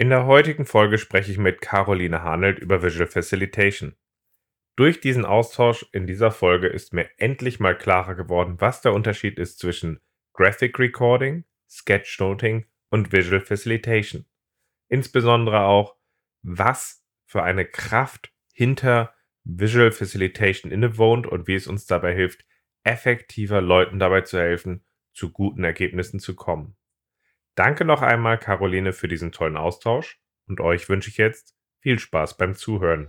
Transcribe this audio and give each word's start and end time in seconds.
In 0.00 0.10
der 0.10 0.26
heutigen 0.26 0.64
Folge 0.64 0.96
spreche 0.96 1.32
ich 1.32 1.38
mit 1.38 1.60
Caroline 1.60 2.22
Hanelt 2.22 2.60
über 2.60 2.84
Visual 2.84 3.08
Facilitation. 3.08 3.96
Durch 4.76 5.00
diesen 5.00 5.24
Austausch 5.24 5.86
in 5.90 6.06
dieser 6.06 6.30
Folge 6.30 6.68
ist 6.68 6.92
mir 6.92 7.10
endlich 7.16 7.58
mal 7.58 7.76
klarer 7.76 8.14
geworden, 8.14 8.60
was 8.60 8.80
der 8.80 8.92
Unterschied 8.92 9.40
ist 9.40 9.58
zwischen 9.58 9.98
Graphic 10.34 10.78
Recording, 10.78 11.44
Sketchnoting 11.68 12.66
und 12.90 13.10
Visual 13.10 13.40
Facilitation. 13.40 14.24
Insbesondere 14.86 15.62
auch, 15.62 15.96
was 16.42 17.04
für 17.24 17.42
eine 17.42 17.64
Kraft 17.64 18.32
hinter 18.52 19.12
Visual 19.42 19.90
Facilitation 19.90 20.70
innewohnt 20.70 21.26
und 21.26 21.48
wie 21.48 21.56
es 21.56 21.66
uns 21.66 21.86
dabei 21.86 22.14
hilft, 22.14 22.44
effektiver 22.84 23.60
Leuten 23.60 23.98
dabei 23.98 24.20
zu 24.20 24.38
helfen, 24.38 24.84
zu 25.12 25.32
guten 25.32 25.64
Ergebnissen 25.64 26.20
zu 26.20 26.36
kommen. 26.36 26.77
Danke 27.58 27.84
noch 27.84 28.02
einmal, 28.02 28.38
Caroline, 28.38 28.92
für 28.92 29.08
diesen 29.08 29.32
tollen 29.32 29.56
Austausch 29.56 30.20
und 30.46 30.60
euch 30.60 30.88
wünsche 30.88 31.10
ich 31.10 31.16
jetzt 31.16 31.56
viel 31.80 31.98
Spaß 31.98 32.36
beim 32.36 32.54
Zuhören. 32.54 33.08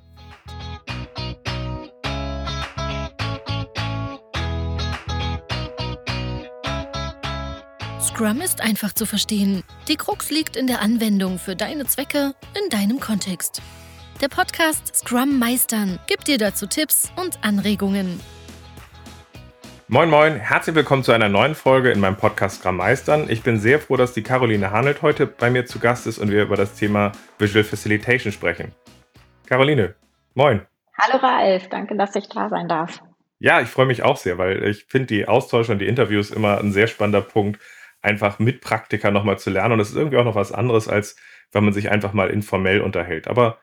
Scrum 8.01 8.41
ist 8.41 8.61
einfach 8.61 8.93
zu 8.93 9.05
verstehen. 9.05 9.61
Die 9.87 9.97
Krux 9.97 10.31
liegt 10.31 10.55
in 10.55 10.65
der 10.65 10.81
Anwendung 10.81 11.37
für 11.37 11.55
deine 11.55 11.85
Zwecke 11.85 12.33
in 12.59 12.71
deinem 12.71 12.99
Kontext. 12.99 13.61
Der 14.19 14.29
Podcast 14.29 14.95
Scrum 14.95 15.37
Meistern 15.37 15.99
gibt 16.07 16.27
dir 16.27 16.39
dazu 16.39 16.65
Tipps 16.65 17.11
und 17.17 17.43
Anregungen. 17.43 18.19
Moin 19.91 20.07
Moin, 20.11 20.35
herzlich 20.35 20.75
willkommen 20.75 21.01
zu 21.01 21.13
einer 21.13 21.29
neuen 21.29 21.55
Folge 21.55 21.89
in 21.89 21.99
meinem 21.99 22.15
Podcast 22.15 22.59
Scrum 22.59 22.77
Meistern. 22.77 23.27
Ich 23.27 23.41
bin 23.41 23.57
sehr 23.57 23.79
froh, 23.79 23.97
dass 23.97 24.13
die 24.13 24.21
Caroline 24.21 24.69
Hanelt 24.69 25.01
heute 25.01 25.25
bei 25.25 25.49
mir 25.49 25.65
zu 25.65 25.79
Gast 25.79 26.05
ist 26.05 26.19
und 26.19 26.29
wir 26.29 26.43
über 26.43 26.55
das 26.55 26.75
Thema 26.75 27.11
Visual 27.39 27.63
Facilitation 27.63 28.31
sprechen. 28.31 28.71
Caroline, 29.47 29.95
moin. 30.35 30.61
Hallo 30.95 31.17
Ralf, 31.17 31.69
danke, 31.69 31.97
dass 31.97 32.15
ich 32.15 32.29
da 32.29 32.49
sein 32.49 32.67
darf. 32.67 33.01
Ja, 33.39 33.61
ich 33.61 33.69
freue 33.69 33.87
mich 33.87 34.03
auch 34.03 34.17
sehr, 34.17 34.37
weil 34.37 34.63
ich 34.65 34.85
finde 34.85 35.07
die 35.07 35.27
Austausche 35.27 35.71
und 35.71 35.79
die 35.79 35.87
Interviews 35.87 36.29
immer 36.29 36.59
ein 36.59 36.71
sehr 36.71 36.85
spannender 36.85 37.21
Punkt, 37.21 37.59
einfach 38.03 38.37
mit 38.37 38.61
Praktika 38.61 39.09
nochmal 39.09 39.39
zu 39.39 39.49
lernen. 39.49 39.71
Und 39.71 39.79
das 39.79 39.89
ist 39.89 39.95
irgendwie 39.95 40.17
auch 40.17 40.23
noch 40.23 40.35
was 40.35 40.51
anderes, 40.51 40.87
als 40.87 41.15
wenn 41.51 41.63
man 41.63 41.73
sich 41.73 41.89
einfach 41.89 42.13
mal 42.13 42.29
informell 42.29 42.81
unterhält. 42.81 43.27
Aber 43.27 43.57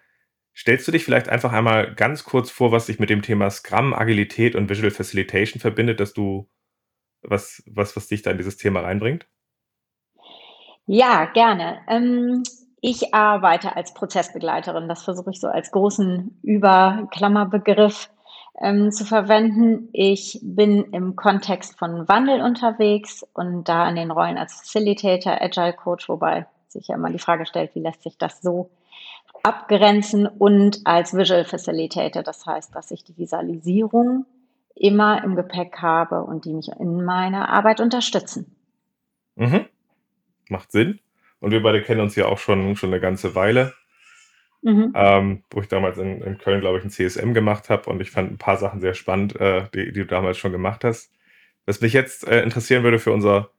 Stellst 0.57 0.89
du 0.89 0.93
dich 0.93 1.05
vielleicht 1.05 1.29
einfach 1.29 1.53
einmal 1.53 1.95
ganz 1.95 2.25
kurz 2.25 2.51
vor, 2.51 2.73
was 2.73 2.87
sich 2.87 2.99
mit 2.99 3.11
dem 3.11 3.21
Thema 3.21 3.51
Scrum, 3.51 3.93
Agilität 3.93 4.55
und 4.55 4.71
Visual 4.71 4.91
Facilitation 4.91 5.61
verbindet, 5.61 6.01
dass 6.01 6.15
du 6.15 6.49
was, 7.21 7.63
was, 7.67 7.95
was 7.95 8.09
dich 8.09 8.23
da 8.23 8.31
in 8.31 8.39
dieses 8.39 8.57
Thema 8.57 8.81
reinbringt? 8.81 9.27
Ja, 10.87 11.27
gerne. 11.27 11.81
Ähm, 11.89 12.43
ich 12.81 13.13
arbeite 13.13 13.77
als 13.77 13.93
Prozessbegleiterin. 13.93 14.89
Das 14.89 15.03
versuche 15.03 15.31
ich 15.31 15.41
so 15.41 15.49
als 15.49 15.71
großen 15.73 16.39
Überklammerbegriff 16.43 18.09
ähm, 18.63 18.91
zu 18.93 19.05
verwenden. 19.05 19.89
Ich 19.93 20.39
bin 20.43 20.85
im 20.93 21.17
Kontext 21.17 21.79
von 21.79 22.09
Wandel 22.09 22.41
unterwegs 22.41 23.27
und 23.35 23.65
da 23.69 23.89
in 23.89 23.97
den 23.97 24.11
Rollen 24.11 24.39
als 24.39 24.55
Facilitator, 24.55 25.43
Agile 25.43 25.75
Coach, 25.75 26.09
wobei 26.09 26.47
sich 26.69 26.89
ja 26.89 26.95
immer 26.95 27.11
die 27.11 27.19
Frage 27.19 27.45
stellt, 27.45 27.75
wie 27.75 27.81
lässt 27.81 28.03
sich 28.03 28.17
das 28.17 28.41
so 28.41 28.71
abgrenzen 29.47 30.27
und 30.27 30.81
als 30.85 31.17
Visual 31.17 31.45
Facilitator. 31.45 32.25
Das 32.25 32.45
heißt, 32.45 32.75
dass 32.75 32.91
ich 32.91 33.05
die 33.05 33.17
Visualisierung 33.17 34.27
immer 34.75 35.23
im 35.23 35.37
Gepäck 35.37 35.79
habe 35.79 36.25
und 36.25 36.45
die 36.45 36.53
mich 36.53 36.69
in 36.81 37.05
meiner 37.05 37.49
Arbeit 37.49 37.81
unterstützen. 37.81 38.57
Mhm. 39.37 39.67
Macht 40.49 40.73
Sinn. 40.73 40.99
Und 41.39 41.53
wir 41.53 41.63
beide 41.63 41.81
kennen 41.83 42.01
uns 42.01 42.17
ja 42.17 42.27
auch 42.27 42.39
schon, 42.39 42.75
schon 42.75 42.91
eine 42.91 43.01
ganze 43.01 43.37
Weile. 43.37 43.73
Mhm. 44.63 44.93
Ähm, 44.97 45.43
wo 45.51 45.61
ich 45.61 45.69
damals 45.69 45.99
in, 45.99 46.21
in 46.23 46.39
Köln, 46.39 46.61
glaube 46.61 46.79
ich, 46.79 46.85
ein 46.85 46.91
CSM 46.91 47.33
gemacht 47.33 47.71
habe 47.71 47.89
und 47.89 48.01
ich 48.01 48.11
fand 48.11 48.33
ein 48.33 48.39
paar 48.39 48.57
Sachen 48.57 48.81
sehr 48.81 48.95
spannend, 48.95 49.37
äh, 49.37 49.69
die, 49.73 49.93
die, 49.93 50.01
du 50.01 50.07
damals 50.07 50.39
schon 50.39 50.51
gemacht 50.51 50.83
hast. 50.83 51.13
Was 51.67 51.81
mich 51.81 51.93
jetzt 51.93 52.27
äh, 52.27 52.43
interessieren 52.43 52.83
würde 52.83 52.99
für 52.99 53.13
unser 53.13 53.51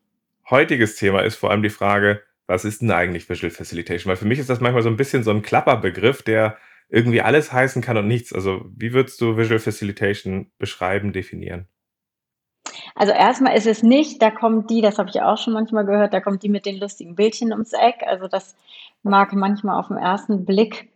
heutiges 0.50 0.96
Thema 0.98 1.22
ist 1.22 1.38
vor 1.38 1.52
allem 1.52 1.64
die 1.64 1.70
Frage, 1.70 2.24
was 2.48 2.66
ist 2.66 2.82
denn 2.82 2.92
eigentlich 2.92 3.30
Visual 3.30 3.52
Facilitation? 3.52 4.10
Weil 4.10 4.18
für 4.18 4.26
mich 4.26 4.40
ist 4.40 4.50
das 4.50 4.62
manchmal 4.62 4.84
so 4.84 4.90
ein 4.90 4.98
bisschen 4.98 5.24
so 5.24 5.32
ein 5.32 5.42
Klapperbegriff, 5.42 6.24
der 6.24 6.58
irgendwie 6.90 7.22
alles 7.22 7.52
heißen 7.52 7.82
kann 7.82 7.98
und 7.98 8.08
nichts. 8.08 8.34
Also 8.34 8.66
wie 8.76 8.94
würdest 8.94 9.20
du 9.22 9.38
Visual 9.38 9.60
Facilitation 9.60 10.50
beschreiben, 10.58 11.12
definieren? 11.12 11.68
Also 12.96 13.14
erstmal 13.14 13.56
ist 13.56 13.68
es 13.68 13.84
nicht, 13.84 14.22
da 14.22 14.32
kommt 14.32 14.70
die, 14.70 14.82
das 14.82 14.98
habe 14.98 15.10
ich 15.10 15.22
auch 15.22 15.38
schon 15.38 15.54
manchmal 15.54 15.86
gehört, 15.86 16.14
da 16.14 16.20
kommt 16.20 16.44
die 16.44 16.50
mit 16.50 16.66
den 16.66 16.80
lustigen 16.80 17.16
Bildchen 17.16 17.52
ums 17.52 17.74
Eck. 17.74 18.04
Also 18.06 18.28
das 18.28 18.56
mag 19.04 19.34
manchmal 19.34 19.80
auf 19.80 19.90
den 19.90 19.98
ersten 19.98 20.46
Blick 20.46 20.90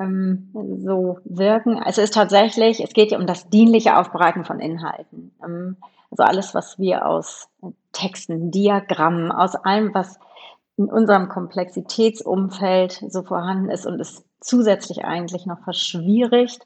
ähm, 0.00 0.50
so 0.84 1.18
wirken. 1.24 1.78
Also 1.78 2.02
es 2.02 2.10
ist 2.10 2.14
tatsächlich, 2.14 2.82
es 2.82 2.92
geht 2.92 3.10
ja 3.10 3.18
um 3.18 3.26
das 3.26 3.48
dienliche 3.48 3.96
Aufbereiten 3.96 4.44
von 4.44 4.60
Inhalten. 4.60 5.32
Ähm, 5.42 5.76
also 6.10 6.22
alles, 6.22 6.54
was 6.54 6.78
wir 6.78 7.06
aus 7.06 7.48
Texten, 7.92 8.50
Diagrammen, 8.50 9.32
aus 9.32 9.54
allem, 9.56 9.92
was 9.94 10.18
in 10.78 10.86
unserem 10.86 11.28
Komplexitätsumfeld 11.28 13.04
so 13.08 13.22
vorhanden 13.24 13.68
ist 13.68 13.84
und 13.84 14.00
es 14.00 14.24
zusätzlich 14.40 15.04
eigentlich 15.04 15.44
noch 15.44 15.60
verschwierigt, 15.64 16.64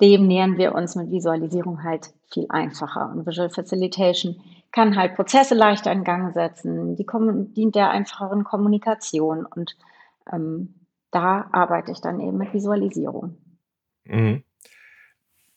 dem 0.00 0.26
nähern 0.26 0.58
wir 0.58 0.74
uns 0.74 0.96
mit 0.96 1.10
Visualisierung 1.10 1.84
halt 1.84 2.12
viel 2.30 2.46
einfacher. 2.48 3.10
Und 3.12 3.26
Visual 3.26 3.48
Facilitation 3.48 4.42
kann 4.72 4.96
halt 4.96 5.14
Prozesse 5.14 5.54
leichter 5.54 5.92
in 5.92 6.04
Gang 6.04 6.34
setzen, 6.34 6.96
die 6.96 7.06
dient 7.54 7.76
der 7.76 7.90
einfacheren 7.90 8.44
Kommunikation 8.44 9.46
und 9.46 9.76
ähm, 10.30 10.74
da 11.12 11.48
arbeite 11.52 11.92
ich 11.92 12.00
dann 12.00 12.20
eben 12.20 12.36
mit 12.36 12.52
Visualisierung. 12.52 13.38
Mhm. 14.04 14.42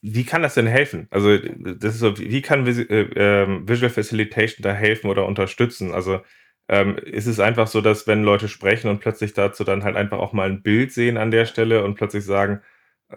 Wie 0.02 0.24
kann 0.24 0.44
das 0.44 0.54
denn 0.54 0.68
helfen? 0.68 1.08
Also, 1.12 1.38
das 1.38 1.96
ist 1.96 2.00
so, 2.00 2.18
wie 2.18 2.42
kann 2.42 2.66
äh, 2.66 3.02
ähm, 3.16 3.68
Visual 3.68 3.90
Facilitation 3.90 4.62
da 4.62 4.72
helfen 4.72 5.10
oder 5.10 5.26
unterstützen? 5.26 5.92
Also, 5.92 6.20
ähm, 6.69 6.97
ist 6.97 7.25
es 7.25 7.40
einfach 7.40 7.68
so, 7.68 7.81
dass 7.81 8.06
wenn 8.07 8.24
Leute 8.24 8.47
sprechen 8.47 8.90
und 8.90 9.00
plötzlich 9.00 9.34
dazu 9.34 9.63
dann 9.63 9.84
halt 9.84 9.96
einfach 9.96 10.19
auch 10.19 10.34
mal 10.34 10.47
ein 10.47 10.62
Bild 10.62 10.94
sehen 10.94 11.18
an 11.18 11.31
der 11.31 11.46
Stelle 11.46 11.84
und 11.84 11.96
plötzlich 11.96 12.24
sagen, 12.24 12.62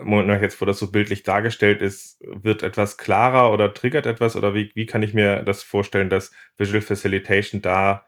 Moment 0.00 0.28
mal, 0.28 0.40
jetzt 0.40 0.58
wo 0.58 0.64
das 0.64 0.78
so 0.78 0.90
bildlich 0.90 1.22
dargestellt 1.22 1.82
ist, 1.82 2.18
wird 2.22 2.62
etwas 2.62 2.96
klarer 2.96 3.52
oder 3.52 3.74
triggert 3.74 4.06
etwas? 4.06 4.36
Oder 4.36 4.54
wie, 4.54 4.72
wie 4.74 4.86
kann 4.86 5.02
ich 5.02 5.12
mir 5.12 5.42
das 5.42 5.62
vorstellen, 5.62 6.08
dass 6.08 6.32
Visual 6.56 6.80
Facilitation 6.80 7.60
da 7.60 8.06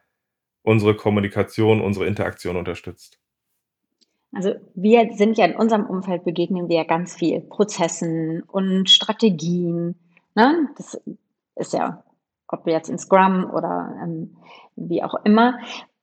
unsere 0.62 0.96
Kommunikation, 0.96 1.82
unsere 1.82 2.06
Interaktion 2.06 2.56
unterstützt? 2.56 3.18
Also 4.32 4.54
wir 4.74 5.12
sind 5.12 5.36
ja 5.36 5.44
in 5.44 5.56
unserem 5.56 5.84
Umfeld 5.84 6.24
begegnen 6.24 6.70
wir 6.70 6.76
ja 6.78 6.84
ganz 6.84 7.14
viel 7.14 7.42
Prozessen 7.42 8.42
und 8.44 8.88
Strategien. 8.88 9.94
Ne? 10.34 10.70
Das 10.78 10.98
ist 11.56 11.74
ja 11.74 12.02
ob 12.54 12.66
jetzt 12.66 12.88
in 12.88 12.98
Scrum 12.98 13.50
oder 13.50 13.94
ähm, 14.02 14.36
wie 14.76 15.02
auch 15.02 15.14
immer. 15.24 15.58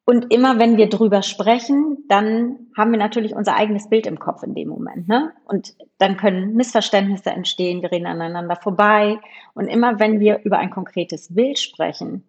Und 0.06 0.34
immer 0.34 0.59
wenn 0.59 0.78
wir 0.78 0.90
drüber 0.90 1.22
sprechen, 1.22 2.06
dann 2.09 2.68
haben 2.76 2.92
wir 2.92 2.98
natürlich 2.98 3.36
unser 3.36 3.56
eigenes 3.56 3.88
Bild 3.88 4.08
im 4.08 4.20
Kopf 4.20 4.44
in 4.44 4.56
dem 4.56 4.68
Moment. 4.68 5.08
Ne? 5.08 5.32
Und 5.46 5.76
dann 6.00 6.18
können 6.18 6.56
Missverständnisse 6.56 7.30
entstehen, 7.30 7.82
wir 7.82 7.92
reden 7.92 8.08
aneinander 8.08 8.56
vorbei. 8.56 9.20
Und 9.54 9.68
immer 9.68 10.00
wenn 10.00 10.20
wir 10.20 10.42
über 10.44 10.58
ein 10.58 10.72
konkretes 10.72 11.34
Bild 11.34 11.59
sprechen, 11.59 12.24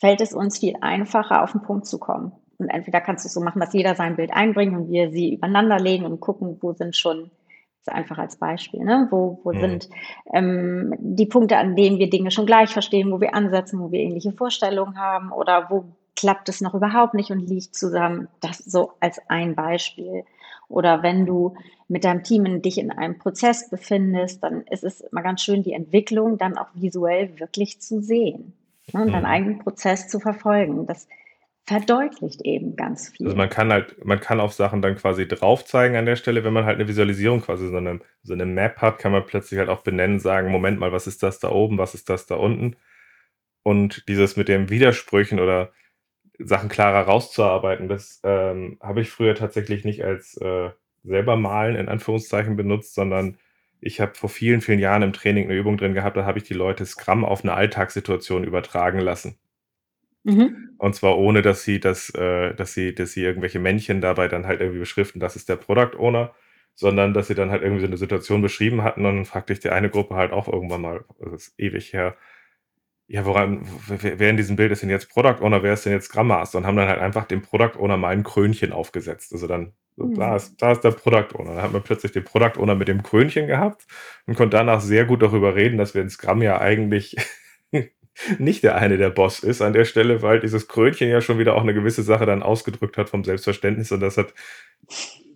fällt 0.00 0.20
es 0.22 0.32
uns 0.32 0.58
viel 0.58 0.76
einfacher, 0.80 1.42
auf 1.42 1.52
den 1.52 1.62
Punkt 1.62 1.86
zu 1.86 1.98
kommen. 1.98 2.32
Und 2.58 2.68
entweder 2.68 3.00
kannst 3.00 3.24
du 3.24 3.28
es 3.28 3.34
so 3.34 3.40
machen, 3.40 3.60
dass 3.60 3.72
jeder 3.72 3.94
sein 3.94 4.16
Bild 4.16 4.32
einbringt 4.32 4.74
und 4.76 4.90
wir 4.90 5.10
sie 5.10 5.34
übereinander 5.34 5.78
legen 5.78 6.04
und 6.06 6.20
gucken, 6.20 6.58
wo 6.60 6.72
sind 6.72 6.96
schon 6.96 7.30
einfach 7.88 8.18
als 8.18 8.36
Beispiel, 8.36 8.84
ne? 8.84 9.08
wo, 9.10 9.40
wo 9.44 9.52
mhm. 9.52 9.60
sind 9.60 9.88
ähm, 10.32 10.94
die 10.98 11.26
Punkte, 11.26 11.56
an 11.56 11.76
denen 11.76 11.98
wir 11.98 12.10
Dinge 12.10 12.30
schon 12.30 12.46
gleich 12.46 12.70
verstehen, 12.70 13.10
wo 13.10 13.20
wir 13.20 13.34
ansetzen, 13.34 13.80
wo 13.80 13.90
wir 13.90 14.00
ähnliche 14.00 14.32
Vorstellungen 14.32 14.98
haben 14.98 15.32
oder 15.32 15.68
wo 15.70 15.84
klappt 16.16 16.48
es 16.48 16.60
noch 16.60 16.74
überhaupt 16.74 17.14
nicht 17.14 17.30
und 17.30 17.48
liegt 17.48 17.74
zusammen. 17.74 18.28
Das 18.40 18.58
so 18.58 18.92
als 19.00 19.20
ein 19.28 19.54
Beispiel. 19.54 20.24
Oder 20.68 21.02
wenn 21.02 21.26
du 21.26 21.54
mit 21.88 22.04
deinem 22.04 22.22
Team 22.22 22.46
in 22.46 22.62
dich 22.62 22.78
in 22.78 22.90
einem 22.90 23.18
Prozess 23.18 23.68
befindest, 23.68 24.42
dann 24.42 24.62
ist 24.62 24.84
es 24.84 25.00
immer 25.00 25.22
ganz 25.22 25.42
schön, 25.42 25.62
die 25.62 25.72
Entwicklung 25.72 26.38
dann 26.38 26.56
auch 26.56 26.68
visuell 26.74 27.38
wirklich 27.38 27.80
zu 27.80 28.00
sehen 28.00 28.54
ne? 28.92 29.02
und 29.02 29.08
mhm. 29.08 29.12
deinen 29.12 29.26
eigenen 29.26 29.58
Prozess 29.58 30.08
zu 30.08 30.20
verfolgen. 30.20 30.86
Das 30.86 31.08
verdeutlicht 31.66 32.42
eben 32.42 32.76
ganz 32.76 33.08
viel. 33.08 33.26
Also 33.26 33.36
man 33.36 33.48
kann 33.48 33.72
halt, 33.72 34.04
man 34.04 34.20
kann 34.20 34.40
auf 34.40 34.52
Sachen 34.52 34.82
dann 34.82 34.96
quasi 34.96 35.26
drauf 35.26 35.64
zeigen 35.64 35.96
an 35.96 36.06
der 36.06 36.16
Stelle, 36.16 36.44
wenn 36.44 36.52
man 36.52 36.66
halt 36.66 36.76
eine 36.76 36.88
Visualisierung 36.88 37.40
quasi 37.40 37.68
so 37.68 37.76
eine, 37.76 38.00
so 38.22 38.34
eine 38.34 38.44
Map 38.44 38.78
hat, 38.78 38.98
kann 38.98 39.12
man 39.12 39.24
plötzlich 39.24 39.58
halt 39.58 39.70
auch 39.70 39.82
benennen, 39.82 40.20
sagen, 40.20 40.50
Moment 40.50 40.78
mal, 40.78 40.92
was 40.92 41.06
ist 41.06 41.22
das 41.22 41.38
da 41.38 41.50
oben, 41.50 41.78
was 41.78 41.94
ist 41.94 42.10
das 42.10 42.26
da 42.26 42.34
unten? 42.36 42.76
Und 43.62 44.08
dieses 44.08 44.36
mit 44.36 44.48
den 44.48 44.68
Widersprüchen 44.68 45.40
oder 45.40 45.72
Sachen 46.38 46.68
klarer 46.68 47.06
rauszuarbeiten, 47.06 47.88
das 47.88 48.20
ähm, 48.24 48.78
habe 48.82 49.00
ich 49.00 49.08
früher 49.08 49.34
tatsächlich 49.34 49.84
nicht 49.84 50.04
als 50.04 50.36
äh, 50.36 50.70
selber 51.02 51.36
malen 51.36 51.76
in 51.76 51.88
Anführungszeichen 51.88 52.56
benutzt, 52.56 52.94
sondern 52.94 53.38
ich 53.80 54.00
habe 54.00 54.14
vor 54.14 54.28
vielen, 54.28 54.60
vielen 54.60 54.78
Jahren 54.80 55.02
im 55.02 55.12
Training 55.12 55.44
eine 55.44 55.58
Übung 55.58 55.78
drin 55.78 55.94
gehabt, 55.94 56.16
da 56.16 56.26
habe 56.26 56.38
ich 56.38 56.44
die 56.44 56.54
Leute 56.54 56.84
Scrum 56.84 57.24
auf 57.24 57.42
eine 57.42 57.54
Alltagssituation 57.54 58.44
übertragen 58.44 58.98
lassen. 58.98 59.38
Mhm. 60.24 60.70
Und 60.78 60.94
zwar 60.94 61.18
ohne, 61.18 61.42
dass 61.42 61.62
sie 61.62 61.80
das, 61.80 62.10
äh, 62.10 62.54
dass 62.54 62.74
sie, 62.74 62.94
dass 62.94 63.12
sie 63.12 63.22
irgendwelche 63.22 63.60
Männchen 63.60 64.00
dabei 64.00 64.28
dann 64.28 64.46
halt 64.46 64.60
irgendwie 64.60 64.80
beschriften, 64.80 65.20
das 65.20 65.36
ist 65.36 65.48
der 65.48 65.56
Product 65.56 65.96
Owner, 65.98 66.34
sondern 66.74 67.14
dass 67.14 67.28
sie 67.28 67.34
dann 67.34 67.50
halt 67.50 67.62
irgendwie 67.62 67.82
so 67.82 67.86
eine 67.86 67.96
Situation 67.96 68.42
beschrieben 68.42 68.82
hatten 68.82 69.06
und 69.06 69.16
dann 69.16 69.24
fragte 69.24 69.52
ich 69.52 69.60
die 69.60 69.70
eine 69.70 69.90
Gruppe 69.90 70.16
halt 70.16 70.32
auch 70.32 70.48
irgendwann 70.48 70.80
mal, 70.82 71.04
das 71.20 71.48
ist 71.48 71.54
ewig 71.58 71.92
her, 71.92 72.16
ja, 73.06 73.26
woran, 73.26 73.66
wer 73.88 74.30
in 74.30 74.36
diesem 74.38 74.56
Bild 74.56 74.72
ist 74.72 74.82
denn 74.82 74.88
jetzt 74.88 75.10
Product 75.10 75.42
Owner, 75.42 75.62
wer 75.62 75.74
ist 75.74 75.84
denn 75.84 75.92
jetzt 75.92 76.06
Scrum 76.06 76.28
Master? 76.28 76.58
Und 76.58 76.66
haben 76.66 76.76
dann 76.76 76.88
halt 76.88 77.00
einfach 77.00 77.26
dem 77.26 77.42
Product 77.42 77.78
Owner 77.78 77.98
mal 77.98 78.08
ein 78.08 78.22
Krönchen 78.22 78.72
aufgesetzt. 78.72 79.32
Also 79.32 79.46
dann, 79.46 79.74
so, 79.96 80.06
mhm. 80.06 80.14
da, 80.14 80.36
ist, 80.36 80.56
da 80.62 80.72
ist 80.72 80.80
der 80.80 80.92
Product 80.92 81.38
Owner. 81.38 81.54
Dann 81.54 81.62
hat 81.62 81.72
man 81.72 81.82
plötzlich 81.82 82.12
den 82.12 82.24
Product 82.24 82.58
Owner 82.58 82.74
mit 82.74 82.88
dem 82.88 83.02
Krönchen 83.02 83.46
gehabt 83.46 83.86
und 84.26 84.36
konnte 84.36 84.56
danach 84.56 84.80
sehr 84.80 85.04
gut 85.04 85.20
darüber 85.22 85.54
reden, 85.54 85.76
dass 85.76 85.94
wir 85.94 86.00
in 86.00 86.08
Scrum 86.08 86.40
ja 86.40 86.60
eigentlich 86.60 87.16
nicht 88.38 88.62
der 88.62 88.76
eine 88.76 88.96
der 88.96 89.10
Boss 89.10 89.40
ist 89.40 89.62
an 89.62 89.72
der 89.72 89.84
Stelle, 89.84 90.22
weil 90.22 90.40
dieses 90.40 90.68
Krönchen 90.68 91.08
ja 91.08 91.20
schon 91.20 91.38
wieder 91.38 91.54
auch 91.54 91.62
eine 91.62 91.74
gewisse 91.74 92.02
Sache 92.02 92.26
dann 92.26 92.42
ausgedrückt 92.42 92.96
hat 92.96 93.10
vom 93.10 93.24
Selbstverständnis 93.24 93.92
und 93.92 94.00
das 94.00 94.16
hat 94.16 94.34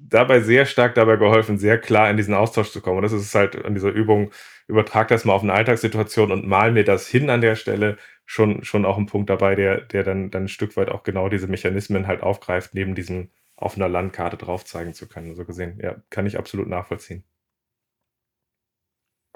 dabei 0.01 0.41
sehr 0.41 0.67
stark 0.67 0.95
dabei 0.95 1.17
geholfen, 1.17 1.59
sehr 1.59 1.79
klar 1.79 2.11
in 2.11 2.17
diesen 2.17 2.35
Austausch 2.35 2.71
zu 2.71 2.81
kommen. 2.81 2.99
Und 2.99 3.03
das 3.03 3.13
ist 3.13 3.35
halt 3.35 3.65
an 3.65 3.75
dieser 3.75 3.91
Übung, 3.91 4.31
übertrag 4.67 5.09
das 5.09 5.25
mal 5.25 5.35
auf 5.35 5.43
eine 5.43 5.53
Alltagssituation 5.53 6.33
und 6.33 6.47
mal 6.47 6.73
mir 6.73 6.85
das 6.85 7.09
hin 7.09 7.31
an 7.31 7.41
der 7.41 7.57
Stelle, 7.57 7.99
schon, 8.25 8.63
schon 8.65 8.85
auch 8.85 8.99
ein 8.99 9.07
Punkt 9.07 9.31
dabei, 9.31 9.55
der, 9.55 9.81
der 9.81 10.05
dann, 10.05 10.31
dann 10.31 10.45
ein 10.45 10.49
Stück 10.49 10.77
weit 10.77 10.91
auch 10.91 11.03
genau 11.03 11.29
diese 11.29 11.47
Mechanismen 11.47 12.07
halt 12.07 12.23
aufgreift, 12.23 12.75
neben 12.75 12.95
diesem 12.95 13.31
auf 13.57 13.77
einer 13.77 13.89
Landkarte 13.89 14.37
drauf 14.37 14.65
zeigen 14.65 14.95
zu 14.95 15.09
können. 15.09 15.35
So 15.35 15.45
gesehen, 15.45 15.79
ja, 15.83 15.97
kann 16.11 16.27
ich 16.27 16.39
absolut 16.39 16.69
nachvollziehen. 16.69 17.25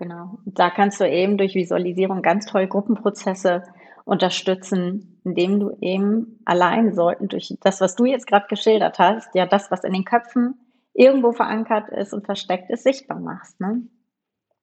Genau. 0.03 0.41
Da 0.47 0.69
kannst 0.69 1.01
du 1.01 1.09
eben 1.09 1.39
durch 1.39 1.55
Visualisierung 1.55 2.23
ganz 2.23 2.47
toll 2.47 2.67
Gruppenprozesse 2.67 3.63
unterstützen, 4.05 5.21
indem 5.25 5.61
du 5.61 5.77
eben 5.81 6.41
allein 6.45 6.93
sollten 6.93 7.29
durch 7.29 7.55
das, 7.61 7.81
was 7.81 7.95
du 7.95 8.05
jetzt 8.05 8.27
gerade 8.27 8.47
geschildert 8.49 8.99
hast, 8.99 9.33
ja 9.37 9.47
das, 9.47 9.71
was 9.71 9.85
in 9.85 9.93
den 9.93 10.05
Köpfen 10.05 10.55
irgendwo 10.93 11.31
verankert 11.31 11.89
ist 11.91 12.13
und 12.13 12.27
versteckt 12.27 12.69
ist, 12.71 12.83
sichtbar 12.83 13.21
machst. 13.21 13.61
Ne? 13.61 13.83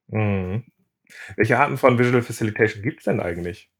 Mhm. 0.07 0.65
Welche 1.37 1.57
Arten 1.57 1.77
von 1.77 1.97
Visual 1.97 2.21
Facilitation 2.21 2.83
gibt 2.83 2.99
es 2.99 3.05
denn 3.05 3.21
eigentlich? 3.21 3.71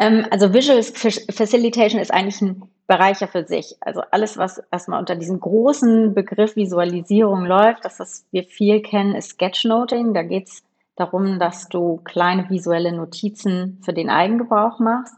Ähm, 0.00 0.26
also 0.32 0.52
Visual 0.52 0.82
Facilitation 0.82 2.00
ist 2.00 2.12
eigentlich 2.12 2.42
ein 2.42 2.64
Bereich 2.86 3.20
ja 3.20 3.26
für 3.26 3.44
sich. 3.44 3.76
Also 3.80 4.02
alles, 4.10 4.38
was 4.38 4.62
erstmal 4.70 5.00
unter 5.00 5.16
diesem 5.16 5.40
großen 5.40 6.14
Begriff 6.14 6.54
Visualisierung 6.54 7.44
läuft, 7.44 7.84
das, 7.84 7.98
was 7.98 8.26
wir 8.30 8.44
viel 8.44 8.80
kennen, 8.80 9.14
ist 9.14 9.30
Sketchnoting. 9.30 10.14
Da 10.14 10.22
geht 10.22 10.48
es 10.48 10.62
darum, 10.94 11.38
dass 11.38 11.68
du 11.68 12.00
kleine 12.04 12.48
visuelle 12.48 12.92
Notizen 12.92 13.80
für 13.84 13.92
den 13.92 14.08
Eigengebrauch 14.08 14.78
machst. 14.78 15.14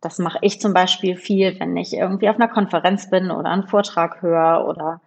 Das 0.00 0.18
mache 0.18 0.38
ich 0.42 0.60
zum 0.60 0.74
Beispiel 0.74 1.16
viel, 1.16 1.58
wenn 1.60 1.76
ich 1.76 1.94
irgendwie 1.94 2.28
auf 2.28 2.36
einer 2.36 2.48
Konferenz 2.48 3.08
bin 3.08 3.30
oder 3.30 3.50
einen 3.50 3.68
Vortrag 3.68 4.20
höre 4.20 4.66
oder 4.66 5.00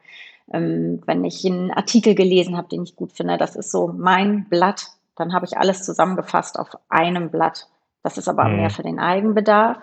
ähm, 0.51 1.01
wenn 1.05 1.23
ich 1.23 1.45
einen 1.45 1.71
Artikel 1.71 2.15
gelesen 2.15 2.57
habe, 2.57 2.69
den 2.69 2.83
ich 2.83 2.95
gut 2.95 3.11
finde. 3.11 3.37
Das 3.37 3.55
ist 3.55 3.71
so 3.71 3.93
mein 3.95 4.47
Blatt. 4.49 4.87
Dann 5.15 5.33
habe 5.33 5.45
ich 5.45 5.57
alles 5.57 5.83
zusammengefasst 5.83 6.57
auf 6.57 6.69
einem 6.89 7.29
Blatt. 7.29 7.67
Das 8.07 8.17
ist 8.17 8.29
aber 8.29 8.45
mhm. 8.45 8.55
mehr 8.55 8.69
für 8.69 8.83
den 8.83 8.99
Eigenbedarf. 8.99 9.79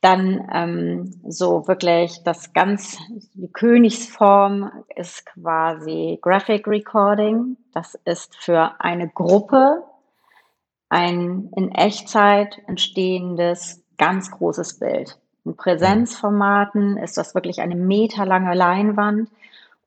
Dann 0.00 0.48
ähm, 0.52 1.12
so 1.26 1.66
wirklich 1.66 2.22
das 2.22 2.52
ganz, 2.52 2.98
die 3.34 3.50
Königsform 3.50 4.70
ist 4.94 5.26
quasi 5.26 6.20
Graphic 6.22 6.68
Recording. 6.68 7.56
Das 7.72 7.98
ist 8.04 8.36
für 8.36 8.76
eine 8.78 9.08
Gruppe 9.08 9.82
ein 10.88 11.50
in 11.56 11.72
Echtzeit 11.72 12.60
entstehendes 12.68 13.82
ganz 13.98 14.30
großes 14.30 14.78
Bild. 14.78 15.18
In 15.44 15.56
Präsenzformaten 15.56 16.96
ist 16.96 17.16
das 17.16 17.34
wirklich 17.34 17.60
eine 17.60 17.74
meterlange 17.74 18.54
Leinwand 18.54 19.30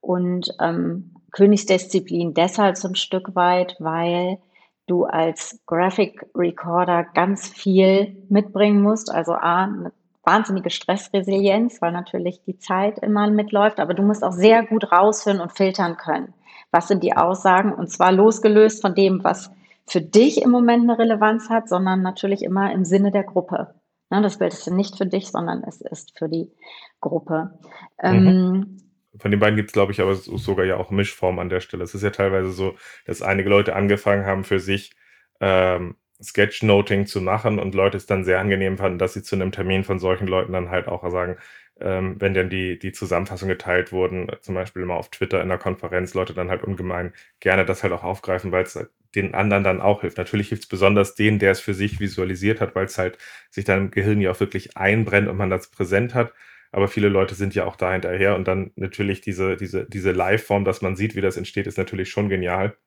und 0.01 0.53
ähm, 0.59 1.11
Königsdisziplin 1.31 2.33
deshalb 2.33 2.75
so 2.75 2.89
ein 2.89 2.95
Stück 2.95 3.33
weit, 3.33 3.77
weil 3.79 4.39
du 4.87 5.05
als 5.05 5.59
Graphic 5.65 6.25
Recorder 6.35 7.03
ganz 7.03 7.47
viel 7.47 8.25
mitbringen 8.29 8.81
musst. 8.81 9.11
Also 9.11 9.33
A, 9.33 9.63
eine 9.65 9.91
wahnsinnige 10.23 10.69
Stressresilienz, 10.69 11.81
weil 11.81 11.91
natürlich 11.91 12.41
die 12.45 12.57
Zeit 12.57 12.99
immer 12.99 13.29
mitläuft, 13.29 13.79
aber 13.79 13.93
du 13.93 14.03
musst 14.03 14.23
auch 14.23 14.33
sehr 14.33 14.65
gut 14.65 14.91
raushören 14.91 15.39
und 15.39 15.53
filtern 15.53 15.97
können. 15.97 16.33
Was 16.71 16.87
sind 16.87 17.03
die 17.03 17.15
Aussagen? 17.15 17.73
Und 17.73 17.89
zwar 17.89 18.11
losgelöst 18.11 18.81
von 18.81 18.93
dem, 18.93 19.23
was 19.23 19.51
für 19.85 20.01
dich 20.01 20.41
im 20.41 20.49
Moment 20.49 20.83
eine 20.83 20.99
Relevanz 20.99 21.49
hat, 21.49 21.69
sondern 21.69 22.01
natürlich 22.01 22.43
immer 22.43 22.73
im 22.73 22.83
Sinne 22.83 23.11
der 23.11 23.23
Gruppe. 23.23 23.73
Ne, 24.09 24.21
das 24.21 24.37
Bild 24.37 24.53
ist 24.53 24.69
nicht 24.69 24.97
für 24.97 25.05
dich, 25.05 25.31
sondern 25.31 25.63
es 25.63 25.81
ist 25.81 26.17
für 26.17 26.27
die 26.27 26.51
Gruppe. 26.99 27.57
Mhm. 28.01 28.86
Von 29.19 29.31
den 29.31 29.39
beiden 29.39 29.55
gibt 29.55 29.69
es, 29.69 29.73
glaube 29.73 29.91
ich, 29.91 30.01
aber 30.01 30.15
sogar 30.15 30.65
ja 30.65 30.77
auch 30.77 30.91
Mischform 30.91 31.39
an 31.39 31.49
der 31.49 31.61
Stelle. 31.61 31.83
Es 31.83 31.95
ist 31.95 32.03
ja 32.03 32.09
teilweise 32.11 32.51
so, 32.51 32.75
dass 33.05 33.21
einige 33.21 33.49
Leute 33.49 33.75
angefangen 33.75 34.25
haben, 34.25 34.43
für 34.43 34.59
sich 34.59 34.91
ähm, 35.39 35.95
Sketchnoting 36.21 37.05
zu 37.05 37.21
machen 37.21 37.59
und 37.59 37.75
Leute 37.75 37.97
es 37.97 38.05
dann 38.07 38.23
sehr 38.23 38.39
angenehm 38.39 38.77
fanden, 38.77 38.97
dass 38.99 39.13
sie 39.13 39.23
zu 39.23 39.35
einem 39.35 39.51
Termin 39.51 39.83
von 39.83 39.99
solchen 39.99 40.27
Leuten 40.27 40.53
dann 40.53 40.69
halt 40.69 40.87
auch 40.87 41.09
sagen, 41.11 41.37
ähm, 41.79 42.15
wenn 42.19 42.33
dann 42.33 42.49
die, 42.49 42.79
die 42.79 42.91
Zusammenfassung 42.91 43.49
geteilt 43.49 43.91
wurden, 43.91 44.27
zum 44.41 44.55
Beispiel 44.55 44.81
immer 44.81 44.95
auf 44.95 45.09
Twitter 45.11 45.41
in 45.41 45.49
der 45.49 45.59
Konferenz, 45.59 46.13
Leute 46.13 46.33
dann 46.33 46.49
halt 46.49 46.63
ungemein 46.63 47.13
gerne 47.39 47.65
das 47.65 47.83
halt 47.83 47.93
auch 47.93 48.03
aufgreifen, 48.03 48.51
weil 48.51 48.63
es 48.63 48.79
den 49.15 49.35
anderen 49.35 49.63
dann 49.63 49.81
auch 49.81 50.01
hilft. 50.01 50.17
Natürlich 50.17 50.49
hilft 50.49 50.63
es 50.63 50.69
besonders 50.69 51.15
denen, 51.15 51.39
der 51.39 51.51
es 51.51 51.59
für 51.59 51.73
sich 51.73 51.99
visualisiert 51.99 52.61
hat, 52.61 52.75
weil 52.75 52.85
es 52.85 52.97
halt 52.97 53.17
sich 53.49 53.65
dann 53.65 53.85
im 53.85 53.91
Gehirn 53.91 54.21
ja 54.21 54.31
auch 54.31 54.39
wirklich 54.39 54.75
einbrennt 54.75 55.27
und 55.27 55.37
man 55.37 55.49
das 55.49 55.69
präsent 55.69 56.13
hat 56.13 56.33
aber 56.71 56.87
viele 56.87 57.09
Leute 57.09 57.35
sind 57.35 57.55
ja 57.55 57.65
auch 57.65 57.75
da 57.75 57.91
hinterher 57.91 58.35
und 58.35 58.47
dann 58.47 58.71
natürlich 58.75 59.21
diese, 59.21 59.57
diese, 59.57 59.85
diese 59.89 60.11
Live-Form, 60.11 60.65
dass 60.65 60.81
man 60.81 60.95
sieht, 60.95 61.15
wie 61.15 61.21
das 61.21 61.37
entsteht, 61.37 61.67
ist 61.67 61.77
natürlich 61.77 62.09
schon 62.09 62.29
genial. 62.29 62.77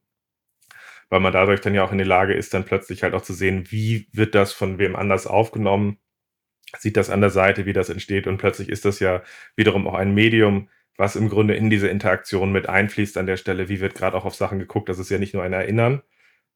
Weil 1.08 1.20
man 1.20 1.32
dadurch 1.32 1.60
dann 1.60 1.74
ja 1.74 1.84
auch 1.84 1.92
in 1.92 1.98
der 1.98 2.06
Lage 2.06 2.34
ist, 2.34 2.54
dann 2.54 2.64
plötzlich 2.64 3.02
halt 3.02 3.14
auch 3.14 3.22
zu 3.22 3.32
sehen, 3.32 3.70
wie 3.70 4.08
wird 4.12 4.34
das 4.34 4.52
von 4.52 4.78
wem 4.78 4.94
anders 4.96 5.26
aufgenommen, 5.26 5.98
sieht 6.78 6.96
das 6.96 7.10
an 7.10 7.20
der 7.20 7.30
Seite, 7.30 7.66
wie 7.66 7.72
das 7.72 7.88
entsteht 7.88 8.26
und 8.26 8.38
plötzlich 8.38 8.68
ist 8.68 8.84
das 8.84 9.00
ja 9.00 9.22
wiederum 9.56 9.86
auch 9.88 9.94
ein 9.94 10.14
Medium, 10.14 10.68
was 10.96 11.16
im 11.16 11.28
Grunde 11.28 11.54
in 11.54 11.70
diese 11.70 11.88
Interaktion 11.88 12.52
mit 12.52 12.68
einfließt 12.68 13.16
an 13.16 13.26
der 13.26 13.38
Stelle, 13.38 13.68
wie 13.68 13.80
wird 13.80 13.94
gerade 13.94 14.16
auch 14.16 14.24
auf 14.24 14.34
Sachen 14.34 14.58
geguckt. 14.58 14.88
Das 14.88 14.98
ist 14.98 15.10
ja 15.10 15.18
nicht 15.18 15.34
nur 15.34 15.42
ein 15.42 15.52
Erinnern, 15.52 16.02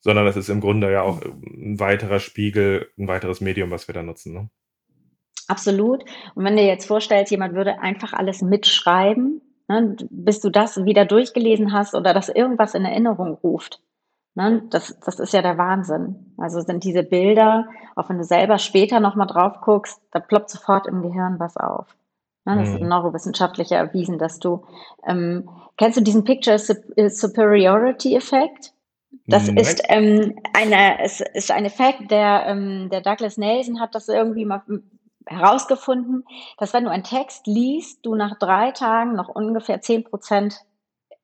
sondern 0.01 0.27
das 0.27 0.37
ist 0.37 0.51
im 0.51 0.61
Grunde 0.61 0.93
ja 0.93 1.03
auch 1.03 1.23
ein 1.23 1.81
weiterer 1.81 2.21
Spiegel, 2.21 2.91
ein 2.99 3.09
weiteres 3.09 3.41
Medium, 3.41 3.71
was 3.71 3.89
wir 3.89 3.95
da 3.95 4.03
nutzen. 4.03 4.35
Ne? 4.35 4.51
Absolut. 5.49 6.05
Und 6.35 6.45
wenn 6.45 6.57
du 6.57 6.63
dir 6.63 6.69
jetzt 6.69 6.87
vorstellst, 6.87 7.31
jemand 7.31 7.55
würde 7.55 7.81
einfach 7.81 8.13
alles 8.13 8.43
mitschreiben, 8.43 9.43
ne, 9.69 9.97
bis 10.11 10.41
du 10.41 10.51
das 10.51 10.85
wieder 10.85 11.05
durchgelesen 11.05 11.73
hast 11.73 11.95
oder 11.95 12.15
dass 12.15 12.29
irgendwas 12.29 12.75
in 12.75 12.85
Erinnerung 12.85 13.35
ruft. 13.43 13.81
Ne, 14.37 14.63
das, 14.71 14.99
das 15.05 15.21
ist 15.21 15.33
ja 15.33 15.43
der 15.43 15.59
Wahnsinn. 15.59 16.35
Also 16.39 16.61
sind 16.61 16.83
diese 16.83 17.05
Bilder, 17.05 17.69
auch 17.95 18.09
wenn 18.09 18.19
du 18.19 18.25
selber 18.25 18.59
später 18.59 19.01
nochmal 19.01 19.29
drauf 19.29 19.61
guckst, 19.61 20.01
da 20.11 20.19
ploppt 20.19 20.51
sofort 20.51 20.87
im 20.87 21.03
Gehirn 21.03 21.39
was 21.39 21.57
auf. 21.57 21.95
Ne, 22.45 22.57
das 22.59 22.71
mhm. 22.71 22.75
ist 22.77 22.83
neurowissenschaftlich 22.83 23.73
erwiesen, 23.73 24.19
dass 24.19 24.39
du, 24.39 24.67
ähm, 25.07 25.49
kennst 25.77 25.99
du 25.99 26.03
diesen 26.03 26.25
Picture 26.25 26.59
Superiority 26.59 28.17
Effekt? 28.17 28.73
Das 29.27 29.47
Nein. 29.47 29.57
ist 29.57 29.83
ähm, 29.89 30.35
eine, 30.53 31.01
es 31.03 31.21
ist 31.21 31.51
ein 31.51 31.65
Effekt, 31.65 32.11
der, 32.11 32.45
ähm, 32.47 32.89
der 32.91 33.01
Douglas 33.01 33.39
Nelson 33.39 33.81
hat 33.81 33.95
das 33.95 34.09
irgendwie 34.09 34.45
mal 34.45 34.63
herausgefunden, 35.27 36.25
dass 36.59 36.73
wenn 36.73 36.85
du 36.85 36.91
einen 36.91 37.05
Text 37.05 37.47
liest, 37.47 38.05
du 38.05 38.15
nach 38.15 38.39
drei 38.39 38.71
Tagen 38.73 39.15
noch 39.15 39.29
ungefähr 39.29 39.81
zehn 39.81 40.05
Prozent 40.05 40.61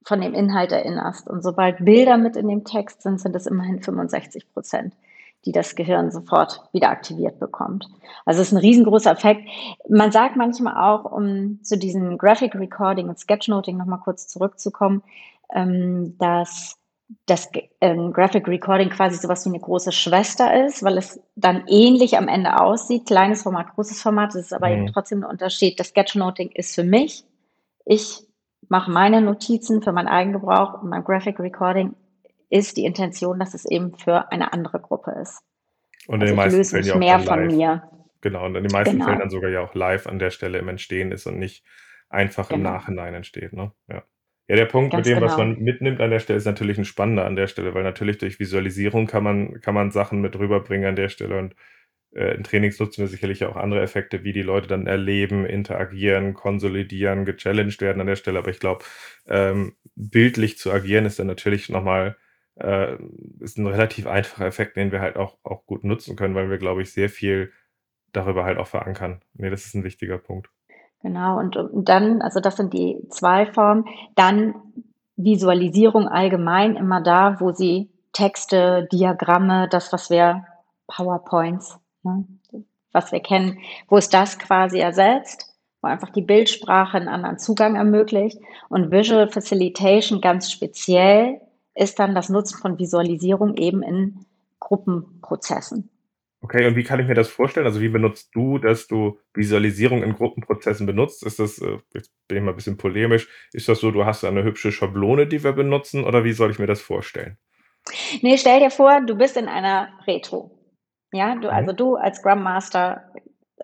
von 0.05 0.21
dem 0.21 0.35
Inhalt 0.35 0.73
erinnerst. 0.73 1.29
Und 1.29 1.43
sobald 1.43 1.85
Bilder 1.85 2.17
mit 2.17 2.37
in 2.37 2.49
dem 2.49 2.65
Text 2.65 3.03
sind, 3.03 3.21
sind 3.21 3.37
es 3.37 3.47
immerhin 3.47 3.83
65 3.83 4.53
Prozent, 4.53 4.95
die 5.45 5.53
das 5.53 5.75
Gehirn 5.75 6.11
sofort 6.11 6.63
wieder 6.73 6.89
aktiviert 6.89 7.39
bekommt. 7.39 7.89
Also 8.25 8.41
es 8.41 8.49
ist 8.49 8.53
ein 8.53 8.59
riesengroßer 8.59 9.13
Effekt. 9.13 9.49
Man 9.89 10.13
sagt 10.13 10.37
manchmal 10.37 10.77
auch, 10.77 11.11
um 11.11 11.63
zu 11.63 11.77
diesem 11.77 12.17
Graphic 12.17 12.55
Recording 12.55 13.09
und 13.09 13.19
Sketchnoting 13.19 13.77
nochmal 13.77 14.01
kurz 14.01 14.27
zurückzukommen, 14.29 15.03
ähm, 15.53 16.17
dass 17.27 17.51
das 17.51 17.63
ähm, 17.81 18.13
Graphic 18.13 18.47
Recording 18.47 18.91
quasi 18.91 19.17
sowas 19.17 19.45
wie 19.45 19.51
eine 19.51 19.61
große 19.61 19.93
Schwester 19.93 20.67
ist, 20.67 20.83
weil 20.83 20.99
es 20.99 21.21
dann 21.35 21.65
ähnlich 21.67 22.17
am 22.17 22.29
Ende 22.29 22.61
aussieht. 22.61 23.07
Kleines 23.07 23.43
Format, 23.43 23.75
großes 23.75 24.01
Format, 24.01 24.35
das 24.35 24.47
ist 24.47 24.53
aber 24.53 24.69
mhm. 24.69 24.75
eben 24.75 24.87
trotzdem 24.93 25.25
ein 25.25 25.31
Unterschied. 25.31 25.81
Das 25.81 25.89
Sketchnoting 25.89 26.51
ist 26.51 26.75
für 26.75 26.85
mich. 26.85 27.25
Ich 27.85 28.23
mache 28.69 28.91
meine 28.91 29.21
Notizen 29.21 29.83
für 29.83 29.93
meinen 29.93 30.09
Eigengebrauch 30.09 30.83
und 30.83 30.91
mein 30.91 31.05
Graphic 31.05 31.41
Recording 31.41 31.95
ist 32.49 32.77
die 32.77 32.85
Intention, 32.85 33.39
dass 33.39 33.55
es 33.55 33.65
eben 33.65 33.97
für 33.97 34.31
eine 34.31 34.53
andere 34.53 34.81
Gruppe 34.81 35.13
ist. 35.21 35.41
Und 36.07 36.23
also 36.23 36.25
in 36.25 36.27
den 36.29 36.37
meisten 36.37 36.65
Fällen 36.65 36.85
ja 36.85 36.95
auch 36.95 36.99
mehr 36.99 37.21
von 37.21 37.47
mir. 37.47 37.83
Genau, 38.21 38.45
und 38.47 38.55
in 38.55 38.65
den 38.65 38.73
meisten 38.73 38.95
genau. 38.95 39.07
Fällen 39.07 39.19
dann 39.19 39.31
sogar 39.31 39.51
ja 39.51 39.61
auch 39.61 39.75
live 39.75 40.07
an 40.07 40.19
der 40.19 40.31
Stelle 40.31 40.59
im 40.59 40.69
Entstehen 40.69 41.11
ist 41.13 41.27
und 41.27 41.39
nicht 41.39 41.65
einfach 42.09 42.49
genau. 42.49 42.57
im 42.57 42.63
Nachhinein 42.75 43.15
entsteht. 43.15 43.53
Ne? 43.53 43.73
Ja. 43.89 44.03
Ja, 44.51 44.57
der 44.57 44.67
Punkt 44.67 44.91
Ganz 44.91 45.07
mit 45.07 45.15
dem, 45.15 45.23
was 45.23 45.37
genau. 45.37 45.47
man 45.51 45.63
mitnimmt 45.63 46.01
an 46.01 46.11
der 46.11 46.19
Stelle, 46.19 46.37
ist 46.37 46.45
natürlich 46.45 46.77
ein 46.77 46.85
spannender 46.85 47.25
an 47.25 47.37
der 47.37 47.47
Stelle, 47.47 47.73
weil 47.73 47.85
natürlich 47.85 48.19
durch 48.19 48.41
Visualisierung 48.41 49.07
kann 49.07 49.23
man, 49.23 49.61
kann 49.61 49.75
man 49.75 49.93
Sachen 49.93 50.21
mit 50.21 50.37
rüberbringen 50.37 50.89
an 50.89 50.97
der 50.97 51.09
Stelle 51.09 51.39
und 51.39 51.55
äh, 52.17 52.35
in 52.35 52.43
Trainings 52.43 52.81
nutzen 52.81 53.03
wir 53.03 53.07
sicherlich 53.07 53.45
auch 53.45 53.55
andere 53.55 53.81
Effekte, 53.81 54.25
wie 54.25 54.33
die 54.33 54.43
Leute 54.43 54.67
dann 54.67 54.89
erleben, 54.89 55.47
interagieren, 55.47 56.35
konsolidieren, 56.35 57.27
gechallenged 57.27 57.81
werden 57.81 58.01
an 58.01 58.09
der 58.09 58.17
Stelle. 58.17 58.41
Aber 58.41 58.51
ich 58.51 58.59
glaube, 58.59 58.85
ähm, 59.29 59.77
bildlich 59.95 60.59
zu 60.59 60.73
agieren 60.73 61.07
ist 61.07 61.21
dann 61.21 61.29
natürlich 61.29 61.69
nochmal 61.69 62.17
äh, 62.57 62.97
ist 63.39 63.57
ein 63.57 63.69
relativ 63.69 64.09
einfacher 64.09 64.47
Effekt, 64.47 64.77
den 64.77 64.91
wir 64.91 65.01
halt 65.01 65.15
auch, 65.15 65.39
auch 65.45 65.65
gut 65.65 65.85
nutzen 65.85 66.17
können, 66.17 66.35
weil 66.35 66.51
wir, 66.51 66.59
glaube 66.59 66.83
ich, 66.83 66.93
sehr 66.93 67.09
viel 67.09 67.53
darüber 68.11 68.45
halt 68.45 68.59
auch 68.59 68.67
verankern. 68.67 69.23
Nee, 69.35 69.51
das 69.51 69.65
ist 69.67 69.75
ein 69.75 69.85
wichtiger 69.85 70.19
Punkt. 70.19 70.51
Genau, 71.03 71.39
und, 71.39 71.57
und 71.57 71.89
dann, 71.89 72.21
also 72.21 72.41
das 72.41 72.57
sind 72.57 72.75
die 72.75 72.99
zwei 73.09 73.47
Formen. 73.47 73.87
Dann 74.17 74.55
Visualisierung 75.17 76.09
allgemein 76.09 76.77
immer 76.77 77.01
da, 77.01 77.41
wo 77.41 77.53
sie 77.53 77.91
Texte, 78.13 78.89
Diagramme, 78.93 79.69
das, 79.69 79.93
was 79.93 80.11
wir 80.11 80.45
PowerPoints, 80.87 81.79
ne, 82.03 82.25
was 82.93 83.13
wir 83.13 83.21
kennen, 83.21 83.59
wo 83.89 83.97
es 83.97 84.09
das 84.09 84.39
quasi 84.39 84.79
ersetzt, 84.79 85.55
wo 85.81 85.89
einfach 85.89 86.11
die 86.11 86.23
Bildsprache 86.23 86.97
einen 86.97 87.09
anderen 87.09 87.39
Zugang 87.39 87.77
ermöglicht. 87.77 88.39
Und 88.69 88.91
Visual 88.91 89.29
Facilitation 89.29 90.21
ganz 90.21 90.51
speziell 90.51 91.41
ist 91.75 91.99
dann 91.99 92.15
das 92.15 92.29
Nutzen 92.29 92.59
von 92.59 92.79
Visualisierung 92.79 93.57
eben 93.57 93.83
in 93.83 94.27
Gruppenprozessen. 94.59 95.89
Okay, 96.43 96.67
und 96.67 96.75
wie 96.75 96.85
kann 96.85 96.99
ich 97.01 97.07
mir 97.07 97.15
das 97.15 97.29
vorstellen? 97.29 97.67
Also, 97.67 97.81
wie 97.81 97.91
benutzt 97.91 98.31
du, 98.35 98.59
dass 98.59 98.87
du 98.87 99.19
Visualisierung 99.35 100.03
in 100.03 100.15
Gruppenprozessen 100.15 100.87
benutzt? 100.87 101.25
Ist 101.25 101.39
das, 101.39 101.59
äh, 101.59 101.79
jetzt 101.93 102.13
bin 102.29 102.39
ich 102.39 102.45
mal 102.45 102.51
ein 102.53 102.57
bisschen 102.57 102.79
polemisch, 102.79 103.29
ist 103.53 103.69
das 103.69 103.81
so, 103.81 103.91
du 103.91 104.07
hast 104.07 104.25
eine 104.25 104.43
hübsche 104.43 104.73
Schablone, 104.73 105.27
die 105.27 105.45
wir 105.45 105.53
benutzen, 105.53 106.05
oder 106.05 106.25
wie 106.25 106.33
soll 106.33 106.51
ich 106.51 106.59
mir 106.59 106.67
das 106.67 106.81
vorstellen? 106.81 107.37
Nee, 108.23 108.39
stell 108.39 108.61
dir 108.61 108.71
vor, 108.71 109.01
du 109.03 109.15
bist 109.17 109.37
in 109.37 109.49
einer 109.49 109.89
Retro. 110.07 110.51
Ja, 111.13 111.35
du, 111.35 111.49
Mhm. 111.49 111.55
also 111.55 111.73
du 111.73 111.97
als 111.97 112.19
Scrum 112.19 112.43
Master, 112.43 113.03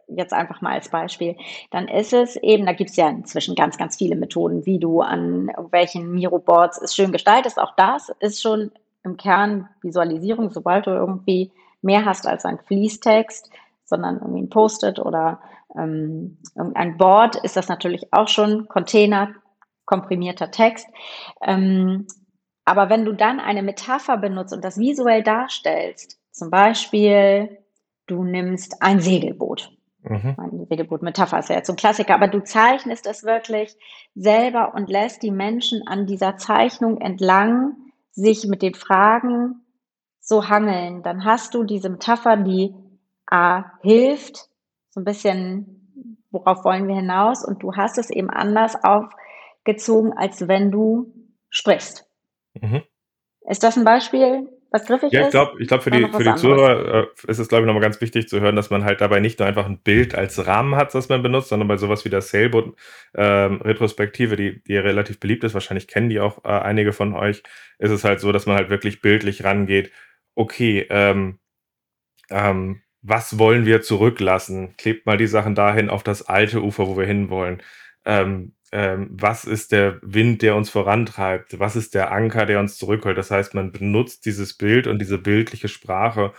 jetzt 0.09 0.33
einfach 0.33 0.61
mal 0.61 0.73
als 0.75 0.89
Beispiel, 0.89 1.37
dann 1.71 1.89
ist 1.89 2.13
es 2.13 2.37
eben, 2.37 2.67
da 2.67 2.73
gibt 2.73 2.91
es 2.91 2.97
ja 2.97 3.09
inzwischen 3.09 3.55
ganz, 3.55 3.79
ganz 3.79 3.97
viele 3.97 4.17
Methoden, 4.17 4.67
wie 4.67 4.79
du 4.79 5.01
an 5.01 5.51
welchen 5.71 6.13
Miro-Boards 6.13 6.81
es 6.83 6.95
schön 6.95 7.13
gestaltest. 7.13 7.59
Auch 7.59 7.75
das 7.77 8.13
ist 8.21 8.43
schon 8.43 8.71
im 9.05 9.17
Kern 9.17 9.69
Visualisierung, 9.83 10.51
sobald 10.51 10.87
du 10.87 10.91
irgendwie 10.91 11.51
mehr 11.83 12.05
hast 12.05 12.27
als 12.27 12.45
ein 12.45 12.59
Fließtext, 12.59 13.51
sondern 13.85 14.17
irgendwie 14.17 14.43
ein 14.43 14.51
Post-it 14.51 14.99
oder 14.99 15.41
ähm, 15.77 16.39
irgendein 16.55 16.97
Board, 16.97 17.37
ist 17.37 17.57
das 17.57 17.69
natürlich 17.69 18.13
auch 18.13 18.29
schon 18.29 18.69
Container, 18.69 19.35
komprimierter 19.85 20.51
Text. 20.51 20.87
Ähm, 21.43 22.07
aber 22.65 22.91
wenn 22.91 23.05
du 23.05 23.13
dann 23.13 23.39
eine 23.39 23.63
Metapher 23.63 24.17
benutzt 24.17 24.53
und 24.53 24.65
das 24.65 24.79
visuell 24.79 25.23
darstellst, 25.23 26.19
zum 26.33 26.51
Beispiel, 26.51 27.59
du 28.07 28.25
nimmst 28.25 28.83
ein 28.83 29.01
Segelboot. 29.01 29.73
Mhm. 30.03 30.35
Eine 30.39 30.67
Segelboot-Metapher 30.67 31.39
ist 31.39 31.49
ja 31.49 31.57
jetzt 31.57 31.67
so 31.67 31.73
ein 31.73 31.77
Klassiker, 31.77 32.15
aber 32.15 32.29
du 32.29 32.43
zeichnest 32.43 33.07
es 33.07 33.25
wirklich 33.25 33.77
selber 34.15 34.75
und 34.75 34.89
lässt 34.89 35.23
die 35.23 35.31
Menschen 35.31 35.87
an 35.87 36.07
dieser 36.07 36.37
Zeichnung 36.37 37.01
entlang 37.01 37.77
sich 38.13 38.47
mit 38.47 38.63
den 38.63 38.75
Fragen 38.75 39.66
so 40.27 40.49
hangeln. 40.49 41.03
Dann 41.03 41.25
hast 41.25 41.55
du 41.55 41.65
diese 41.65 41.89
Metapher, 41.89 42.37
die 42.37 42.75
A 43.27 43.73
hilft, 43.81 44.51
so 44.91 45.01
ein 45.01 45.05
bisschen, 45.05 46.21
worauf 46.31 46.63
wollen 46.65 46.87
wir 46.89 46.97
hinaus, 46.97 47.43
und 47.45 47.63
du 47.63 47.75
hast 47.75 47.97
es 47.97 48.11
eben 48.11 48.29
anders 48.29 48.77
aufgezogen, 48.83 50.13
als 50.13 50.47
wenn 50.49 50.71
du 50.71 51.15
sprichst. 51.49 52.07
Mhm. 52.61 52.83
Ist 53.49 53.63
das 53.63 53.77
ein 53.77 53.85
Beispiel, 53.85 54.49
was 54.71 54.85
griffig 54.87 55.13
Ja, 55.13 55.21
ich 55.21 55.27
ist? 55.27 55.33
glaube, 55.33 55.63
ich 55.63 55.69
glaub, 55.69 55.83
für 55.83 55.93
die, 55.93 56.01
für 56.01 56.25
die 56.25 56.31
anderes? 56.31 56.41
Zuhörer 56.41 57.05
äh, 57.05 57.07
ist 57.29 57.39
es, 57.39 57.49
glaube 57.49 57.63
ich, 57.63 57.67
nochmal 57.67 57.83
ganz 57.83 58.01
wichtig 58.01 58.29
zu 58.29 58.41
hören, 58.41 58.57
dass 58.57 58.71
man 58.71 58.85
halt 58.85 59.01
dabei 59.01 59.21
nicht 59.21 59.39
nur 59.39 59.47
einfach 59.47 59.67
ein 59.67 59.79
Bild 59.79 60.17
als 60.17 60.45
Rahmen 60.47 60.75
hat, 60.75 60.93
das 60.95 61.09
man 61.09 61.23
benutzt, 61.23 61.51
sondern 61.51 61.69
bei 61.69 61.77
sowas 61.77 62.05
wie 62.05 62.11
der 62.11 62.23
Sailboat-Retrospektive, 62.23 64.35
die, 64.35 64.65
die 64.65 64.73
ja 64.73 64.81
relativ 64.81 65.21
beliebt 65.21 65.45
ist, 65.45 65.55
wahrscheinlich 65.55 65.87
kennen 65.87 66.09
die 66.09 66.19
auch 66.19 66.45
äh, 66.45 66.49
einige 66.49 66.93
von 66.93 67.15
euch, 67.15 67.45
ist 67.79 67.93
es 67.93 68.03
halt 68.03 68.19
so, 68.19 68.33
dass 68.33 68.47
man 68.47 68.57
halt 68.57 68.69
wirklich 68.69 69.01
bildlich 69.01 69.45
rangeht. 69.45 69.93
Okay, 70.39 70.87
ähm, 70.91 71.39
ähm, 72.31 72.83
was 73.03 73.39
wollen 73.39 73.67
wir 73.67 73.83
zurücklassen? 73.83 74.77
Klebt 74.79 75.07
mal 75.07 75.17
die 75.19 75.27
Sachen 75.29 75.55
dahin 75.55 75.91
auf 75.91 76.03
das 76.03 76.23
alte 76.29 76.63
Ufer, 76.63 76.89
wo 76.89 76.97
wir 76.99 77.07
hinwollen. 77.07 77.63
Ähm, 78.05 78.55
ähm, 78.73 79.09
was 79.13 79.45
ist 79.45 79.73
der 79.73 80.01
Wind, 80.03 80.43
der 80.43 80.57
uns 80.57 80.71
vorantreibt? 80.71 81.59
Was 81.61 81.77
ist 81.77 81.95
der 81.95 82.13
Anker, 82.13 82.47
der 82.47 82.61
uns 82.61 82.79
zurückholt? 82.79 83.19
Das 83.19 83.31
heißt, 83.31 83.55
man 83.55 83.73
benutzt 83.73 84.27
dieses 84.27 84.57
Bild 84.57 84.87
und 84.89 85.01
diese 85.01 85.19
bildliche 85.19 85.69
Sprache, 85.69 86.33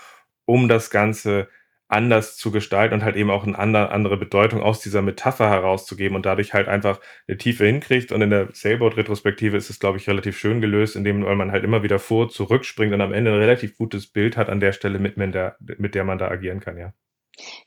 um 0.45 0.67
das 0.69 0.89
Ganze 0.91 1.49
anders 1.87 2.35
zu 2.35 2.51
gestalten 2.51 2.95
und 2.95 3.03
halt 3.03 3.15
eben 3.15 3.29
auch 3.29 3.45
eine 3.45 3.57
andere, 3.57 4.17
Bedeutung 4.17 4.61
aus 4.61 4.81
dieser 4.81 5.01
Metapher 5.01 5.49
herauszugeben 5.49 6.15
und 6.15 6.25
dadurch 6.25 6.53
halt 6.53 6.67
einfach 6.67 6.99
eine 7.27 7.37
Tiefe 7.37 7.65
hinkriegt. 7.65 8.11
Und 8.11 8.21
in 8.21 8.29
der 8.29 8.49
Sailboat-Retrospektive 8.51 9.55
ist 9.55 9.69
es, 9.69 9.79
glaube 9.79 9.97
ich, 9.97 10.07
relativ 10.09 10.37
schön 10.37 10.59
gelöst, 10.59 10.95
indem 10.95 11.21
man 11.21 11.51
halt 11.51 11.63
immer 11.63 11.83
wieder 11.83 11.99
vor, 11.99 12.29
zurückspringt 12.29 12.93
und 12.93 13.01
am 13.01 13.13
Ende 13.13 13.31
ein 13.31 13.39
relativ 13.39 13.77
gutes 13.77 14.07
Bild 14.07 14.35
hat 14.37 14.49
an 14.49 14.59
der 14.59 14.73
Stelle, 14.73 14.99
mit, 14.99 15.17
mit, 15.17 15.33
der, 15.33 15.55
mit 15.59 15.95
der 15.95 16.03
man 16.03 16.17
da 16.17 16.27
agieren 16.27 16.59
kann, 16.59 16.77
ja. 16.77 16.93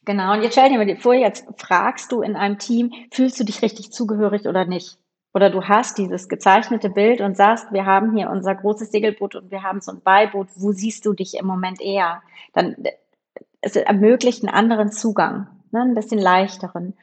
Genau, 0.04 0.32
und 0.32 0.42
jetzt 0.42 0.54
stell 0.54 0.68
dir 0.68 0.84
mal 0.84 0.96
vor, 0.96 1.14
jetzt 1.14 1.46
fragst 1.56 2.10
du 2.10 2.22
in 2.22 2.34
einem 2.34 2.58
Team, 2.58 2.92
fühlst 3.12 3.38
du 3.38 3.44
dich 3.44 3.62
richtig 3.62 3.92
zugehörig 3.92 4.46
oder 4.46 4.64
nicht? 4.64 4.98
Oder 5.32 5.48
du 5.48 5.62
hast 5.62 5.96
dieses 5.96 6.28
gezeichnete 6.28 6.90
Bild 6.90 7.20
und 7.20 7.36
sagst, 7.36 7.72
wir 7.72 7.86
haben 7.86 8.16
hier 8.16 8.30
unser 8.30 8.54
großes 8.56 8.90
Segelboot 8.90 9.36
und 9.36 9.52
wir 9.52 9.62
haben 9.62 9.80
so 9.80 9.92
ein 9.92 10.02
Beiboot, 10.02 10.48
wo 10.56 10.72
siehst 10.72 11.06
du 11.06 11.12
dich 11.12 11.38
im 11.38 11.46
Moment 11.46 11.80
eher? 11.80 12.22
Dann 12.52 12.74
es 13.60 13.76
ermöglicht 13.76 14.42
einen 14.42 14.54
anderen 14.54 14.90
Zugang, 14.92 15.46
ne, 15.70 15.82
ein 15.82 15.94
bisschen 15.94 16.18
leichteren. 16.18 16.94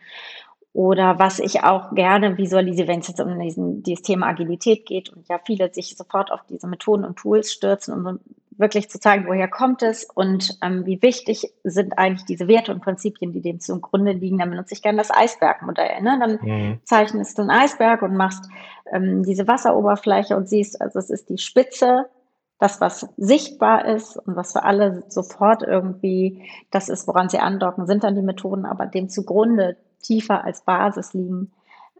Oder 0.73 1.17
was 1.17 1.39
ich 1.39 1.63
auch 1.63 1.95
gerne 1.95 2.37
visualisiere, 2.37 2.87
wenn 2.87 2.99
es 2.99 3.07
jetzt 3.07 3.19
um 3.19 3.39
diesen, 3.39 3.81
dieses 3.81 4.03
Thema 4.03 4.27
Agilität 4.27 4.85
geht 4.85 5.09
und 5.09 5.27
ja 5.27 5.39
viele 5.43 5.73
sich 5.73 5.97
sofort 5.97 6.31
auf 6.31 6.41
diese 6.47 6.67
Methoden 6.67 7.03
und 7.03 7.15
Tools 7.15 7.51
stürzen, 7.51 7.93
um 7.95 8.19
wirklich 8.59 8.89
zu 8.89 8.99
zeigen, 8.99 9.27
woher 9.27 9.47
kommt 9.47 9.81
es 9.81 10.03
und 10.03 10.57
ähm, 10.61 10.85
wie 10.85 11.01
wichtig 11.01 11.51
sind 11.63 11.97
eigentlich 11.97 12.25
diese 12.25 12.47
Werte 12.47 12.71
und 12.71 12.81
Prinzipien, 12.81 13.31
die 13.31 13.41
dem 13.41 13.59
zugrunde 13.59 14.11
liegen. 14.11 14.39
Dann 14.39 14.49
benutze 14.49 14.73
ich 14.73 14.81
gerne 14.81 14.97
das 14.97 15.11
Eisbergmodell. 15.11 16.01
Ne? 16.01 16.17
Dann 16.19 16.39
Mhm. 16.41 16.79
zeichnest 16.83 17.37
du 17.37 17.43
einen 17.43 17.51
Eisberg 17.51 18.01
und 18.01 18.15
machst 18.15 18.45
ähm, 18.91 19.23
diese 19.23 19.47
Wasseroberfläche 19.47 20.35
und 20.35 20.49
siehst, 20.49 20.81
also 20.81 20.99
es 20.99 21.09
ist 21.09 21.29
die 21.29 21.37
Spitze, 21.37 22.05
das, 22.59 22.81
was 22.81 23.07
sichtbar 23.17 23.85
ist 23.85 24.17
und 24.17 24.35
was 24.35 24.53
für 24.53 24.63
alle 24.63 25.03
sofort 25.09 25.63
irgendwie 25.63 26.49
das 26.71 26.89
ist, 26.89 27.07
woran 27.07 27.29
sie 27.29 27.39
andocken, 27.39 27.85
sind 27.85 28.03
dann 28.03 28.15
die 28.15 28.21
Methoden, 28.21 28.65
aber 28.65 28.85
dem 28.87 29.09
zugrunde 29.09 29.77
tiefer 30.01 30.43
als 30.43 30.61
Basis 30.61 31.13
liegen 31.13 31.51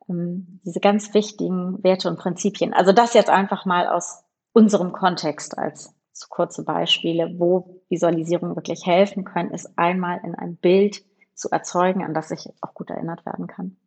ähm, 0.10 0.60
diese 0.64 0.80
ganz 0.80 1.14
wichtigen 1.14 1.84
Werte 1.84 2.10
und 2.10 2.18
Prinzipien. 2.18 2.74
Also 2.74 2.92
das 2.92 3.14
jetzt 3.14 3.30
einfach 3.30 3.66
mal 3.66 3.88
aus 3.88 4.24
unserem 4.54 4.92
Kontext 4.92 5.58
als 5.58 5.94
so 6.12 6.28
kurze 6.30 6.64
Beispiele, 6.64 7.36
wo 7.38 7.82
Visualisierungen 7.90 8.56
wirklich 8.56 8.86
helfen 8.86 9.24
können, 9.24 9.52
ist 9.52 9.78
einmal 9.78 10.20
in 10.24 10.34
ein 10.34 10.56
Bild 10.56 11.04
zu 11.36 11.50
erzeugen, 11.52 12.04
an 12.04 12.16
das 12.16 12.32
ich 12.32 12.50
auch 12.62 12.74
gut 12.74 12.90
erinnert 12.90 13.24
werden 13.26 13.46
kann. 13.46 13.78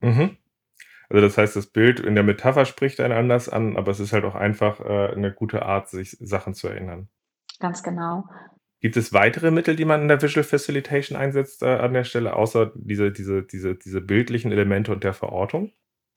Mhm. 0.00 0.36
Also 1.08 1.20
das 1.20 1.36
heißt, 1.36 1.56
das 1.56 1.66
Bild 1.66 2.00
in 2.00 2.14
der 2.14 2.24
Metapher 2.24 2.64
spricht 2.64 3.00
einen 3.00 3.12
anders 3.12 3.48
an, 3.48 3.76
aber 3.76 3.90
es 3.90 4.00
ist 4.00 4.12
halt 4.12 4.24
auch 4.24 4.34
einfach 4.34 4.80
äh, 4.80 5.12
eine 5.12 5.32
gute 5.32 5.64
Art, 5.64 5.88
sich 5.88 6.16
Sachen 6.20 6.54
zu 6.54 6.68
erinnern. 6.68 7.08
Ganz 7.60 7.82
genau. 7.82 8.24
Gibt 8.80 8.96
es 8.96 9.12
weitere 9.12 9.50
Mittel, 9.50 9.76
die 9.76 9.86
man 9.86 10.02
in 10.02 10.08
der 10.08 10.20
Visual 10.20 10.44
Facilitation 10.44 11.16
einsetzt 11.16 11.62
äh, 11.62 11.66
an 11.66 11.94
der 11.94 12.04
Stelle, 12.04 12.36
außer 12.36 12.72
diese, 12.74 13.12
diese, 13.12 13.42
diese, 13.42 13.74
diese 13.76 14.00
bildlichen 14.00 14.52
Elemente 14.52 14.92
und 14.92 15.04
der 15.04 15.14
Verortung? 15.14 15.72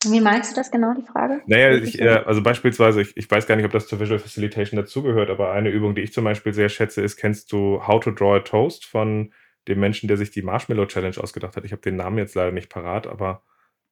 Wie 0.06 0.22
meinst 0.22 0.51
du 0.51 0.56
das 0.56 0.70
genau, 0.70 0.94
die 0.94 1.06
Frage? 1.06 1.41
Naja, 1.48 1.72
ich, 1.72 2.00
äh, 2.00 2.10
also 2.25 2.44
beispielsweise, 2.44 3.01
ich, 3.01 3.17
ich 3.17 3.29
weiß 3.29 3.48
gar 3.48 3.56
nicht, 3.56 3.65
ob 3.65 3.72
das 3.72 3.88
zur 3.88 4.00
Visual 4.00 4.20
Facilitation 4.20 4.77
dazugehört, 4.77 5.29
aber 5.29 5.51
eine 5.53 5.70
Übung, 5.70 5.96
die 5.96 6.01
ich 6.01 6.13
zum 6.13 6.24
Beispiel 6.24 6.53
sehr 6.53 6.70
schätze, 6.70 7.01
ist, 7.01 7.17
kennst 7.17 7.51
du 7.51 7.82
How 7.88 8.03
to 8.03 8.12
Draw 8.12 8.36
a 8.36 8.39
Toast 8.39 8.86
von 8.86 9.34
dem 9.67 9.79
Menschen, 9.79 10.08
der 10.08 10.17
sich 10.17 10.29
die 10.29 10.44
Marshmallow 10.44 10.86
Challenge 10.86 11.17
ausgedacht 11.17 11.56
hat? 11.56 11.65
Ich 11.65 11.72
habe 11.72 11.82
den 11.82 11.96
Namen 11.96 12.20
jetzt 12.20 12.36
leider 12.36 12.51
nicht 12.51 12.70
parat, 12.70 13.08
aber 13.08 13.44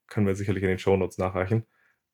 können 0.07 0.27
wir 0.27 0.35
sicherlich 0.35 0.63
in 0.63 0.69
den 0.69 0.79
Shownotes 0.79 1.17
nachreichen. 1.17 1.65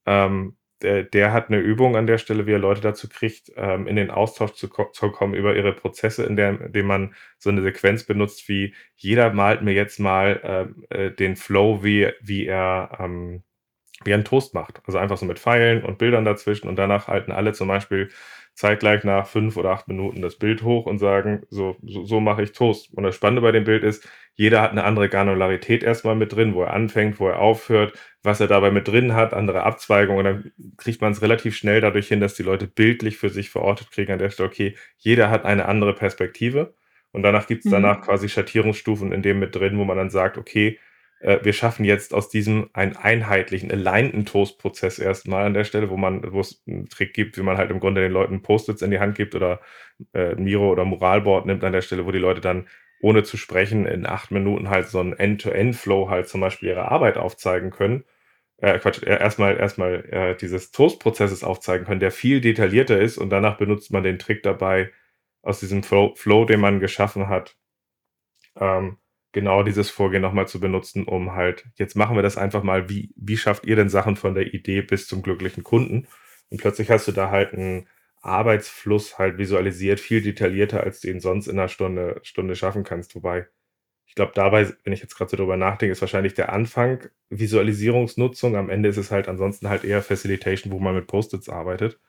Ähm, 0.06 0.58
der, 0.82 1.04
der 1.04 1.32
hat 1.34 1.50
eine 1.50 1.60
Übung 1.60 1.96
an 1.96 2.08
der 2.08 2.18
Stelle, 2.18 2.48
wie 2.48 2.54
er 2.54 2.60
Leute 2.60 2.82
dazu 2.82 3.08
kriegt, 3.08 3.52
ähm, 3.56 3.88
in 3.88 3.96
den 3.96 4.10
Austausch 4.10 4.54
zu, 4.54 4.68
ko- 4.70 4.90
zu 4.92 5.12
kommen 5.12 5.36
über 5.36 5.56
ihre 5.56 5.74
Prozesse, 5.74 6.24
in 6.26 6.36
der, 6.36 6.60
indem 6.62 6.88
man 6.88 7.16
so 7.38 7.50
eine 7.50 7.62
Sequenz 7.62 8.04
benutzt, 8.04 8.50
wie 8.50 8.74
jeder 8.96 9.32
malt 9.34 9.62
mir 9.62 9.74
jetzt 9.74 10.00
mal 10.00 10.42
ähm, 10.44 10.86
äh, 10.90 11.12
den 11.12 11.36
Flow, 11.36 11.84
wie, 11.84 12.12
wie 12.22 12.48
er 12.48 12.98
ähm, 13.00 13.44
wie 14.04 14.12
er 14.12 14.16
einen 14.16 14.26
Toast 14.26 14.54
macht. 14.54 14.82
Also 14.86 14.98
einfach 14.98 15.18
so 15.18 15.26
mit 15.26 15.40
Pfeilen 15.40 15.84
und 15.84 15.98
Bildern 15.98 16.26
dazwischen 16.26 16.68
und 16.68 16.76
danach 16.78 17.08
halten 17.08 17.32
alle 17.32 17.54
zum 17.54 17.68
Beispiel 17.68 18.10
zeitgleich 18.56 19.04
nach 19.04 19.28
fünf 19.28 19.58
oder 19.58 19.72
acht 19.72 19.88
Minuten 19.88 20.22
das 20.22 20.38
Bild 20.38 20.64
hoch 20.64 20.86
und 20.86 21.00
sagen, 21.00 21.44
so, 21.50 21.76
so, 21.84 22.04
so 22.06 22.20
mache 22.20 22.44
ich 22.44 22.52
Toast. 22.52 22.94
Und 22.94 23.04
das 23.04 23.16
Spannende 23.16 23.42
bei 23.42 23.52
dem 23.52 23.64
Bild 23.64 23.84
ist, 23.84 24.08
jeder 24.36 24.62
hat 24.62 24.72
eine 24.72 24.84
andere 24.84 25.10
Granularität 25.10 25.84
erstmal 25.84 26.16
mit 26.16 26.34
drin, 26.34 26.54
wo 26.54 26.64
er 26.64 26.74
anfängt, 26.74 27.20
wo 27.20 27.28
er 27.28 27.40
aufhört, 27.40 27.94
was 28.24 28.40
er 28.40 28.48
dabei 28.48 28.72
mit 28.72 28.88
drin 28.88 29.14
hat, 29.14 29.34
andere 29.34 29.64
Abzweigungen. 29.64 30.26
Und 30.26 30.44
dann 30.44 30.52
kriegt 30.78 31.02
man 31.02 31.12
es 31.12 31.22
relativ 31.22 31.56
schnell 31.56 31.82
dadurch 31.82 32.08
hin, 32.08 32.20
dass 32.22 32.34
die 32.36 32.44
Leute 32.44 32.68
bildlich 32.68 33.18
für 33.18 33.30
sich 33.30 33.50
verortet 33.50 33.92
kriegen 33.92 34.12
an 34.14 34.20
der 34.20 34.30
Stelle, 34.30 34.50
okay, 34.50 34.76
jeder 34.98 35.30
hat 35.30 35.46
eine 35.46 35.66
andere 35.68 35.94
Perspektive. 35.94 36.74
Und 37.12 37.24
danach 37.24 37.48
gibt 37.48 37.66
es 37.66 37.72
Mhm. 37.72 37.72
danach 37.72 38.02
quasi 38.02 38.30
Schattierungsstufen 38.30 39.12
in 39.12 39.22
dem 39.22 39.40
mit 39.40 39.56
drin, 39.56 39.78
wo 39.78 39.84
man 39.86 39.98
dann 39.98 40.10
sagt, 40.10 40.38
okay, 40.38 40.80
äh, 41.22 41.40
wir 41.44 41.54
schaffen 41.54 41.86
jetzt 41.86 42.14
aus 42.14 42.30
diesem 42.30 42.70
einen 42.74 42.96
einheitlichen, 42.96 43.72
alignten 43.72 44.26
Toast-Prozess 44.26 45.00
erstmal 45.00 45.46
an 45.46 45.54
der 45.54 45.64
Stelle, 45.64 45.90
wo 45.90 45.98
man, 45.98 46.34
wo 46.34 46.40
es 46.40 46.64
einen 46.68 46.90
Trick 46.90 47.14
gibt, 47.14 47.38
wie 47.38 47.44
man 47.44 47.58
halt 47.58 47.72
im 47.72 47.80
Grunde 47.80 48.02
den 48.02 48.12
Leuten 48.12 48.42
Post-its 48.42 48.82
in 48.82 48.92
die 48.92 49.00
Hand 49.00 49.16
gibt 49.16 49.36
oder 49.36 49.62
äh, 50.14 50.36
Miro 50.36 50.72
oder 50.72 50.86
Muralboard 50.86 51.46
nimmt 51.46 51.64
an 51.64 51.74
der 51.74 51.82
Stelle, 51.82 52.06
wo 52.06 52.12
die 52.12 52.20
Leute 52.20 52.42
dann 52.42 52.68
ohne 53.02 53.24
zu 53.24 53.38
sprechen 53.38 53.86
in 53.86 54.06
acht 54.06 54.32
Minuten 54.32 54.70
halt 54.70 54.88
so 54.88 55.00
einen 55.00 55.14
End-to-End-Flow 55.14 56.10
halt 56.10 56.28
zum 56.28 56.42
Beispiel 56.42 56.70
ihre 56.70 56.92
Arbeit 56.92 57.18
aufzeigen 57.18 57.72
können. 57.72 58.04
Äh, 58.58 58.80
Quatsch, 58.80 59.04
äh, 59.04 59.20
erstmal 59.20 59.58
erstmal 59.58 60.06
äh, 60.12 60.36
dieses 60.36 60.72
Toast-Prozesses 60.72 61.44
aufzeigen 61.44 61.86
können, 61.86 62.00
der 62.00 62.12
viel 62.12 62.42
detaillierter 62.42 63.00
ist 63.00 63.18
und 63.18 63.30
danach 63.32 63.58
benutzt 63.58 63.92
man 63.92 64.04
den 64.04 64.20
Trick 64.20 64.44
dabei 64.44 64.92
aus 65.44 65.60
diesem 65.60 65.84
Flow, 65.84 66.14
Flow 66.16 66.46
den 66.46 66.60
man 66.60 66.80
geschaffen 66.80 67.28
hat, 67.30 67.58
ähm, 68.60 68.98
genau 69.32 69.64
dieses 69.64 69.90
Vorgehen 69.90 70.22
nochmal 70.22 70.48
zu 70.48 70.60
benutzen, 70.60 71.06
um 71.06 71.34
halt, 71.34 71.66
jetzt 71.76 71.96
machen 71.96 72.16
wir 72.16 72.24
das 72.24 72.38
einfach 72.38 72.64
mal, 72.64 72.90
wie, 72.90 73.14
wie 73.16 73.38
schafft 73.38 73.66
ihr 73.66 73.76
denn 73.76 73.90
Sachen 73.90 74.16
von 74.16 74.34
der 74.36 74.54
Idee 74.54 74.82
bis 74.82 75.08
zum 75.08 75.22
glücklichen 75.22 75.64
Kunden? 75.64 76.08
Und 76.50 76.60
plötzlich 76.60 76.90
hast 76.90 77.08
du 77.08 77.12
da 77.12 77.32
halt 77.32 77.54
einen 77.54 77.88
Arbeitsfluss 78.22 79.18
halt 79.18 79.38
visualisiert, 79.38 80.00
viel 80.00 80.22
detaillierter, 80.22 80.84
als 80.84 81.00
du 81.02 81.10
ihn 81.10 81.20
sonst 81.20 81.48
in 81.48 81.58
einer 81.58 81.70
Stunde, 81.70 82.20
Stunde 82.24 82.56
schaffen 82.56 82.84
kannst. 82.84 83.16
Wobei, 83.16 83.48
ich 84.06 84.16
glaube, 84.16 84.34
dabei, 84.36 84.72
wenn 84.84 84.94
ich 84.94 85.02
jetzt 85.02 85.16
gerade 85.16 85.32
so 85.32 85.38
drüber 85.38 85.58
nachdenke, 85.58 85.92
ist 85.94 86.02
wahrscheinlich 86.02 86.34
der 86.34 86.52
Anfang 86.52 87.00
Visualisierungsnutzung. 87.30 88.56
Am 88.58 88.70
Ende 88.70 88.90
ist 88.90 88.98
es 88.98 89.12
halt 89.12 89.28
ansonsten 89.28 89.70
halt 89.70 89.84
eher 89.84 90.02
Facilitation, 90.04 90.72
wo 90.72 90.80
man 90.80 90.94
mit 90.94 91.08
Post-its 91.08 91.50
arbeitet. 91.50 92.00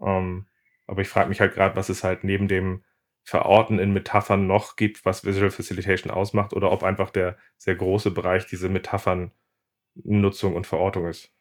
Ähm, 0.00 0.46
aber 0.86 1.02
ich 1.02 1.08
frage 1.08 1.28
mich 1.28 1.40
halt 1.40 1.54
gerade, 1.54 1.76
was 1.76 1.88
es 1.88 2.04
halt 2.04 2.24
neben 2.24 2.48
dem 2.48 2.82
Verorten 3.26 3.80
in 3.80 3.92
Metaphern 3.92 4.46
noch 4.46 4.76
gibt, 4.76 5.04
was 5.04 5.24
Visual 5.24 5.50
Facilitation 5.50 6.12
ausmacht, 6.12 6.52
oder 6.54 6.70
ob 6.70 6.84
einfach 6.84 7.10
der 7.10 7.36
sehr 7.58 7.74
große 7.74 8.12
Bereich 8.12 8.46
diese 8.46 8.68
Metaphern-Nutzung 8.68 10.54
und 10.54 10.64
Verortung 10.64 11.06
ist. 11.06 11.32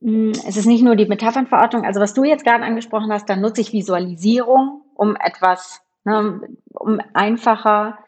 Mm, 0.00 0.32
es 0.46 0.58
ist 0.58 0.66
nicht 0.66 0.84
nur 0.84 0.94
die 0.94 1.06
Metaphernverortung, 1.06 1.84
also 1.86 2.00
was 2.00 2.12
du 2.12 2.22
jetzt 2.24 2.44
gerade 2.44 2.64
angesprochen 2.64 3.10
hast, 3.10 3.30
dann 3.30 3.40
nutze 3.40 3.62
ich 3.62 3.72
Visualisierung, 3.72 4.82
um 4.94 5.16
etwas, 5.16 5.80
ne, 6.04 6.38
um 6.68 7.00
einfacher 7.14 7.98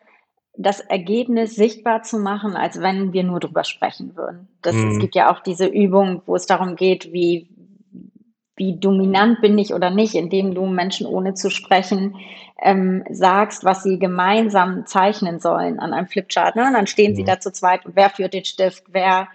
das 0.58 0.80
Ergebnis 0.80 1.54
sichtbar 1.54 2.02
zu 2.02 2.18
machen, 2.18 2.56
als 2.56 2.78
wenn 2.82 3.14
wir 3.14 3.22
nur 3.24 3.40
drüber 3.40 3.64
sprechen 3.64 4.16
würden. 4.16 4.48
Das, 4.60 4.74
Mhm. 4.74 4.90
Es 4.90 4.98
gibt 4.98 5.14
ja 5.14 5.32
auch 5.32 5.40
diese 5.40 5.64
Übung, 5.66 6.20
wo 6.26 6.36
es 6.36 6.44
darum 6.44 6.76
geht, 6.76 7.10
wie, 7.10 7.48
wie 8.58 8.76
dominant 8.78 9.40
bin 9.40 9.56
ich 9.58 9.72
oder 9.72 9.90
nicht, 9.90 10.14
indem 10.14 10.54
du 10.54 10.66
Menschen 10.66 11.06
ohne 11.06 11.34
zu 11.34 11.50
sprechen 11.50 12.16
ähm, 12.60 13.04
sagst, 13.10 13.64
was 13.64 13.82
sie 13.82 13.98
gemeinsam 13.98 14.84
zeichnen 14.86 15.38
sollen 15.40 15.78
an 15.78 15.92
einem 15.92 16.08
Flipchart. 16.08 16.56
Ne? 16.56 16.66
Und 16.66 16.74
dann 16.74 16.86
stehen 16.86 17.14
sie 17.14 17.22
Mhm. 17.22 17.26
da 17.26 17.40
zu 17.40 17.52
zweit 17.52 17.86
und 17.86 17.96
wer 17.96 18.10
führt 18.10 18.34
den 18.34 18.44
Stift, 18.44 18.84
wer 18.88 19.28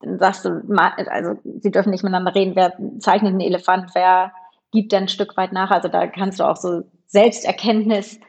dann 0.00 0.18
sagst 0.18 0.44
du, 0.44 0.62
also 0.76 1.38
sie 1.60 1.70
dürfen 1.70 1.90
nicht 1.90 2.04
miteinander 2.04 2.34
reden, 2.34 2.54
wer 2.54 2.72
zeichnet 3.00 3.30
einen 3.32 3.40
Elefant, 3.40 3.90
wer 3.94 4.32
gibt 4.70 4.92
dann 4.92 5.04
ein 5.04 5.08
Stück 5.08 5.36
weit 5.36 5.52
nach. 5.52 5.70
Also 5.70 5.88
da 5.88 6.06
kannst 6.06 6.40
du 6.40 6.44
auch 6.44 6.56
so 6.56 6.84
Selbsterkenntnis 7.06 8.20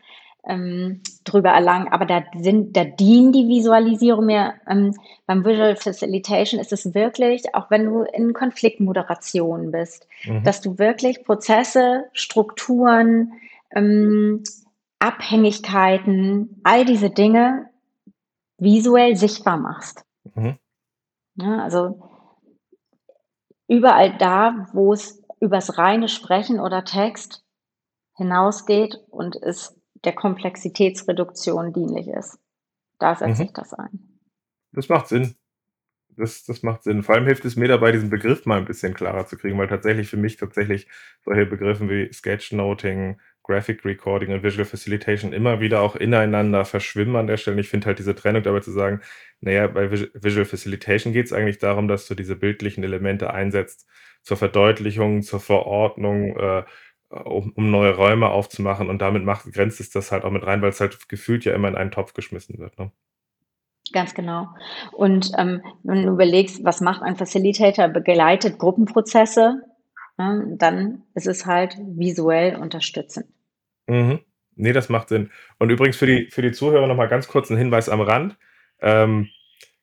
ähm, 0.48 1.02
drüber 1.24 1.50
erlangen. 1.50 1.88
Aber 1.90 2.06
da 2.06 2.24
sind, 2.38 2.76
da 2.76 2.84
dienen 2.84 3.32
die 3.32 3.48
Visualisierung 3.48 4.26
mir. 4.26 4.56
Ähm, 4.68 4.96
beim 5.26 5.46
Visual 5.46 5.76
Facilitation 5.76 6.60
ist 6.60 6.74
es 6.74 6.94
wirklich, 6.94 7.54
auch 7.56 7.70
wenn 7.70 7.86
du 7.86 8.04
in 8.04 8.34
Konfliktmoderation 8.34 9.72
bist, 9.72 10.08
Mhm. 10.26 10.44
dass 10.44 10.62
du 10.62 10.78
wirklich 10.78 11.24
Prozesse, 11.24 12.06
Strukturen, 12.14 13.34
ähm, 13.72 14.44
Abhängigkeiten, 15.00 16.62
all 16.64 16.86
diese 16.86 17.10
Dinge 17.10 17.70
visuell 18.58 19.16
sichtbar 19.16 19.58
machst. 19.58 20.04
Mhm. 20.36 20.58
Ja, 21.36 21.64
also 21.64 22.02
überall 23.68 24.18
da, 24.18 24.68
wo 24.74 24.92
es 24.92 25.24
übers 25.40 25.78
reine 25.78 26.10
Sprechen 26.10 26.60
oder 26.60 26.84
Text 26.84 27.44
hinausgeht 28.18 29.00
und 29.10 29.42
es 29.42 29.79
der 30.06 30.14
Komplexitätsreduktion 30.14 31.74
dienlich 31.74 32.08
ist. 32.08 32.40
Da 33.00 33.16
setze 33.16 33.42
Mhm. 33.42 33.48
ich 33.48 33.54
das 33.54 33.74
ein. 33.74 34.20
Das 34.72 34.90
macht 34.90 35.08
Sinn. 35.08 35.36
Das, 36.16 36.44
das 36.44 36.64
macht 36.64 36.84
Sinn. 36.84 37.02
Vor 37.04 37.16
allem 37.16 37.26
hilft 37.26 37.46
es 37.46 37.56
mir 37.56 37.68
dabei, 37.70 37.92
diesen 37.94 38.10
Begriff 38.10 38.46
mal 38.46 38.58
ein 38.58 38.66
bisschen 38.66 38.94
klarer 38.94 39.26
zu 39.26 39.38
kriegen, 39.38 39.58
weil 39.58 39.68
tatsächlich 39.68 40.10
für 40.10 40.18
mich 40.18 40.36
tatsächlich 40.38 40.88
solche 41.24 41.46
Begriffen 41.46 41.90
wie 41.90 42.12
Sketchnoting, 42.12 43.20
Graphic 43.44 43.86
Recording 43.86 44.34
und 44.34 44.44
Visual 44.44 44.66
Facilitation 44.66 45.34
immer 45.34 45.60
wieder 45.62 45.82
auch 45.82 45.96
ineinander 45.96 46.66
verschwimmen 46.66 47.16
an 47.16 47.28
der 47.28 47.38
Stelle. 47.38 47.56
Und 47.56 47.62
Ich 47.62 47.70
finde 47.70 47.88
halt 47.88 48.00
diese 48.00 48.16
Trennung 48.16 48.44
dabei 48.44 48.60
zu 48.60 48.72
sagen, 48.72 49.02
naja, 49.40 49.68
bei 49.68 49.90
Vis- 49.92 50.12
Visual 50.14 50.46
Facilitation 50.46 51.14
geht 51.14 51.28
es 51.28 51.34
eigentlich 51.34 51.58
darum, 51.58 51.88
dass 51.88 52.06
du 52.08 52.16
diese 52.16 52.36
bildlichen 52.36 52.84
Elemente 52.84 53.34
einsetzt 53.34 53.88
zur 54.22 54.36
Verdeutlichung, 54.38 55.22
zur 55.24 55.40
Verordnung, 55.40 56.36
äh, 56.38 56.64
um, 57.10 57.52
um 57.56 57.72
neue 57.72 57.96
Räume 57.96 58.30
aufzumachen 58.30 58.90
und 58.90 59.02
damit 59.02 59.24
macht, 59.24 59.52
grenzt 59.52 59.80
es 59.80 59.90
das 59.90 60.12
halt 60.12 60.24
auch 60.24 60.32
mit 60.32 60.46
rein, 60.46 60.62
weil 60.62 60.70
es 60.70 60.80
halt 60.80 61.10
gefühlt 61.10 61.46
ja 61.46 61.54
immer 61.54 61.68
in 61.68 61.76
einen 61.76 61.92
Topf 61.92 62.14
geschmissen 62.14 62.60
wird. 62.60 62.78
Ne? 62.78 62.92
Ganz 63.92 64.14
genau. 64.14 64.50
Und 64.92 65.32
ähm, 65.38 65.64
wenn 65.84 66.04
du 66.04 66.12
überlegst, 66.12 66.64
was 66.64 66.82
macht 66.82 67.02
ein 67.02 67.16
Facilitator, 67.16 67.88
begleitet 67.88 68.60
Gruppenprozesse, 68.60 69.64
ja, 70.18 70.44
dann 70.58 71.04
ist 71.16 71.28
es 71.28 71.46
halt 71.46 71.76
visuell 71.80 72.56
unterstützend. 72.56 73.28
Mhm. 73.88 74.20
Nee, 74.56 74.74
das 74.74 74.90
macht 74.90 75.10
Sinn. 75.10 75.32
Und 75.58 75.70
übrigens 75.70 75.96
für 75.96 76.06
die, 76.06 76.30
für 76.30 76.42
die 76.42 76.52
Zuhörer 76.52 76.86
nochmal 76.86 77.08
ganz 77.08 77.30
kurz 77.30 77.50
ein 77.50 77.58
Hinweis 77.58 77.88
am 77.88 78.02
Rand. 78.02 78.38
Ähm, 78.82 79.30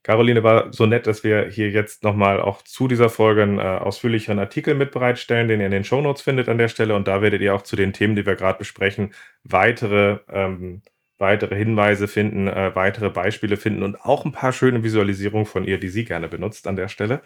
Caroline 0.06 0.44
war 0.44 0.72
so 0.72 0.86
nett, 0.86 1.08
dass 1.08 1.24
wir 1.24 1.48
hier 1.48 1.70
jetzt 1.70 2.04
nochmal 2.04 2.40
auch 2.40 2.62
zu 2.62 2.86
dieser 2.86 3.10
Folge 3.10 3.42
einen 3.42 3.58
äh, 3.58 3.62
ausführlicheren 3.62 4.38
Artikel 4.38 4.76
mit 4.76 4.92
bereitstellen, 4.92 5.48
den 5.48 5.58
ihr 5.58 5.66
in 5.66 5.72
den 5.72 5.82
Shownotes 5.82 6.22
findet 6.22 6.48
an 6.48 6.58
der 6.58 6.68
Stelle. 6.68 6.94
Und 6.94 7.08
da 7.08 7.22
werdet 7.22 7.42
ihr 7.42 7.52
auch 7.52 7.62
zu 7.62 7.74
den 7.74 7.92
Themen, 7.92 8.14
die 8.14 8.24
wir 8.24 8.36
gerade 8.36 8.56
besprechen, 8.56 9.12
weitere, 9.42 10.20
ähm, 10.30 10.82
weitere 11.18 11.56
Hinweise 11.56 12.06
finden, 12.06 12.46
äh, 12.46 12.70
weitere 12.76 13.10
Beispiele 13.10 13.56
finden 13.56 13.82
und 13.82 14.00
auch 14.00 14.24
ein 14.24 14.30
paar 14.30 14.52
schöne 14.52 14.84
Visualisierungen 14.84 15.44
von 15.44 15.64
ihr, 15.64 15.80
die 15.80 15.88
sie 15.88 16.04
gerne 16.04 16.28
benutzt 16.28 16.68
an 16.68 16.76
der 16.76 16.86
Stelle. 16.86 17.20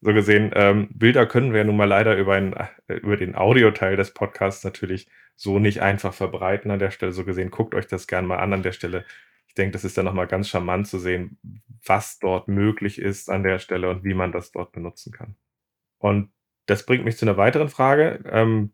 So 0.00 0.12
gesehen, 0.12 0.50
ähm, 0.56 0.88
Bilder 0.92 1.26
können 1.26 1.52
wir 1.52 1.62
nun 1.62 1.76
mal 1.76 1.84
leider 1.84 2.16
über, 2.16 2.34
ein, 2.34 2.52
äh, 2.88 2.94
über 2.94 3.16
den 3.16 3.36
Audioteil 3.36 3.94
des 3.94 4.12
Podcasts 4.12 4.64
natürlich 4.64 5.06
so 5.36 5.60
nicht 5.60 5.82
einfach 5.82 6.12
verbreiten 6.12 6.72
an 6.72 6.80
der 6.80 6.90
Stelle. 6.90 7.12
So 7.12 7.24
gesehen, 7.24 7.52
guckt 7.52 7.76
euch 7.76 7.86
das 7.86 8.08
gerne 8.08 8.26
mal 8.26 8.38
an 8.38 8.52
an 8.54 8.64
der 8.64 8.72
Stelle. 8.72 9.04
Ich 9.54 9.56
denke, 9.56 9.74
das 9.74 9.84
ist 9.84 9.96
dann 9.96 10.04
nochmal 10.04 10.26
ganz 10.26 10.48
charmant 10.48 10.88
zu 10.88 10.98
sehen, 10.98 11.38
was 11.86 12.18
dort 12.18 12.48
möglich 12.48 12.98
ist 13.00 13.30
an 13.30 13.44
der 13.44 13.60
Stelle 13.60 13.88
und 13.88 14.02
wie 14.02 14.12
man 14.14 14.32
das 14.32 14.50
dort 14.50 14.72
benutzen 14.72 15.12
kann. 15.12 15.36
Und 15.98 16.32
das 16.66 16.84
bringt 16.84 17.04
mich 17.04 17.16
zu 17.16 17.24
einer 17.24 17.36
weiteren 17.36 17.68
Frage, 17.68 18.18
ähm, 18.28 18.72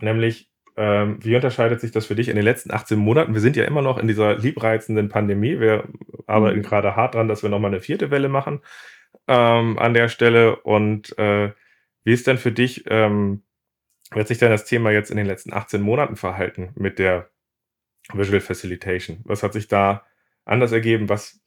nämlich, 0.00 0.50
ähm, 0.78 1.18
wie 1.22 1.36
unterscheidet 1.36 1.82
sich 1.82 1.90
das 1.90 2.06
für 2.06 2.14
dich 2.14 2.30
in 2.30 2.36
den 2.36 2.44
letzten 2.46 2.72
18 2.72 2.98
Monaten? 2.98 3.34
Wir 3.34 3.42
sind 3.42 3.54
ja 3.54 3.66
immer 3.66 3.82
noch 3.82 3.98
in 3.98 4.08
dieser 4.08 4.38
liebreizenden 4.38 5.10
Pandemie. 5.10 5.60
Wir 5.60 5.86
arbeiten 6.26 6.60
Mhm. 6.60 6.62
gerade 6.62 6.96
hart 6.96 7.14
dran, 7.14 7.28
dass 7.28 7.42
wir 7.42 7.50
nochmal 7.50 7.70
eine 7.72 7.82
vierte 7.82 8.10
Welle 8.10 8.30
machen 8.30 8.62
ähm, 9.26 9.78
an 9.78 9.92
der 9.92 10.08
Stelle. 10.08 10.56
Und 10.56 11.18
äh, 11.18 11.52
wie 12.04 12.14
ist 12.14 12.26
denn 12.26 12.38
für 12.38 12.52
dich, 12.52 12.84
ähm, 12.88 13.42
wie 14.12 14.20
hat 14.20 14.28
sich 14.28 14.38
denn 14.38 14.50
das 14.50 14.64
Thema 14.64 14.90
jetzt 14.90 15.10
in 15.10 15.18
den 15.18 15.26
letzten 15.26 15.52
18 15.52 15.82
Monaten 15.82 16.16
verhalten 16.16 16.70
mit 16.76 16.98
der 16.98 17.28
Visual 18.12 18.40
Facilitation? 18.40 19.20
Was 19.24 19.42
hat 19.42 19.52
sich 19.52 19.68
da 19.68 20.04
anders 20.44 20.72
ergeben? 20.72 21.08
Was 21.08 21.40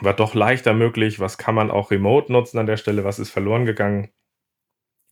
war 0.00 0.14
doch 0.14 0.34
leichter 0.34 0.74
möglich? 0.74 1.20
Was 1.20 1.38
kann 1.38 1.54
man 1.54 1.70
auch 1.70 1.90
remote 1.90 2.32
nutzen 2.32 2.58
an 2.58 2.66
der 2.66 2.76
Stelle? 2.76 3.04
Was 3.04 3.18
ist 3.18 3.30
verloren 3.30 3.66
gegangen? 3.66 4.10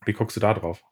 Wie 0.05 0.13
guckst 0.13 0.35
du 0.35 0.41
da 0.41 0.53
drauf? 0.53 0.83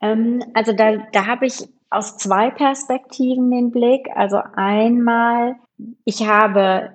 Ähm, 0.00 0.42
also 0.54 0.72
da, 0.72 0.96
da 1.12 1.26
habe 1.26 1.46
ich 1.46 1.68
aus 1.90 2.18
zwei 2.18 2.50
Perspektiven 2.50 3.50
den 3.50 3.70
Blick. 3.70 4.08
Also 4.14 4.40
einmal, 4.54 5.56
ich 6.04 6.26
habe 6.26 6.94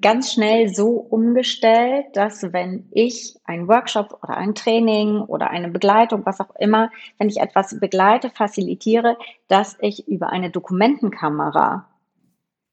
ganz 0.00 0.32
schnell 0.32 0.74
so 0.74 0.90
umgestellt, 0.90 2.06
dass 2.14 2.52
wenn 2.52 2.88
ich 2.90 3.36
einen 3.44 3.68
Workshop 3.68 4.18
oder 4.22 4.36
ein 4.36 4.54
Training 4.54 5.20
oder 5.20 5.50
eine 5.50 5.68
Begleitung, 5.68 6.24
was 6.26 6.40
auch 6.40 6.54
immer, 6.56 6.90
wenn 7.18 7.28
ich 7.28 7.38
etwas 7.38 7.78
begleite, 7.78 8.30
facilitiere, 8.30 9.16
dass 9.48 9.76
ich 9.80 10.08
über 10.08 10.30
eine 10.30 10.50
Dokumentenkamera 10.50 11.86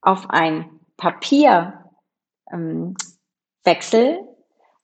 auf 0.02 0.30
ein 0.30 0.70
Papier 0.98 1.86
ähm, 2.52 2.96
wechsel 3.64 4.20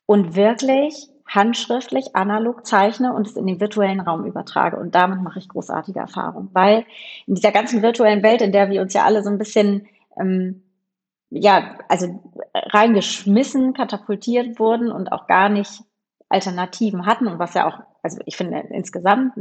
und 0.06 0.36
wirklich 0.36 1.08
handschriftlich 1.28 2.16
analog 2.16 2.66
zeichne 2.66 3.14
und 3.14 3.26
es 3.26 3.38
in 3.38 3.48
den 3.48 3.62
virtuellen 3.62 4.02
Raum 4.02 4.26
übertrage. 4.26 4.78
Und 4.78 4.96
damit 4.96 5.22
mache 5.22 5.40
ich 5.40 5.48
großartige 5.48 6.00
Erfahrungen, 6.00 6.50
weil 6.52 6.86
in 7.26 7.36
dieser 7.36 7.52
ganzen 7.52 7.82
virtuellen 7.82 8.22
Welt, 8.22 8.42
in 8.42 8.52
der 8.52 8.70
wir 8.70 8.82
uns 8.82 8.94
ja 8.94 9.06
alle 9.06 9.24
so 9.24 9.30
ein 9.30 9.38
bisschen, 9.38 9.88
ähm, 10.20 10.64
ja, 11.32 11.78
also 11.88 12.22
reingeschmissen, 12.54 13.74
katapultiert 13.74 14.60
wurden 14.60 14.92
und 14.92 15.12
auch 15.12 15.28
gar 15.28 15.50
nicht 15.50 15.82
Alternativen 16.30 17.06
hatten 17.06 17.28
und 17.28 17.40
was 17.40 17.54
ja 17.54 17.68
auch, 17.68 17.80
also 18.04 18.20
ich 18.26 18.38
finde 18.38 18.60
insgesamt 18.70 19.34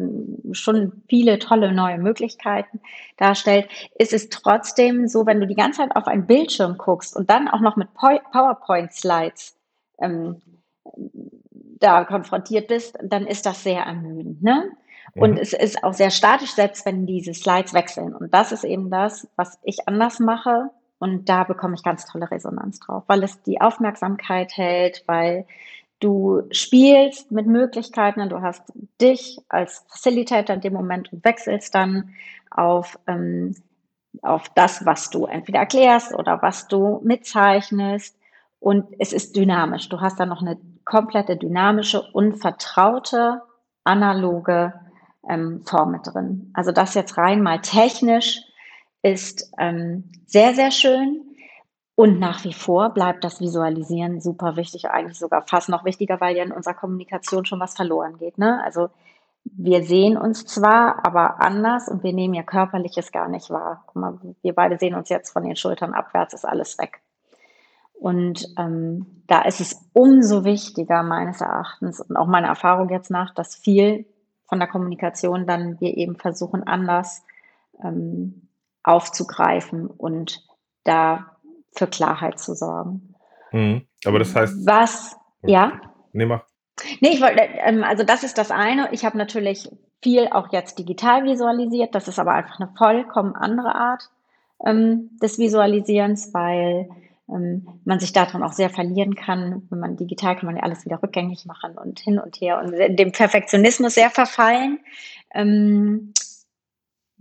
schon 0.53 1.03
viele 1.09 1.39
tolle 1.39 1.73
neue 1.73 1.99
Möglichkeiten 1.99 2.81
darstellt, 3.17 3.69
ist 3.99 4.13
es 4.13 4.29
trotzdem 4.29 5.07
so, 5.07 5.27
wenn 5.27 5.41
du 5.41 5.47
die 5.47 5.55
ganze 5.55 5.83
Zeit 5.83 5.95
auf 5.95 6.07
einen 6.07 6.27
Bildschirm 6.27 6.79
guckst 6.79 7.15
und 7.15 7.31
dann 7.31 7.49
auch 7.49 7.61
noch 7.61 7.77
mit 7.77 7.89
PowerPoint-Slides 7.95 9.57
ähm, 10.01 10.43
da 11.79 12.05
konfrontiert 12.05 12.69
bist, 12.69 12.99
dann 13.03 13.27
ist 13.27 13.47
das 13.47 13.63
sehr 13.63 13.83
ermüdend. 13.83 14.43
Ne? 14.43 14.71
Und 15.15 15.33
mhm. 15.33 15.39
es 15.39 15.53
ist 15.53 15.83
auch 15.83 15.95
sehr 15.95 16.11
statisch, 16.11 16.53
selbst 16.53 16.85
wenn 16.87 17.07
diese 17.07 17.35
Slides 17.35 17.75
wechseln. 17.75 18.15
Und 18.15 18.33
das 18.33 18.53
ist 18.53 18.65
eben 18.65 18.91
das, 18.91 19.29
was 19.37 19.59
ich 19.63 19.89
anders 19.89 20.21
mache. 20.21 20.71
Und 21.01 21.31
da 21.31 21.45
bekomme 21.45 21.75
ich 21.75 21.83
ganz 21.83 22.05
tolle 22.05 22.31
Resonanz 22.31 22.79
drauf, 22.79 23.05
weil 23.07 23.25
es 23.25 23.43
die 23.43 23.61
Aufmerksamkeit 23.61 24.55
hält, 24.57 25.03
weil 25.07 25.47
du 25.99 26.43
spielst 26.51 27.33
mit 27.33 27.47
Möglichkeiten, 27.47 28.29
du 28.29 28.43
hast 28.43 28.63
dich 29.01 29.41
als 29.49 29.87
Facilitator 29.89 30.55
in 30.55 30.61
dem 30.61 30.75
Moment 30.75 31.11
und 31.11 31.25
wechselst 31.25 31.75
dann 31.75 32.11
auf, 32.51 32.99
ähm, 33.07 33.57
auf 34.21 34.51
das, 34.51 34.85
was 34.85 35.09
du 35.09 35.25
entweder 35.25 35.61
erklärst 35.61 36.13
oder 36.15 36.43
was 36.43 36.69
du 36.69 37.01
mitzeichnest. 37.03 38.15
Und 38.59 38.85
es 38.99 39.15
ist 39.15 39.37
dynamisch. 39.37 39.89
Du 39.89 40.03
hast 40.03 40.21
dann 40.21 40.29
noch 40.29 40.43
eine 40.43 40.59
komplette 40.85 41.39
dynamische, 41.39 42.03
unvertraute, 42.13 43.41
analoge 43.85 44.75
ähm, 45.27 45.63
Form 45.65 45.93
mit 45.93 46.07
drin. 46.07 46.51
Also 46.53 46.73
das 46.73 46.93
jetzt 46.93 47.17
rein 47.17 47.43
mal 47.43 47.63
technisch 47.63 48.43
ist 49.03 49.51
ähm, 49.59 50.05
sehr, 50.27 50.55
sehr 50.55 50.71
schön. 50.71 51.23
Und 51.95 52.19
nach 52.19 52.45
wie 52.45 52.53
vor 52.55 52.91
bleibt 52.95 53.25
das 53.25 53.41
Visualisieren 53.41 54.21
super 54.21 54.57
wichtig, 54.57 54.89
eigentlich 54.89 55.19
sogar 55.19 55.43
fast 55.47 55.69
noch 55.69 55.85
wichtiger, 55.85 56.21
weil 56.21 56.37
ja 56.37 56.45
in 56.45 56.53
unserer 56.53 56.75
Kommunikation 56.75 57.45
schon 57.45 57.61
was 57.61 57.75
verloren 57.75 58.17
geht. 58.19 58.39
Ne? 58.39 58.63
Also 58.65 58.89
wir 59.45 59.83
sehen 59.83 60.17
uns 60.17 60.47
zwar, 60.47 61.05
aber 61.05 61.41
anders 61.43 61.89
und 61.89 62.03
wir 62.03 62.13
nehmen 62.13 62.35
ja 62.35 62.43
körperliches 62.43 63.13
gar 63.13 63.29
nicht 63.29 63.51
wahr. 63.51 63.85
Guck 63.87 63.97
mal, 63.97 64.19
wir 64.43 64.55
beide 64.55 64.79
sehen 64.79 64.95
uns 64.95 65.09
jetzt 65.09 65.31
von 65.31 65.43
den 65.43 65.57
Schultern 65.57 65.93
abwärts, 65.93 66.35
ist 66.35 66.47
alles 66.47 66.79
weg. 66.79 67.01
Und 67.93 68.49
ähm, 68.57 69.23
da 69.27 69.43
ist 69.43 69.61
es 69.61 69.91
umso 69.93 70.45
wichtiger 70.45 71.03
meines 71.03 71.43
Erachtens 71.43 72.01
und 72.01 72.17
auch 72.17 72.27
meine 72.27 72.47
Erfahrung 72.47 72.89
jetzt 72.89 73.11
nach, 73.11 73.35
dass 73.35 73.55
viel 73.55 74.07
von 74.49 74.59
der 74.59 74.69
Kommunikation 74.69 75.47
dann 75.47 75.79
wir 75.81 75.97
eben 75.97 76.17
versuchen 76.17 76.67
anders 76.67 77.23
ähm, 77.85 78.49
aufzugreifen 78.83 79.87
und 79.87 80.45
da 80.85 81.37
für 81.73 81.87
Klarheit 81.87 82.39
zu 82.39 82.55
sorgen. 82.55 83.15
Mhm. 83.53 83.87
Aber 84.05 84.19
das 84.19 84.35
heißt. 84.35 84.67
Was, 84.67 85.17
ja? 85.43 85.81
Nee, 86.13 86.27
mach. 86.27 86.43
Nee, 87.01 87.11
ich 87.11 87.21
wollte, 87.21 87.43
ähm, 87.43 87.85
also 87.85 88.05
das 88.05 88.25
ist 88.25 88.39
das 88.39 88.51
eine. 88.51 88.89
Ich 88.93 89.05
habe 89.05 89.19
natürlich 89.19 89.69
viel 90.03 90.29
auch 90.29 90.53
jetzt 90.53 90.79
digital 90.79 91.25
visualisiert. 91.25 91.95
Das 91.95 92.09
ist 92.09 92.19
aber 92.19 92.33
einfach 92.33 92.59
eine 92.59 92.73
vollkommen 92.77 93.35
andere 93.35 93.75
Art 93.75 94.09
ähm, 94.65 95.11
des 95.23 95.39
Visualisierens, 95.39 96.33
weil 96.33 96.89
ähm, 97.29 97.69
man 97.85 98.01
sich 98.01 98.13
darin 98.13 98.43
auch 98.43 98.53
sehr 98.53 98.71
verlieren 98.71 99.15
kann. 99.15 99.67
Wenn 99.71 99.79
man 99.79 99.97
digital 99.97 100.37
kann 100.37 100.47
man 100.47 100.57
ja 100.57 100.63
alles 100.63 100.85
wieder 100.85 101.03
rückgängig 101.03 101.45
machen 101.47 101.77
und 101.77 102.01
hin 102.01 102.19
und 102.19 102.41
her 102.41 102.61
und 102.61 102.99
dem 102.99 103.13
Perfektionismus 103.13 103.95
sehr 103.95 104.11
verfallen. 104.11 104.81
Ähm, 105.35 106.13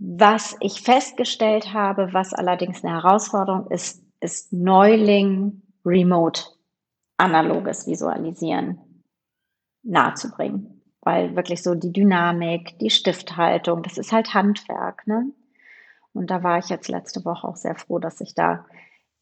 was 0.02 0.56
ich 0.60 0.80
festgestellt 0.80 1.74
habe, 1.74 2.14
was 2.14 2.32
allerdings 2.32 2.82
eine 2.82 2.94
Herausforderung 2.94 3.70
ist, 3.70 4.02
ist 4.20 4.50
Neuling 4.50 5.60
Remote 5.84 6.42
analoges 7.18 7.86
Visualisieren 7.86 8.78
nahezubringen. 9.82 10.82
Weil 11.02 11.36
wirklich 11.36 11.62
so 11.62 11.74
die 11.74 11.92
Dynamik, 11.92 12.78
die 12.78 12.88
Stifthaltung, 12.88 13.82
das 13.82 13.98
ist 13.98 14.10
halt 14.10 14.32
Handwerk. 14.32 15.06
Ne? 15.06 15.32
Und 16.14 16.30
da 16.30 16.42
war 16.42 16.58
ich 16.58 16.70
jetzt 16.70 16.88
letzte 16.88 17.22
Woche 17.26 17.46
auch 17.46 17.56
sehr 17.56 17.74
froh, 17.74 17.98
dass 17.98 18.22
ich 18.22 18.34
da 18.34 18.64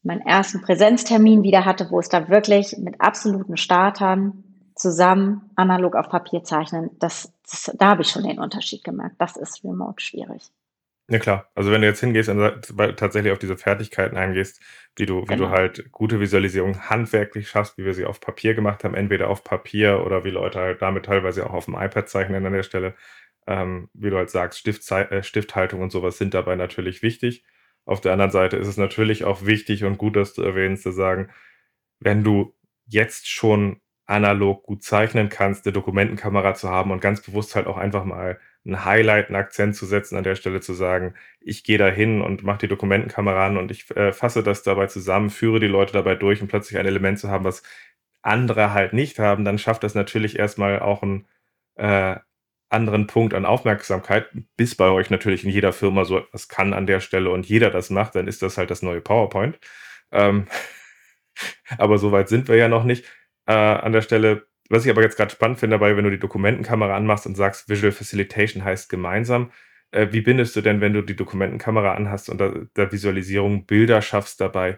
meinen 0.01 0.21
ersten 0.21 0.61
Präsenztermin 0.61 1.43
wieder 1.43 1.65
hatte, 1.65 1.91
wo 1.91 1.99
es 1.99 2.07
da 2.07 2.29
wirklich 2.29 2.77
mit 2.77 3.01
absoluten 3.01 3.57
Startern 3.57 4.45
zusammen 4.75 5.51
analog 5.55 5.95
auf 5.95 6.07
Papier 6.07 6.45
zeichnen, 6.45 6.89
das, 6.99 7.33
das 7.49 7.75
da 7.77 7.89
habe 7.89 8.03
ich 8.03 8.09
schon 8.09 8.23
den 8.23 8.39
Unterschied 8.39 8.85
gemerkt. 8.85 9.15
Das 9.19 9.35
ist 9.35 9.61
remote 9.65 10.01
schwierig. 10.01 10.53
Ja 11.09 11.17
klar, 11.17 11.49
also 11.55 11.71
wenn 11.71 11.81
du 11.81 11.87
jetzt 11.87 12.01
hingehst 12.01 12.29
und 12.29 12.39
tatsächlich 12.95 13.33
auf 13.33 13.39
diese 13.39 13.57
Fertigkeiten 13.57 14.15
eingehst, 14.15 14.61
wie 14.95 15.07
du, 15.07 15.23
wie 15.23 15.25
genau. 15.25 15.45
du 15.45 15.49
halt 15.49 15.91
gute 15.91 16.19
Visualisierung 16.19 16.87
handwerklich 16.87 17.49
schaffst, 17.49 17.79
wie 17.79 17.85
wir 17.85 17.95
sie 17.95 18.05
auf 18.05 18.19
Papier 18.19 18.53
gemacht 18.53 18.83
haben, 18.83 18.93
entweder 18.93 19.27
auf 19.27 19.43
Papier 19.43 20.05
oder 20.05 20.23
wie 20.23 20.29
Leute 20.29 20.59
halt 20.59 20.83
damit 20.83 21.05
teilweise 21.05 21.47
auch 21.47 21.53
auf 21.53 21.65
dem 21.65 21.73
iPad 21.73 22.07
zeichnen 22.07 22.45
an 22.45 22.53
der 22.53 22.61
Stelle, 22.61 22.93
ähm, 23.47 23.89
wie 23.93 24.11
du 24.11 24.17
halt 24.17 24.29
sagst, 24.29 24.59
Stift, 24.59 24.89
äh, 24.91 25.23
Stifthaltung 25.23 25.81
und 25.81 25.91
sowas 25.91 26.19
sind 26.19 26.35
dabei 26.35 26.55
natürlich 26.55 27.01
wichtig. 27.01 27.43
Auf 27.85 28.01
der 28.01 28.13
anderen 28.13 28.31
Seite 28.31 28.57
ist 28.57 28.67
es 28.67 28.77
natürlich 28.77 29.23
auch 29.23 29.47
wichtig 29.47 29.83
und 29.85 29.97
gut, 29.97 30.15
dass 30.15 30.33
du 30.35 30.43
erwähnst, 30.43 30.83
zu 30.83 30.91
sagen, 30.91 31.31
wenn 31.99 32.23
du 32.23 32.53
jetzt 32.85 33.27
schon 33.27 33.81
analog 34.09 34.63
gut 34.63 34.83
zeichnen 34.83 35.29
kannst, 35.29 35.65
eine 35.65 35.73
Dokumentenkamera 35.73 36.55
zu 36.55 36.69
haben 36.69 36.91
und 36.91 36.99
ganz 37.01 37.21
bewusst 37.21 37.55
halt 37.55 37.67
auch 37.67 37.77
einfach 37.77 38.05
mal 38.05 38.39
ein 38.65 38.83
Highlight, 38.83 39.27
einen 39.27 39.35
Akzent 39.35 39.75
zu 39.75 39.85
setzen, 39.85 40.17
an 40.17 40.23
der 40.23 40.35
Stelle 40.35 40.61
zu 40.61 40.73
sagen, 40.73 41.13
ich 41.39 41.63
gehe 41.63 41.77
da 41.77 41.87
hin 41.87 42.21
und 42.21 42.43
mache 42.43 42.59
die 42.59 42.67
Dokumentenkamera 42.67 43.45
an 43.45 43.57
und 43.57 43.71
ich 43.71 43.89
äh, 43.95 44.11
fasse 44.11 44.43
das 44.43 44.63
dabei 44.63 44.87
zusammen, 44.87 45.29
führe 45.29 45.59
die 45.59 45.67
Leute 45.67 45.93
dabei 45.93 46.15
durch 46.15 46.41
und 46.41 46.47
plötzlich 46.47 46.79
ein 46.79 46.87
Element 46.87 47.19
zu 47.19 47.29
haben, 47.29 47.45
was 47.45 47.61
andere 48.21 48.73
halt 48.73 48.93
nicht 48.93 49.19
haben, 49.19 49.45
dann 49.45 49.59
schafft 49.59 49.83
das 49.83 49.95
natürlich 49.95 50.39
erstmal 50.39 50.79
auch 50.79 51.03
ein, 51.03 51.27
äh, 51.75 52.17
anderen 52.69 53.07
Punkt 53.07 53.33
an 53.33 53.45
Aufmerksamkeit, 53.45 54.29
bis 54.55 54.75
bei 54.75 54.89
euch 54.89 55.09
natürlich 55.09 55.43
in 55.43 55.49
jeder 55.51 55.73
Firma 55.73 56.05
so 56.05 56.19
etwas 56.19 56.47
kann 56.47 56.73
an 56.73 56.87
der 56.87 56.99
Stelle 56.99 57.31
und 57.31 57.47
jeder 57.47 57.71
das 57.71 57.89
macht, 57.89 58.15
dann 58.15 58.27
ist 58.27 58.41
das 58.41 58.57
halt 58.57 58.71
das 58.71 58.81
neue 58.83 59.01
PowerPoint. 59.01 59.59
Ähm, 60.11 60.47
aber 61.77 61.97
so 61.97 62.11
weit 62.11 62.29
sind 62.29 62.47
wir 62.47 62.55
ja 62.55 62.67
noch 62.67 62.83
nicht. 62.83 63.05
Äh, 63.49 63.53
an 63.53 63.93
der 63.93 64.01
Stelle, 64.03 64.45
was 64.69 64.85
ich 64.85 64.91
aber 64.91 65.01
jetzt 65.01 65.17
gerade 65.17 65.31
spannend 65.31 65.59
finde 65.59 65.75
dabei, 65.75 65.97
wenn 65.97 66.03
du 66.03 66.11
die 66.11 66.19
Dokumentenkamera 66.19 66.95
anmachst 66.95 67.25
und 67.25 67.35
sagst, 67.35 67.67
Visual 67.67 67.91
Facilitation 67.91 68.63
heißt 68.63 68.89
gemeinsam, 68.89 69.51
äh, 69.91 70.09
wie 70.11 70.21
bindest 70.21 70.55
du 70.55 70.61
denn, 70.61 70.81
wenn 70.81 70.93
du 70.93 71.01
die 71.01 71.15
Dokumentenkamera 71.15 71.95
anhast 71.95 72.29
und 72.29 72.39
da, 72.39 72.53
der 72.75 72.91
Visualisierung 72.91 73.65
Bilder 73.65 74.03
schaffst 74.03 74.39
dabei, 74.39 74.77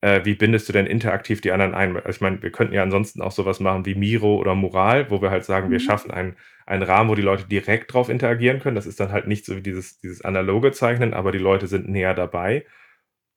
äh, 0.00 0.24
wie 0.24 0.34
bindest 0.34 0.66
du 0.68 0.72
denn 0.72 0.86
interaktiv 0.86 1.42
die 1.42 1.52
anderen 1.52 1.74
ein? 1.74 1.94
Also 1.96 2.08
ich 2.08 2.20
meine, 2.22 2.42
wir 2.42 2.50
könnten 2.52 2.74
ja 2.74 2.82
ansonsten 2.82 3.20
auch 3.20 3.32
sowas 3.32 3.60
machen 3.60 3.84
wie 3.84 3.94
Miro 3.94 4.36
oder 4.36 4.54
Mural, 4.54 5.10
wo 5.10 5.20
wir 5.20 5.30
halt 5.30 5.44
sagen, 5.44 5.70
wir 5.70 5.78
mhm. 5.78 5.82
schaffen 5.82 6.10
einen, 6.10 6.36
einen 6.64 6.82
Rahmen, 6.82 7.10
wo 7.10 7.14
die 7.14 7.22
Leute 7.22 7.46
direkt 7.46 7.92
drauf 7.92 8.08
interagieren 8.08 8.60
können. 8.60 8.76
Das 8.76 8.86
ist 8.86 8.98
dann 8.98 9.12
halt 9.12 9.26
nicht 9.26 9.44
so 9.44 9.56
wie 9.56 9.62
dieses, 9.62 10.00
dieses 10.00 10.22
analoge 10.22 10.72
Zeichnen, 10.72 11.12
aber 11.12 11.32
die 11.32 11.38
Leute 11.38 11.66
sind 11.66 11.88
näher 11.88 12.14
dabei. 12.14 12.64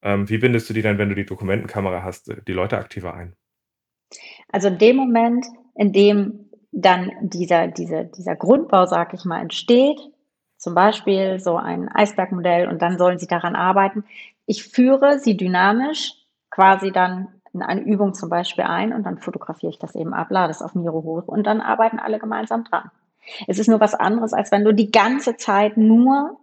Ähm, 0.04 0.30
wie 0.30 0.38
bindest 0.38 0.70
du 0.70 0.74
die 0.74 0.82
dann, 0.82 0.98
wenn 0.98 1.10
du 1.10 1.16
die 1.16 1.26
Dokumentenkamera 1.26 2.04
hast, 2.04 2.30
äh, 2.30 2.42
die 2.48 2.54
Leute 2.54 2.78
aktiver 2.78 3.14
ein? 3.14 3.36
Also 4.52 4.68
in 4.68 4.78
dem 4.78 4.96
Moment, 4.96 5.46
in 5.76 5.94
dem 5.94 6.50
dann 6.72 7.12
dieser, 7.22 7.68
dieser, 7.68 8.04
dieser 8.04 8.36
Grundbau, 8.36 8.86
sag 8.86 9.14
ich 9.14 9.26
mal, 9.26 9.42
entsteht, 9.42 10.00
zum 10.58 10.76
Beispiel 10.76 11.40
so 11.40 11.56
ein 11.56 11.90
Eisbergmodell 11.90 12.68
und 12.68 12.82
dann 12.82 12.98
sollen 12.98 13.18
sie 13.18 13.28
daran 13.28 13.56
arbeiten. 13.56 14.04
Ich 14.46 14.64
führe 14.64 15.20
sie 15.20 15.38
dynamisch 15.38 16.14
quasi 16.50 16.92
dann 16.92 17.30
in 17.54 17.62
eine 17.62 17.82
Übung 17.82 18.14
zum 18.14 18.30
Beispiel 18.30 18.66
ein 18.66 18.94
und 18.94 19.04
dann 19.04 19.18
fotografiere 19.20 19.72
ich 19.72 19.80
das 19.80 19.96
eben 19.96 20.14
ab, 20.14 20.28
lade 20.30 20.52
es 20.52 20.62
auf 20.62 20.76
Miro 20.76 21.04
hoch 21.04 21.28
und 21.28 21.48
dann 21.48 21.62
arbeiten 21.62 22.00
alle 22.00 22.20
gemeinsam 22.20 22.64
dran. 22.64 22.92
Es 23.48 23.60
ist 23.60 23.68
nur 23.68 23.80
was 23.80 23.96
anderes, 23.96 24.34
als 24.34 24.52
wenn 24.52 24.66
du 24.66 24.74
die 24.74 24.92
ganze 24.92 25.38
Zeit 25.38 25.78
nur 25.78 26.38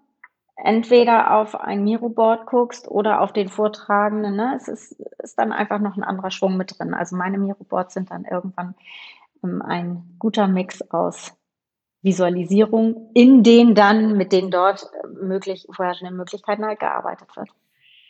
entweder 0.56 1.36
auf 1.36 1.54
ein 1.54 1.84
Miro-Board 1.84 2.46
guckst 2.46 2.88
oder 2.88 3.20
auf 3.20 3.32
den 3.32 3.48
Vortragenden. 3.48 4.36
Ne? 4.36 4.54
Es 4.56 4.68
ist, 4.68 4.92
ist 5.22 5.38
dann 5.38 5.52
einfach 5.52 5.80
noch 5.80 5.96
ein 5.96 6.04
anderer 6.04 6.30
Schwung 6.30 6.56
mit 6.56 6.78
drin. 6.78 6.94
Also 6.94 7.16
meine 7.16 7.38
Miro-Boards 7.38 7.94
sind 7.94 8.10
dann 8.10 8.24
irgendwann 8.24 8.74
ähm, 9.44 9.62
ein 9.62 10.16
guter 10.18 10.48
Mix 10.48 10.82
aus 10.90 11.34
Visualisierung, 12.02 13.10
in 13.14 13.42
dem 13.42 13.74
dann 13.74 14.16
mit 14.16 14.32
den 14.32 14.50
dort 14.50 14.84
äh, 14.84 15.24
möglich, 15.24 15.66
vorherrschenden 15.74 16.16
Möglichkeiten 16.16 16.64
halt 16.64 16.80
gearbeitet 16.80 17.28
wird. 17.36 17.48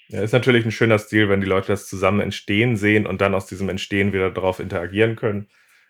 Ja, 0.08 0.22
ist 0.22 0.32
natürlich 0.32 0.64
ein 0.64 0.70
schöner 0.70 0.98
Stil, 0.98 1.28
wenn 1.28 1.40
die 1.40 1.48
Leute 1.48 1.68
das 1.68 1.88
zusammen 1.88 2.20
entstehen 2.20 2.76
sehen 2.76 3.06
und 3.06 3.20
dann 3.20 3.34
aus 3.34 3.46
diesem 3.46 3.68
Entstehen 3.68 4.12
wieder 4.12 4.30
darauf 4.30 4.60
interagieren 4.60 5.16
können. 5.16 5.48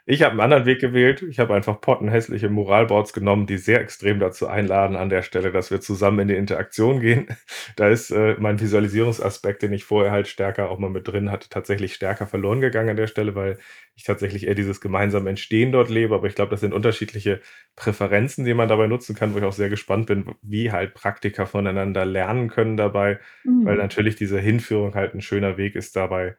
Ich 0.08 0.22
habe 0.22 0.30
einen 0.30 0.40
anderen 0.40 0.66
Weg 0.66 0.80
gewählt. 0.80 1.22
Ich 1.22 1.40
habe 1.40 1.52
einfach 1.52 1.80
pottenhässliche 1.80 2.48
Moralboards 2.48 3.12
genommen, 3.12 3.46
die 3.46 3.58
sehr 3.58 3.80
extrem 3.80 4.20
dazu 4.20 4.46
einladen 4.46 4.94
an 4.94 5.08
der 5.08 5.22
Stelle, 5.22 5.50
dass 5.50 5.72
wir 5.72 5.80
zusammen 5.80 6.20
in 6.20 6.28
die 6.28 6.36
Interaktion 6.36 7.00
gehen. 7.00 7.26
Da 7.74 7.88
ist 7.88 8.10
äh, 8.10 8.36
mein 8.38 8.60
Visualisierungsaspekt, 8.60 9.62
den 9.62 9.72
ich 9.72 9.84
vorher 9.84 10.12
halt 10.12 10.28
stärker 10.28 10.70
auch 10.70 10.78
mal 10.78 10.88
mit 10.88 11.08
drin 11.08 11.30
hatte, 11.30 11.48
tatsächlich 11.48 11.94
stärker 11.94 12.26
verloren 12.26 12.60
gegangen 12.60 12.90
an 12.90 12.96
der 12.96 13.08
Stelle, 13.08 13.34
weil 13.34 13.58
ich 13.96 14.04
tatsächlich 14.04 14.46
eher 14.46 14.54
dieses 14.54 14.80
gemeinsame 14.80 15.28
Entstehen 15.28 15.72
dort 15.72 15.90
lebe. 15.90 16.14
Aber 16.14 16.28
ich 16.28 16.36
glaube, 16.36 16.50
das 16.50 16.60
sind 16.60 16.72
unterschiedliche 16.72 17.40
Präferenzen, 17.74 18.44
die 18.44 18.54
man 18.54 18.68
dabei 18.68 18.86
nutzen 18.86 19.16
kann, 19.16 19.34
wo 19.34 19.38
ich 19.38 19.44
auch 19.44 19.52
sehr 19.52 19.68
gespannt 19.68 20.06
bin, 20.06 20.36
wie 20.42 20.70
halt 20.70 20.94
Praktiker 20.94 21.46
voneinander 21.46 22.04
lernen 22.04 22.48
können 22.48 22.76
dabei, 22.76 23.18
mhm. 23.44 23.66
weil 23.66 23.76
natürlich 23.76 24.14
diese 24.16 24.38
Hinführung 24.38 24.94
halt 24.94 25.14
ein 25.14 25.20
schöner 25.22 25.56
Weg 25.56 25.74
ist 25.74 25.96
dabei, 25.96 26.36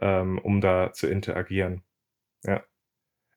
ähm, 0.00 0.38
um 0.38 0.60
da 0.60 0.92
zu 0.92 1.08
interagieren. 1.08 1.82
Ja. 2.44 2.62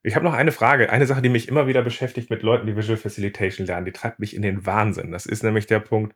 Ich 0.03 0.15
habe 0.15 0.25
noch 0.25 0.33
eine 0.33 0.51
Frage, 0.51 0.89
eine 0.89 1.05
Sache, 1.05 1.21
die 1.21 1.29
mich 1.29 1.47
immer 1.47 1.65
wieder 1.65 1.81
beschäftigt 1.81 2.29
mit 2.29 2.43
Leuten, 2.43 2.67
die 2.67 2.75
Visual 2.75 2.97
Facilitation 2.97 3.65
lernen, 3.65 3.85
die 3.85 3.93
treibt 3.93 4.19
mich 4.19 4.35
in 4.35 4.41
den 4.41 4.65
Wahnsinn. 4.65 5.11
Das 5.11 5.25
ist 5.25 5.43
nämlich 5.43 5.65
der 5.65 5.79
Punkt, 5.79 6.15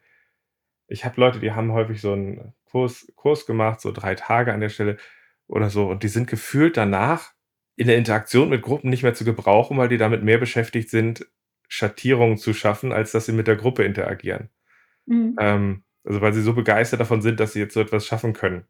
ich 0.87 1.05
habe 1.05 1.19
Leute, 1.19 1.39
die 1.39 1.53
haben 1.53 1.71
häufig 1.71 2.01
so 2.01 2.13
einen 2.13 2.53
Kurs 2.65 3.11
Kurs 3.15 3.45
gemacht, 3.45 3.81
so 3.81 3.91
drei 3.91 4.15
Tage 4.15 4.53
an 4.53 4.59
der 4.59 4.69
Stelle 4.69 4.97
oder 5.47 5.69
so, 5.69 5.89
und 5.89 6.03
die 6.03 6.09
sind 6.09 6.27
gefühlt 6.27 6.75
danach 6.75 7.33
in 7.77 7.87
der 7.87 7.97
Interaktion 7.97 8.49
mit 8.49 8.61
Gruppen 8.61 8.89
nicht 8.89 9.03
mehr 9.03 9.13
zu 9.13 9.23
gebrauchen, 9.23 9.77
weil 9.77 9.87
die 9.87 9.97
damit 9.97 10.23
mehr 10.23 10.37
beschäftigt 10.37 10.89
sind, 10.89 11.25
Schattierungen 11.69 12.37
zu 12.37 12.53
schaffen, 12.53 12.91
als 12.91 13.11
dass 13.11 13.25
sie 13.25 13.33
mit 13.33 13.47
der 13.47 13.55
Gruppe 13.55 13.83
interagieren. 13.83 14.49
Mhm. 15.05 15.35
Ähm, 15.39 15.83
also 16.03 16.21
weil 16.21 16.33
sie 16.33 16.41
so 16.41 16.53
begeistert 16.53 16.99
davon 16.99 17.21
sind, 17.21 17.39
dass 17.39 17.53
sie 17.53 17.59
jetzt 17.59 17.73
so 17.73 17.81
etwas 17.81 18.05
schaffen 18.05 18.33
können. 18.33 18.65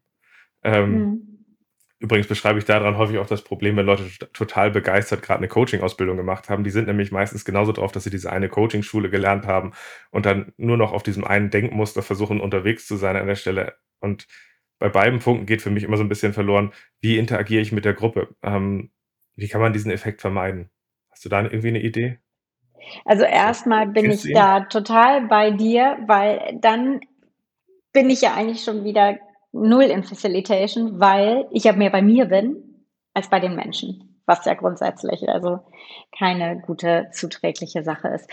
Ähm, 0.63 0.99
mhm. 0.99 1.36
Übrigens 1.99 2.27
beschreibe 2.27 2.59
ich 2.59 2.65
daran 2.65 2.97
häufig 2.97 3.17
auch 3.17 3.25
das 3.25 3.43
Problem, 3.43 3.75
wenn 3.75 3.85
Leute 3.87 4.03
total 4.31 4.69
begeistert 4.69 5.23
gerade 5.23 5.39
eine 5.39 5.47
Coaching-Ausbildung 5.47 6.15
gemacht 6.15 6.47
haben. 6.47 6.63
Die 6.63 6.69
sind 6.69 6.87
nämlich 6.87 7.11
meistens 7.11 7.43
genauso 7.43 7.71
drauf, 7.71 7.91
dass 7.91 8.03
sie 8.03 8.11
diese 8.11 8.31
eine 8.31 8.49
Coaching-Schule 8.49 9.09
gelernt 9.09 9.47
haben 9.47 9.73
und 10.11 10.27
dann 10.27 10.53
nur 10.57 10.77
noch 10.77 10.93
auf 10.93 11.01
diesem 11.01 11.23
einen 11.23 11.49
Denkmuster 11.49 12.03
versuchen, 12.03 12.39
unterwegs 12.39 12.85
zu 12.85 12.97
sein 12.97 13.15
an 13.15 13.25
der 13.25 13.35
Stelle. 13.35 13.77
Und 13.99 14.27
bei 14.77 14.89
beiden 14.89 15.19
Punkten 15.19 15.47
geht 15.47 15.63
für 15.63 15.71
mich 15.71 15.83
immer 15.83 15.97
so 15.97 16.03
ein 16.03 16.09
bisschen 16.09 16.33
verloren, 16.33 16.71
wie 17.01 17.17
interagiere 17.17 17.61
ich 17.61 17.71
mit 17.71 17.83
der 17.83 17.95
Gruppe? 17.95 18.35
Ähm, 18.43 18.91
wie 19.35 19.47
kann 19.47 19.61
man 19.61 19.73
diesen 19.73 19.91
Effekt 19.91 20.21
vermeiden? 20.21 20.69
Hast 21.09 21.25
du 21.25 21.29
da 21.29 21.41
irgendwie 21.41 21.69
eine 21.69 21.81
Idee? 21.81 22.19
Also 23.05 23.23
erstmal 23.23 23.87
bin 23.87 24.11
ich 24.11 24.31
da 24.33 24.61
total 24.61 25.25
bei 25.27 25.49
dir, 25.49 25.97
weil 26.05 26.59
dann 26.61 27.01
bin 27.91 28.11
ich 28.11 28.21
ja 28.21 28.35
eigentlich 28.35 28.63
schon 28.63 28.83
wieder 28.83 29.17
null 29.51 29.83
in 29.83 30.03
Facilitation, 30.03 30.99
weil 30.99 31.47
ich 31.51 31.65
ja 31.65 31.73
mehr 31.73 31.89
bei 31.89 32.01
mir 32.01 32.25
bin 32.25 32.85
als 33.13 33.29
bei 33.29 33.39
den 33.39 33.55
Menschen, 33.55 34.21
was 34.25 34.45
ja 34.45 34.53
grundsätzlich 34.53 35.27
also 35.27 35.59
keine 36.17 36.61
gute 36.61 37.09
zuträgliche 37.11 37.83
Sache 37.83 38.09
ist. 38.09 38.29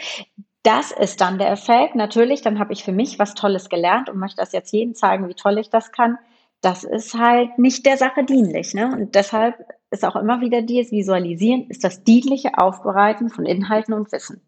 Das 0.63 0.93
ist 0.93 1.21
dann 1.21 1.39
der 1.39 1.51
Effekt. 1.51 1.95
Natürlich, 1.95 2.43
dann 2.43 2.59
habe 2.59 2.73
ich 2.73 2.85
für 2.85 2.93
mich 2.93 3.19
was 3.19 3.35
Tolles 3.35 3.69
gelernt 3.69 4.09
und 4.09 4.19
möchte 4.19 4.37
das 4.37 4.53
jetzt 4.53 4.73
jedem 4.73 4.95
zeigen, 4.95 5.29
wie 5.29 5.35
toll 5.35 5.59
ich 5.59 5.71
das 5.71 5.93
kann. 5.93 6.19
Das 6.63 6.85
ist 6.85 7.15
halt 7.15 7.59
nicht 7.59 7.85
der 7.85 7.99
Sache 7.99 8.25
dienlich. 8.25 8.73
Ne? 8.73 8.91
Und 8.91 9.15
deshalb 9.15 9.57
ist 9.91 10.05
auch 10.05 10.17
immer 10.17 10.41
wieder 10.41 10.63
dieses 10.63 10.91
Visualisieren, 10.91 11.67
ist 11.69 11.85
das 11.85 12.03
dienliche 12.03 12.57
Aufbereiten 12.57 13.29
von 13.29 13.45
Inhalten 13.45 13.93
und 13.93 14.11
Wissen 14.13 14.41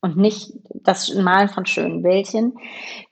und 0.00 0.16
nicht 0.16 0.52
das 0.74 1.14
Malen 1.14 1.48
von 1.48 1.66
schönen 1.66 2.02
Bildchen, 2.02 2.56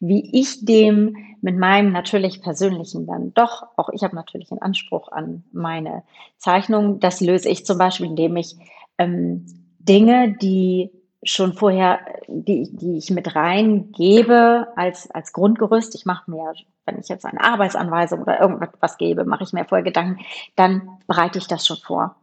wie 0.01 0.39
ich 0.39 0.65
dem 0.65 1.17
mit 1.47 1.57
meinem 1.57 1.93
natürlich 1.93 2.43
persönlichen 2.43 3.07
dann 3.07 3.33
doch, 3.33 3.69
auch 3.77 3.89
ich 3.91 4.03
habe 4.03 4.17
natürlich 4.17 4.51
einen 4.51 4.63
Anspruch 4.63 5.13
an 5.13 5.45
meine 5.53 6.03
Zeichnung, 6.39 6.99
das 6.99 7.21
löse 7.21 7.49
ich 7.49 7.65
zum 7.65 7.79
Beispiel, 7.79 8.07
indem 8.07 8.35
ich 8.35 8.57
ähm, 8.99 9.47
Dinge, 9.79 10.37
die 10.43 10.91
schon 11.23 11.53
vorher, 11.53 12.01
die, 12.27 12.69
die 12.77 12.99
ich 12.99 13.13
mit 13.13 13.37
reingebe 13.37 14.67
als, 14.75 15.09
als 15.13 15.33
Grundgerüst, 15.33 15.95
ich 15.95 16.05
mache 16.05 16.29
mir, 16.29 16.53
wenn 16.85 16.99
ich 16.99 17.09
jetzt 17.09 17.25
eine 17.25 17.41
Arbeitsanweisung 17.41 18.23
oder 18.23 18.41
irgendwas 18.41 18.99
gebe, 18.99 19.25
mache 19.25 19.45
ich 19.45 19.53
mir 19.53 19.65
vorher 19.65 19.85
Gedanken, 19.85 20.19
dann 20.57 20.99
bereite 21.07 21.39
ich 21.39 21.47
das 21.47 21.65
schon 21.65 21.77
vor. 21.77 22.17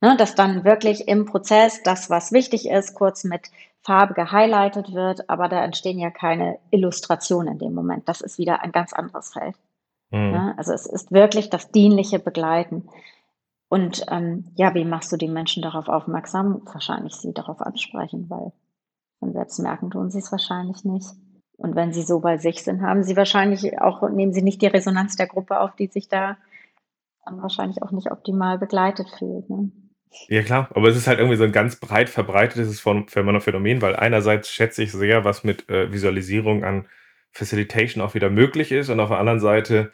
Ne, 0.00 0.16
dass 0.16 0.36
dann 0.36 0.64
wirklich 0.64 1.08
im 1.08 1.24
Prozess 1.24 1.82
das, 1.82 2.08
was 2.08 2.30
wichtig 2.30 2.68
ist, 2.68 2.94
kurz 2.94 3.24
mit 3.24 3.50
Farbe 3.82 4.14
gehighlightet 4.14 4.94
wird, 4.94 5.28
aber 5.28 5.48
da 5.48 5.64
entstehen 5.64 5.98
ja 5.98 6.10
keine 6.10 6.58
Illustrationen 6.70 7.54
in 7.54 7.58
dem 7.58 7.74
Moment. 7.74 8.08
Das 8.08 8.20
ist 8.20 8.38
wieder 8.38 8.62
ein 8.62 8.70
ganz 8.70 8.92
anderes 8.92 9.32
Feld. 9.32 9.56
Mhm. 10.10 10.30
Ne? 10.30 10.54
Also 10.56 10.72
es 10.72 10.86
ist 10.86 11.10
wirklich 11.10 11.50
das 11.50 11.72
dienliche 11.72 12.20
Begleiten. 12.20 12.88
Und 13.68 14.04
ähm, 14.08 14.52
ja, 14.54 14.72
wie 14.74 14.84
machst 14.84 15.10
du 15.10 15.16
die 15.16 15.28
Menschen 15.28 15.62
darauf 15.62 15.88
aufmerksam? 15.88 16.62
Wahrscheinlich 16.72 17.14
sie 17.14 17.34
darauf 17.34 17.60
ansprechen, 17.60 18.30
weil 18.30 18.52
von 19.18 19.32
selbst 19.32 19.58
merken 19.58 19.90
tun 19.90 20.10
sie 20.10 20.20
es 20.20 20.30
wahrscheinlich 20.30 20.84
nicht. 20.84 21.08
Und 21.56 21.74
wenn 21.74 21.92
sie 21.92 22.02
so 22.02 22.20
bei 22.20 22.38
sich 22.38 22.62
sind, 22.62 22.82
haben 22.82 23.02
sie 23.02 23.16
wahrscheinlich 23.16 23.80
auch, 23.80 24.08
nehmen 24.08 24.32
sie 24.32 24.42
nicht 24.42 24.62
die 24.62 24.68
Resonanz 24.68 25.16
der 25.16 25.26
Gruppe 25.26 25.60
auf, 25.60 25.74
die 25.74 25.88
sich 25.88 26.08
da 26.08 26.36
dann 27.24 27.42
wahrscheinlich 27.42 27.82
auch 27.82 27.90
nicht 27.90 28.12
optimal 28.12 28.58
begleitet 28.58 29.10
fühlt. 29.10 29.50
Ne? 29.50 29.72
Ja 30.28 30.42
klar, 30.42 30.68
aber 30.74 30.88
es 30.88 30.96
ist 30.96 31.06
halt 31.06 31.18
irgendwie 31.18 31.36
so 31.36 31.44
ein 31.44 31.52
ganz 31.52 31.76
breit 31.76 32.08
verbreitetes 32.08 32.80
Phänomen, 32.80 33.82
weil 33.82 33.96
einerseits 33.96 34.50
schätze 34.50 34.82
ich 34.82 34.92
sehr, 34.92 35.24
was 35.24 35.44
mit 35.44 35.68
äh, 35.68 35.92
Visualisierung 35.92 36.64
an 36.64 36.88
Facilitation 37.32 38.02
auch 38.02 38.14
wieder 38.14 38.30
möglich 38.30 38.72
ist 38.72 38.88
und 38.88 39.00
auf 39.00 39.10
der 39.10 39.18
anderen 39.18 39.40
Seite 39.40 39.92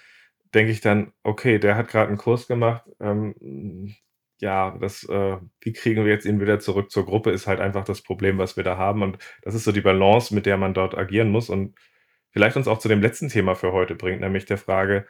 denke 0.54 0.72
ich 0.72 0.80
dann, 0.80 1.12
okay, 1.24 1.58
der 1.58 1.76
hat 1.76 1.88
gerade 1.88 2.08
einen 2.08 2.18
Kurs 2.18 2.46
gemacht, 2.46 2.84
ähm, 3.00 3.94
ja, 4.40 4.76
das, 4.80 5.04
äh, 5.08 5.36
wie 5.60 5.72
kriegen 5.72 6.04
wir 6.04 6.12
jetzt 6.12 6.26
ihn 6.26 6.40
wieder 6.40 6.60
zurück 6.60 6.90
zur 6.90 7.06
Gruppe, 7.06 7.30
ist 7.30 7.46
halt 7.46 7.60
einfach 7.60 7.84
das 7.84 8.02
Problem, 8.02 8.38
was 8.38 8.56
wir 8.56 8.64
da 8.64 8.76
haben 8.78 9.02
und 9.02 9.18
das 9.42 9.54
ist 9.54 9.64
so 9.64 9.72
die 9.72 9.80
Balance, 9.80 10.34
mit 10.34 10.46
der 10.46 10.56
man 10.58 10.74
dort 10.74 10.96
agieren 10.96 11.30
muss 11.30 11.50
und 11.50 11.74
vielleicht 12.30 12.56
uns 12.56 12.68
auch 12.68 12.78
zu 12.78 12.88
dem 12.88 13.02
letzten 13.02 13.28
Thema 13.28 13.54
für 13.56 13.72
heute 13.72 13.94
bringt, 13.96 14.20
nämlich 14.20 14.44
der 14.46 14.58
Frage, 14.58 15.06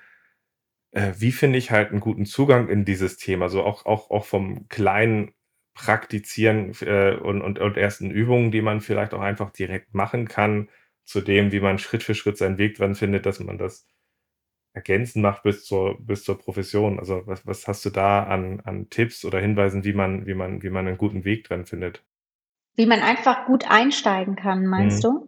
äh, 0.95 1.13
wie 1.19 1.33
finde 1.33 1.59
ich 1.59 1.73
halt 1.73 1.91
einen 1.93 2.01
guten 2.01 2.27
Zugang 2.27 2.69
in 2.69 2.85
dieses 2.87 3.19
Thema? 3.19 3.49
So 3.51 3.65
auch 3.65 3.87
auch 3.87 4.11
auch 4.11 4.25
vom 4.27 4.69
kleinen 4.69 5.33
Praktizieren, 5.75 6.73
äh, 6.83 7.17
und 7.17 7.43
und 7.43 7.59
und 7.61 7.77
ersten 7.79 8.11
Übungen, 8.13 8.53
die 8.53 8.63
man 8.63 8.81
vielleicht 8.83 9.15
auch 9.15 9.21
einfach 9.23 9.51
direkt 9.53 9.95
machen 9.95 10.29
kann, 10.29 10.71
zu 11.05 11.21
dem, 11.23 11.53
wie 11.53 11.61
man 11.61 11.79
Schritt 11.79 12.03
für 12.05 12.15
Schritt 12.17 12.39
seinen 12.39 12.59
Weg 12.59 12.77
dran 12.77 12.95
findet, 12.97 13.27
dass 13.27 13.41
man 13.41 13.59
das 13.59 13.87
ergänzend 14.75 15.23
macht 15.23 15.43
bis 15.45 15.65
zur 15.65 15.99
bis 16.05 16.25
zur 16.25 16.39
Profession. 16.39 16.99
Also, 17.01 17.23
was 17.27 17.47
was 17.47 17.69
hast 17.69 17.85
du 17.87 17.91
da 17.91 18.25
an 18.25 18.61
an 18.63 18.91
Tipps 18.91 19.25
oder 19.25 19.41
Hinweisen, 19.41 19.85
wie 19.85 19.95
man 19.95 20.27
wie 20.27 20.35
man 20.35 20.63
wie 20.63 20.71
man 20.71 20.87
einen 20.89 20.99
guten 20.99 21.25
Weg 21.25 21.45
dran 21.45 21.67
findet? 21.67 22.05
Wie 22.77 22.87
man 22.87 23.01
einfach 23.01 23.47
gut 23.47 23.69
einsteigen 23.71 24.37
kann, 24.37 24.67
meinst 24.67 25.03
Mhm. 25.03 25.05
du? 25.05 25.27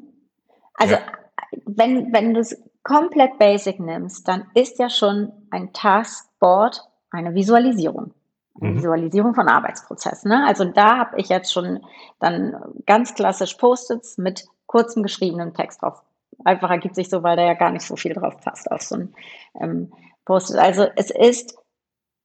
Also, 0.74 0.96
Ja. 0.96 1.06
wenn 1.66 2.12
wenn 2.12 2.34
du's 2.34 2.56
komplett 2.86 3.36
basic 3.38 3.80
nimmst, 3.80 4.28
dann 4.28 4.46
ist 4.54 4.78
ja 4.78 4.88
schon 4.88 5.32
ein 5.50 5.72
Taskboard 5.72 6.88
eine 7.10 7.34
Visualisierung. 7.34 8.14
Eine 8.60 8.70
mhm. 8.70 8.76
Visualisierung 8.76 9.34
von 9.34 9.48
Arbeitsprozessen. 9.48 10.30
Ne? 10.30 10.46
Also 10.46 10.64
da 10.64 10.98
habe 10.98 11.18
ich 11.18 11.28
jetzt 11.28 11.52
schon 11.52 11.84
dann 12.20 12.54
ganz 12.86 13.14
klassisch 13.14 13.54
Post-its 13.54 14.18
mit 14.18 14.46
kurzem 14.66 15.02
geschriebenem 15.02 15.52
Text 15.52 15.82
drauf. 15.82 16.00
Einfach 16.44 16.70
ergibt 16.70 16.94
sich 16.94 17.10
so, 17.10 17.24
weil 17.24 17.36
da 17.36 17.44
ja 17.44 17.54
gar 17.54 17.72
nicht 17.72 17.84
so 17.84 17.96
viel 17.96 18.14
drauf 18.14 18.40
passt 18.40 18.70
auf 18.70 18.82
so 18.82 18.94
ein 18.94 19.14
ähm, 19.60 19.92
Post-it. 20.24 20.58
Also 20.58 20.86
es 20.94 21.10
ist, 21.10 21.58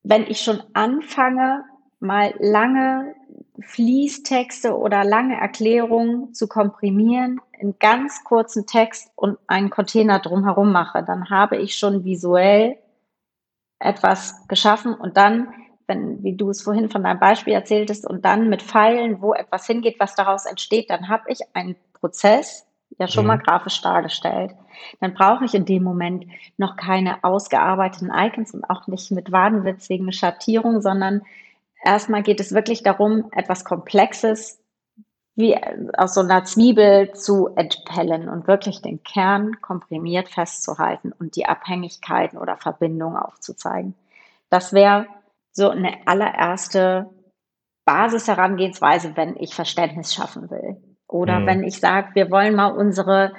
wenn 0.03 0.27
ich 0.27 0.41
schon 0.41 0.61
anfange, 0.73 1.63
mal 1.99 2.35
lange 2.37 3.15
Fließtexte 3.61 4.77
oder 4.77 5.03
lange 5.03 5.39
Erklärungen 5.39 6.35
zu 6.35 6.47
komprimieren 6.47 7.41
in 7.61 7.77
ganz 7.79 8.23
kurzen 8.23 8.65
Text 8.65 9.11
und 9.15 9.37
einen 9.47 9.69
Container 9.69 10.19
drumherum 10.19 10.71
mache, 10.71 11.03
dann 11.03 11.29
habe 11.29 11.57
ich 11.57 11.75
schon 11.75 12.03
visuell 12.03 12.77
etwas 13.79 14.47
geschaffen 14.47 14.93
und 14.93 15.17
dann, 15.17 15.53
wenn, 15.87 16.23
wie 16.23 16.35
du 16.35 16.49
es 16.49 16.61
vorhin 16.61 16.89
von 16.89 17.03
deinem 17.03 17.19
Beispiel 17.19 17.53
erzähltest, 17.53 18.07
und 18.07 18.25
dann 18.25 18.49
mit 18.49 18.61
Pfeilen, 18.61 19.21
wo 19.21 19.33
etwas 19.33 19.65
hingeht, 19.67 19.99
was 19.99 20.15
daraus 20.15 20.45
entsteht, 20.45 20.89
dann 20.89 21.09
habe 21.09 21.23
ich 21.27 21.39
einen 21.53 21.75
Prozess 21.93 22.65
ja 22.99 23.07
schon 23.07 23.23
mhm. 23.23 23.29
mal 23.29 23.37
grafisch 23.37 23.81
dargestellt. 23.81 24.51
Dann 24.99 25.13
brauche 25.13 25.45
ich 25.45 25.53
in 25.53 25.65
dem 25.65 25.83
Moment 25.83 26.25
noch 26.57 26.75
keine 26.75 27.23
ausgearbeiteten 27.23 28.11
Icons 28.13 28.53
und 28.53 28.63
auch 28.69 28.87
nicht 28.87 29.11
mit 29.11 29.31
wahnwitzigen 29.31 30.11
Schattierungen, 30.11 30.81
sondern 30.81 31.21
erstmal 31.83 32.23
geht 32.23 32.39
es 32.39 32.53
wirklich 32.53 32.83
darum, 32.83 33.29
etwas 33.31 33.65
Komplexes 33.65 34.60
wie 35.35 35.55
aus 35.97 36.13
so 36.13 36.21
einer 36.21 36.43
Zwiebel 36.43 37.13
zu 37.13 37.49
entpellen 37.55 38.27
und 38.27 38.47
wirklich 38.47 38.81
den 38.81 39.03
Kern 39.03 39.61
komprimiert 39.61 40.29
festzuhalten 40.29 41.13
und 41.17 41.35
die 41.35 41.45
Abhängigkeiten 41.45 42.37
oder 42.37 42.57
Verbindungen 42.57 43.17
aufzuzeigen. 43.17 43.95
Das 44.49 44.73
wäre 44.73 45.07
so 45.53 45.69
eine 45.69 46.05
allererste 46.05 47.09
Basisherangehensweise, 47.85 49.15
wenn 49.15 49.35
ich 49.37 49.55
Verständnis 49.55 50.13
schaffen 50.13 50.49
will. 50.51 50.77
Oder 51.07 51.39
mhm. 51.39 51.45
wenn 51.45 51.63
ich 51.63 51.79
sage, 51.79 52.09
wir 52.13 52.31
wollen 52.31 52.55
mal 52.55 52.71
unsere 52.71 53.33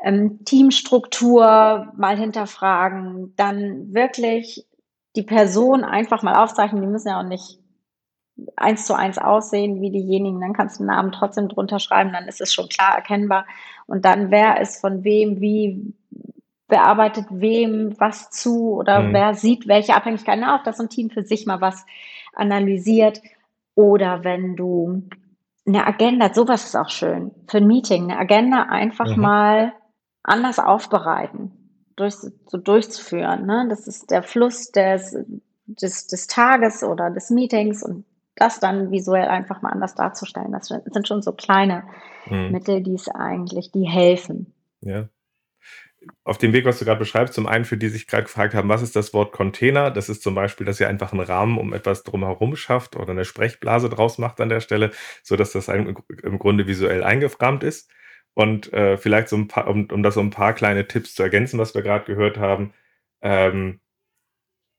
ähm, 0.00 0.44
Teamstruktur 0.44 1.92
mal 1.96 2.16
hinterfragen, 2.16 3.34
dann 3.36 3.94
wirklich 3.94 4.66
die 5.16 5.22
Person 5.22 5.82
einfach 5.82 6.22
mal 6.22 6.42
aufzeichnen. 6.42 6.82
Die 6.82 6.88
müssen 6.88 7.08
ja 7.08 7.20
auch 7.20 7.26
nicht 7.26 7.58
eins 8.56 8.86
zu 8.86 8.94
eins 8.94 9.18
aussehen 9.18 9.80
wie 9.80 9.90
diejenigen, 9.90 10.40
dann 10.40 10.52
kannst 10.52 10.76
du 10.76 10.82
den 10.82 10.88
Namen 10.88 11.12
trotzdem 11.12 11.48
drunter 11.48 11.78
schreiben, 11.78 12.12
dann 12.12 12.28
ist 12.28 12.40
es 12.40 12.52
schon 12.52 12.68
klar 12.68 12.96
erkennbar. 12.96 13.46
Und 13.86 14.04
dann, 14.04 14.30
wer 14.30 14.60
ist 14.60 14.80
von 14.80 15.04
wem, 15.04 15.40
wie 15.40 15.94
bearbeitet 16.68 17.26
wem 17.30 17.94
was 17.98 18.30
zu 18.30 18.74
oder 18.74 19.00
mhm. 19.00 19.12
wer 19.12 19.34
sieht 19.34 19.68
welche 19.68 19.94
Abhängigkeiten 19.94 20.44
auf, 20.44 20.62
dass 20.64 20.80
ein 20.80 20.88
Team 20.88 21.10
für 21.10 21.22
sich 21.22 21.46
mal 21.46 21.60
was 21.60 21.86
analysiert. 22.34 23.22
Oder 23.74 24.24
wenn 24.24 24.56
du 24.56 25.02
eine 25.66 25.86
Agenda, 25.86 26.32
sowas 26.32 26.64
ist 26.64 26.76
auch 26.76 26.88
schön, 26.90 27.30
für 27.48 27.58
ein 27.58 27.66
Meeting, 27.66 28.04
eine 28.04 28.18
Agenda 28.18 28.62
einfach 28.62 29.16
mhm. 29.16 29.22
mal 29.22 29.72
anders 30.22 30.58
aufbereiten, 30.58 31.52
durch, 31.94 32.14
so 32.14 32.58
durchzuführen. 32.58 33.46
Ne? 33.46 33.66
Das 33.68 33.86
ist 33.86 34.10
der 34.10 34.22
Fluss 34.22 34.72
des, 34.72 35.16
des, 35.66 36.06
des 36.06 36.26
Tages 36.26 36.82
oder 36.82 37.10
des 37.10 37.30
Meetings 37.30 37.82
und 37.82 38.04
das 38.36 38.60
dann 38.60 38.90
visuell 38.90 39.28
einfach 39.28 39.62
mal 39.62 39.70
anders 39.70 39.94
darzustellen. 39.94 40.52
Das 40.52 40.68
sind 40.68 41.08
schon 41.08 41.22
so 41.22 41.32
kleine 41.32 41.84
mhm. 42.26 42.50
Mittel, 42.52 42.82
die 42.82 42.94
es 42.94 43.08
eigentlich, 43.08 43.72
die 43.72 43.88
helfen. 43.88 44.54
Ja. 44.80 45.08
Auf 46.22 46.38
dem 46.38 46.52
Weg, 46.52 46.64
was 46.66 46.78
du 46.78 46.84
gerade 46.84 47.00
beschreibst, 47.00 47.34
zum 47.34 47.46
einen 47.46 47.64
für 47.64 47.76
die 47.76 47.88
sich 47.88 48.06
gerade 48.06 48.24
gefragt 48.24 48.54
haben, 48.54 48.68
was 48.68 48.82
ist 48.82 48.94
das 48.94 49.12
Wort 49.12 49.32
Container? 49.32 49.90
Das 49.90 50.08
ist 50.08 50.22
zum 50.22 50.34
Beispiel, 50.34 50.64
dass 50.64 50.78
ihr 50.78 50.88
einfach 50.88 51.12
einen 51.12 51.22
Rahmen 51.22 51.58
um 51.58 51.72
etwas 51.72 52.04
drumherum 52.04 52.54
schafft 52.54 52.94
oder 52.94 53.10
eine 53.10 53.24
Sprechblase 53.24 53.88
draus 53.88 54.18
macht 54.18 54.40
an 54.40 54.48
der 54.48 54.60
Stelle, 54.60 54.92
sodass 55.24 55.52
das 55.52 55.68
im 55.68 56.38
Grunde 56.38 56.68
visuell 56.68 57.02
eingeframmt 57.02 57.64
ist. 57.64 57.90
Und 58.34 58.72
äh, 58.72 58.98
vielleicht 58.98 59.28
so 59.28 59.36
ein 59.36 59.48
paar, 59.48 59.66
um, 59.66 59.88
um 59.90 60.02
das 60.02 60.14
so 60.14 60.20
ein 60.20 60.30
paar 60.30 60.52
kleine 60.52 60.86
Tipps 60.86 61.14
zu 61.14 61.22
ergänzen, 61.22 61.58
was 61.58 61.74
wir 61.74 61.82
gerade 61.82 62.04
gehört 62.04 62.36
haben. 62.36 62.74
Ähm, 63.22 63.80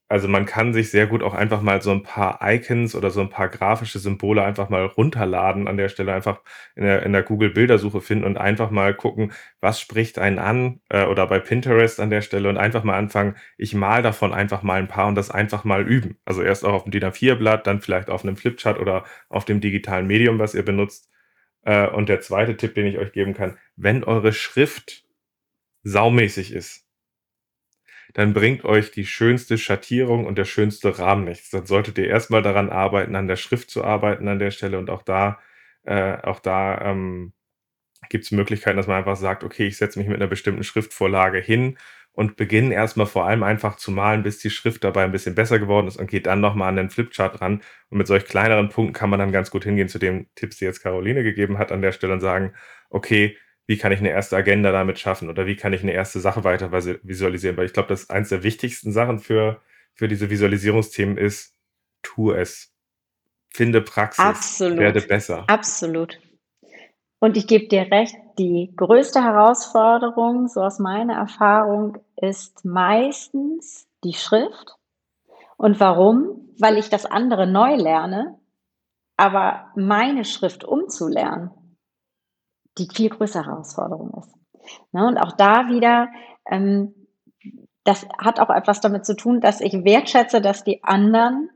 also 0.09 0.29
man 0.29 0.45
kann 0.45 0.73
sich 0.73 0.89
sehr 0.89 1.05
gut 1.05 1.21
auch 1.21 1.33
einfach 1.33 1.61
mal 1.61 1.81
so 1.81 1.91
ein 1.91 2.03
paar 2.03 2.39
Icons 2.41 2.95
oder 2.95 3.11
so 3.11 3.19
ein 3.19 3.29
paar 3.29 3.49
grafische 3.49 3.99
Symbole 3.99 4.41
einfach 4.41 4.69
mal 4.69 4.85
runterladen 4.85 5.67
an 5.67 5.75
der 5.75 5.89
Stelle, 5.89 6.13
einfach 6.13 6.41
in 6.75 6.83
der, 6.83 7.03
in 7.03 7.11
der 7.11 7.23
Google-Bildersuche 7.23 7.99
finden 7.99 8.23
und 8.23 8.37
einfach 8.37 8.71
mal 8.71 8.93
gucken, 8.93 9.33
was 9.59 9.81
spricht 9.81 10.17
einen 10.17 10.39
an 10.39 10.79
äh, 10.89 11.05
oder 11.05 11.27
bei 11.27 11.39
Pinterest 11.39 11.99
an 11.99 12.09
der 12.09 12.21
Stelle 12.21 12.47
und 12.47 12.57
einfach 12.57 12.85
mal 12.85 12.97
anfangen, 12.97 13.35
ich 13.57 13.75
mal 13.75 14.01
davon 14.01 14.33
einfach 14.33 14.63
mal 14.63 14.79
ein 14.79 14.87
paar 14.87 15.07
und 15.07 15.15
das 15.15 15.29
einfach 15.29 15.65
mal 15.65 15.85
üben. 15.85 16.17
Also 16.23 16.41
erst 16.41 16.63
auch 16.63 16.73
auf 16.73 16.83
dem 16.83 16.91
DIN 16.91 17.03
A4-Blatt, 17.03 17.67
dann 17.67 17.81
vielleicht 17.81 18.09
auf 18.09 18.23
einem 18.23 18.37
Flipchart 18.37 18.79
oder 18.79 19.03
auf 19.27 19.43
dem 19.43 19.59
digitalen 19.59 20.07
Medium, 20.07 20.39
was 20.39 20.55
ihr 20.55 20.63
benutzt. 20.63 21.09
Äh, 21.63 21.87
und 21.87 22.07
der 22.07 22.21
zweite 22.21 22.55
Tipp, 22.55 22.75
den 22.75 22.87
ich 22.87 22.97
euch 22.97 23.11
geben 23.11 23.33
kann, 23.33 23.57
wenn 23.75 24.05
eure 24.05 24.31
Schrift 24.31 25.03
saumäßig 25.83 26.53
ist, 26.53 26.86
dann 28.17 28.33
bringt 28.33 28.65
euch 28.65 28.89
die 28.89 29.05
schönste 29.05 29.59
Schattierung 29.59 30.25
und 30.25 30.39
der 30.39 30.45
schönste 30.45 30.97
Rahmen 30.97 31.25
nichts. 31.25 31.51
Dann 31.51 31.67
solltet 31.67 31.99
ihr 31.99 32.07
erstmal 32.07 32.41
daran 32.41 32.71
arbeiten, 32.71 33.15
an 33.15 33.27
der 33.27 33.35
Schrift 33.35 33.69
zu 33.69 33.83
arbeiten 33.83 34.27
an 34.27 34.39
der 34.39 34.49
Stelle 34.49 34.79
und 34.79 34.89
auch 34.89 35.03
da, 35.03 35.37
äh, 35.83 36.17
auch 36.23 36.39
da 36.39 36.81
ähm, 36.81 37.33
gibt 38.09 38.25
es 38.25 38.31
Möglichkeiten, 38.31 38.77
dass 38.77 38.87
man 38.87 38.97
einfach 38.97 39.17
sagt, 39.17 39.43
okay, 39.43 39.67
ich 39.67 39.77
setze 39.77 39.99
mich 39.99 40.07
mit 40.07 40.17
einer 40.17 40.25
bestimmten 40.25 40.63
Schriftvorlage 40.63 41.37
hin 41.39 41.77
und 42.11 42.37
beginne 42.37 42.73
erstmal 42.73 43.05
vor 43.05 43.27
allem 43.27 43.43
einfach 43.43 43.75
zu 43.75 43.91
malen, 43.91 44.23
bis 44.23 44.39
die 44.39 44.49
Schrift 44.49 44.83
dabei 44.83 45.03
ein 45.03 45.11
bisschen 45.11 45.35
besser 45.35 45.59
geworden 45.59 45.85
ist 45.85 45.97
und 45.97 46.09
geht 46.09 46.25
dann 46.25 46.41
nochmal 46.41 46.69
an 46.69 46.77
den 46.77 46.89
Flipchart 46.89 47.39
ran. 47.39 47.61
Und 47.91 47.99
mit 47.99 48.07
solch 48.07 48.25
kleineren 48.25 48.69
Punkten 48.69 48.93
kann 48.93 49.11
man 49.11 49.19
dann 49.19 49.31
ganz 49.31 49.51
gut 49.51 49.63
hingehen 49.63 49.89
zu 49.89 49.99
den 49.99 50.25
Tipps, 50.33 50.57
die 50.57 50.65
jetzt 50.65 50.81
Caroline 50.81 51.21
gegeben 51.21 51.59
hat 51.59 51.71
an 51.71 51.83
der 51.83 51.91
Stelle 51.91 52.13
und 52.13 52.21
sagen, 52.21 52.55
okay, 52.89 53.37
wie 53.67 53.77
kann 53.77 53.91
ich 53.91 53.99
eine 53.99 54.09
erste 54.09 54.37
Agenda 54.37 54.71
damit 54.71 54.97
schaffen 54.97 55.29
oder 55.29 55.45
wie 55.45 55.57
kann 55.57 55.73
ich 55.73 55.83
eine 55.83 55.91
erste 55.91 56.21
Sache 56.21 56.43
weiter 56.43 56.71
visualisieren? 56.71 57.57
Weil 57.57 57.65
ich 57.65 57.73
glaube, 57.73 57.89
dass 57.89 58.09
eins 58.09 58.29
der 58.29 58.43
wichtigsten 58.43 58.93
Sachen 58.93 59.19
für, 59.19 59.61
für 59.93 60.07
diese 60.07 60.29
Visualisierungsthemen 60.29 61.17
ist, 61.17 61.53
tu 62.01 62.31
es. 62.31 62.73
Finde 63.49 63.81
Praxis. 63.81 64.23
Absolut. 64.23 64.79
Werde 64.79 65.01
besser. 65.01 65.43
Absolut. 65.47 66.19
Und 67.19 67.35
ich 67.35 67.47
gebe 67.47 67.67
dir 67.67 67.91
recht, 67.91 68.15
die 68.37 68.71
größte 68.75 69.21
Herausforderung, 69.21 70.47
so 70.47 70.61
aus 70.61 70.79
meiner 70.79 71.15
Erfahrung, 71.15 71.97
ist 72.15 72.63
meistens 72.63 73.87
die 74.03 74.13
Schrift. 74.13 74.75
Und 75.57 75.79
warum? 75.79 76.53
Weil 76.59 76.77
ich 76.77 76.89
das 76.89 77.05
andere 77.05 77.47
neu 77.47 77.75
lerne, 77.75 78.39
aber 79.17 79.71
meine 79.75 80.23
Schrift 80.23 80.63
umzulernen, 80.63 81.49
die 82.77 82.87
viel 82.93 83.09
größere 83.09 83.45
Herausforderung 83.45 84.11
ist. 84.19 84.37
Ne? 84.91 85.07
Und 85.07 85.17
auch 85.17 85.33
da 85.33 85.69
wieder, 85.69 86.09
ähm, 86.49 86.93
das 87.83 88.05
hat 88.17 88.39
auch 88.39 88.49
etwas 88.49 88.81
damit 88.81 89.05
zu 89.05 89.15
tun, 89.15 89.39
dass 89.39 89.61
ich 89.61 89.73
wertschätze, 89.85 90.41
dass 90.41 90.63
die 90.63 90.83
anderen, 90.83 91.49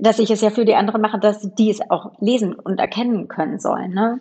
dass 0.00 0.18
ich 0.18 0.30
es 0.30 0.40
ja 0.40 0.50
für 0.50 0.64
die 0.64 0.74
anderen 0.74 1.00
mache, 1.00 1.18
dass 1.18 1.40
die 1.54 1.70
es 1.70 1.90
auch 1.90 2.12
lesen 2.20 2.54
und 2.54 2.80
erkennen 2.80 3.28
können 3.28 3.58
sollen. 3.60 3.92
Ne? 3.92 4.20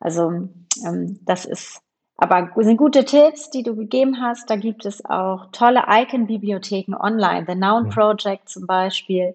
Also 0.00 0.48
ähm, 0.86 1.18
das 1.22 1.44
ist, 1.44 1.80
aber 2.16 2.52
sind 2.56 2.76
gute 2.76 3.04
Tipps, 3.04 3.50
die 3.50 3.62
du 3.62 3.74
gegeben 3.74 4.20
hast. 4.20 4.48
Da 4.48 4.56
gibt 4.56 4.86
es 4.86 5.04
auch 5.04 5.46
tolle 5.50 5.84
Icon-Bibliotheken 5.88 6.94
online. 6.94 7.46
The 7.48 7.56
Noun 7.56 7.88
Project 7.88 8.48
zum 8.48 8.66
Beispiel 8.66 9.34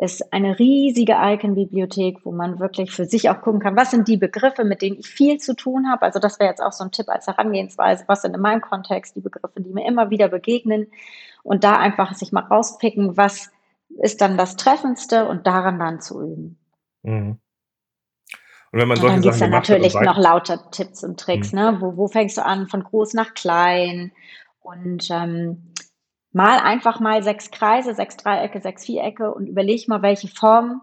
ist 0.00 0.32
eine 0.32 0.58
riesige 0.58 1.16
Icon-Bibliothek, 1.18 2.24
wo 2.24 2.32
man 2.32 2.58
wirklich 2.58 2.90
für 2.90 3.04
sich 3.04 3.28
auch 3.28 3.42
gucken 3.42 3.60
kann, 3.60 3.76
was 3.76 3.90
sind 3.90 4.08
die 4.08 4.16
Begriffe, 4.16 4.64
mit 4.64 4.80
denen 4.80 4.98
ich 4.98 5.06
viel 5.06 5.38
zu 5.38 5.54
tun 5.54 5.90
habe. 5.90 6.02
Also 6.02 6.18
das 6.18 6.40
wäre 6.40 6.48
jetzt 6.48 6.62
auch 6.62 6.72
so 6.72 6.84
ein 6.84 6.90
Tipp 6.90 7.08
als 7.08 7.26
Herangehensweise, 7.26 8.04
was 8.06 8.22
sind 8.22 8.34
in 8.34 8.40
meinem 8.40 8.62
Kontext 8.62 9.16
die 9.16 9.20
Begriffe, 9.20 9.60
die 9.60 9.70
mir 9.70 9.86
immer 9.86 10.08
wieder 10.10 10.28
begegnen 10.28 10.86
und 11.42 11.62
da 11.62 11.76
einfach 11.76 12.14
sich 12.14 12.32
mal 12.32 12.44
rauspicken, 12.44 13.16
was 13.16 13.50
ist 14.00 14.22
dann 14.22 14.38
das 14.38 14.56
Treffendste 14.56 15.28
und 15.28 15.46
daran 15.46 15.78
dann 15.78 16.00
zu 16.00 16.22
üben. 16.22 16.58
Mhm. 17.02 17.38
Und 18.72 18.80
wenn 18.80 18.88
man 18.88 18.96
solche 18.96 19.16
und 19.16 19.16
dann 19.16 19.22
gibt 19.22 19.34
es 19.34 19.40
dann 19.40 19.50
natürlich 19.50 19.94
noch 19.94 20.16
lauter 20.16 20.70
Tipps 20.70 21.04
und 21.04 21.20
Tricks, 21.20 21.52
mhm. 21.52 21.58
ne? 21.58 21.76
Wo, 21.80 21.98
wo 21.98 22.08
fängst 22.08 22.38
du 22.38 22.44
an, 22.44 22.68
von 22.68 22.82
groß 22.82 23.12
nach 23.12 23.34
klein? 23.34 24.12
Und 24.62 25.10
ähm, 25.10 25.74
mal 26.32 26.58
einfach 26.58 27.00
mal 27.00 27.22
sechs 27.22 27.50
Kreise, 27.50 27.94
sechs 27.94 28.16
Dreiecke, 28.16 28.60
sechs 28.60 28.84
Vierecke 28.84 29.32
und 29.32 29.46
überleg 29.46 29.88
mal, 29.88 30.02
welche 30.02 30.28
Form 30.28 30.82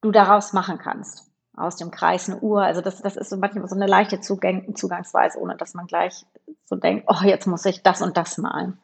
du 0.00 0.10
daraus 0.10 0.52
machen 0.52 0.78
kannst. 0.78 1.30
Aus 1.56 1.76
dem 1.76 1.90
Kreis 1.90 2.28
eine 2.28 2.40
Uhr. 2.40 2.62
Also 2.62 2.80
das, 2.80 3.00
das 3.00 3.16
ist 3.16 3.30
so 3.30 3.36
manchmal 3.36 3.68
so 3.68 3.76
eine 3.76 3.86
leichte 3.86 4.20
Zugang, 4.20 4.74
Zugangsweise, 4.74 5.38
ohne 5.38 5.56
dass 5.56 5.74
man 5.74 5.86
gleich 5.86 6.24
so 6.64 6.76
denkt, 6.76 7.04
oh, 7.06 7.24
jetzt 7.24 7.46
muss 7.46 7.64
ich 7.64 7.82
das 7.82 8.02
und 8.02 8.16
das 8.16 8.38
malen. 8.38 8.78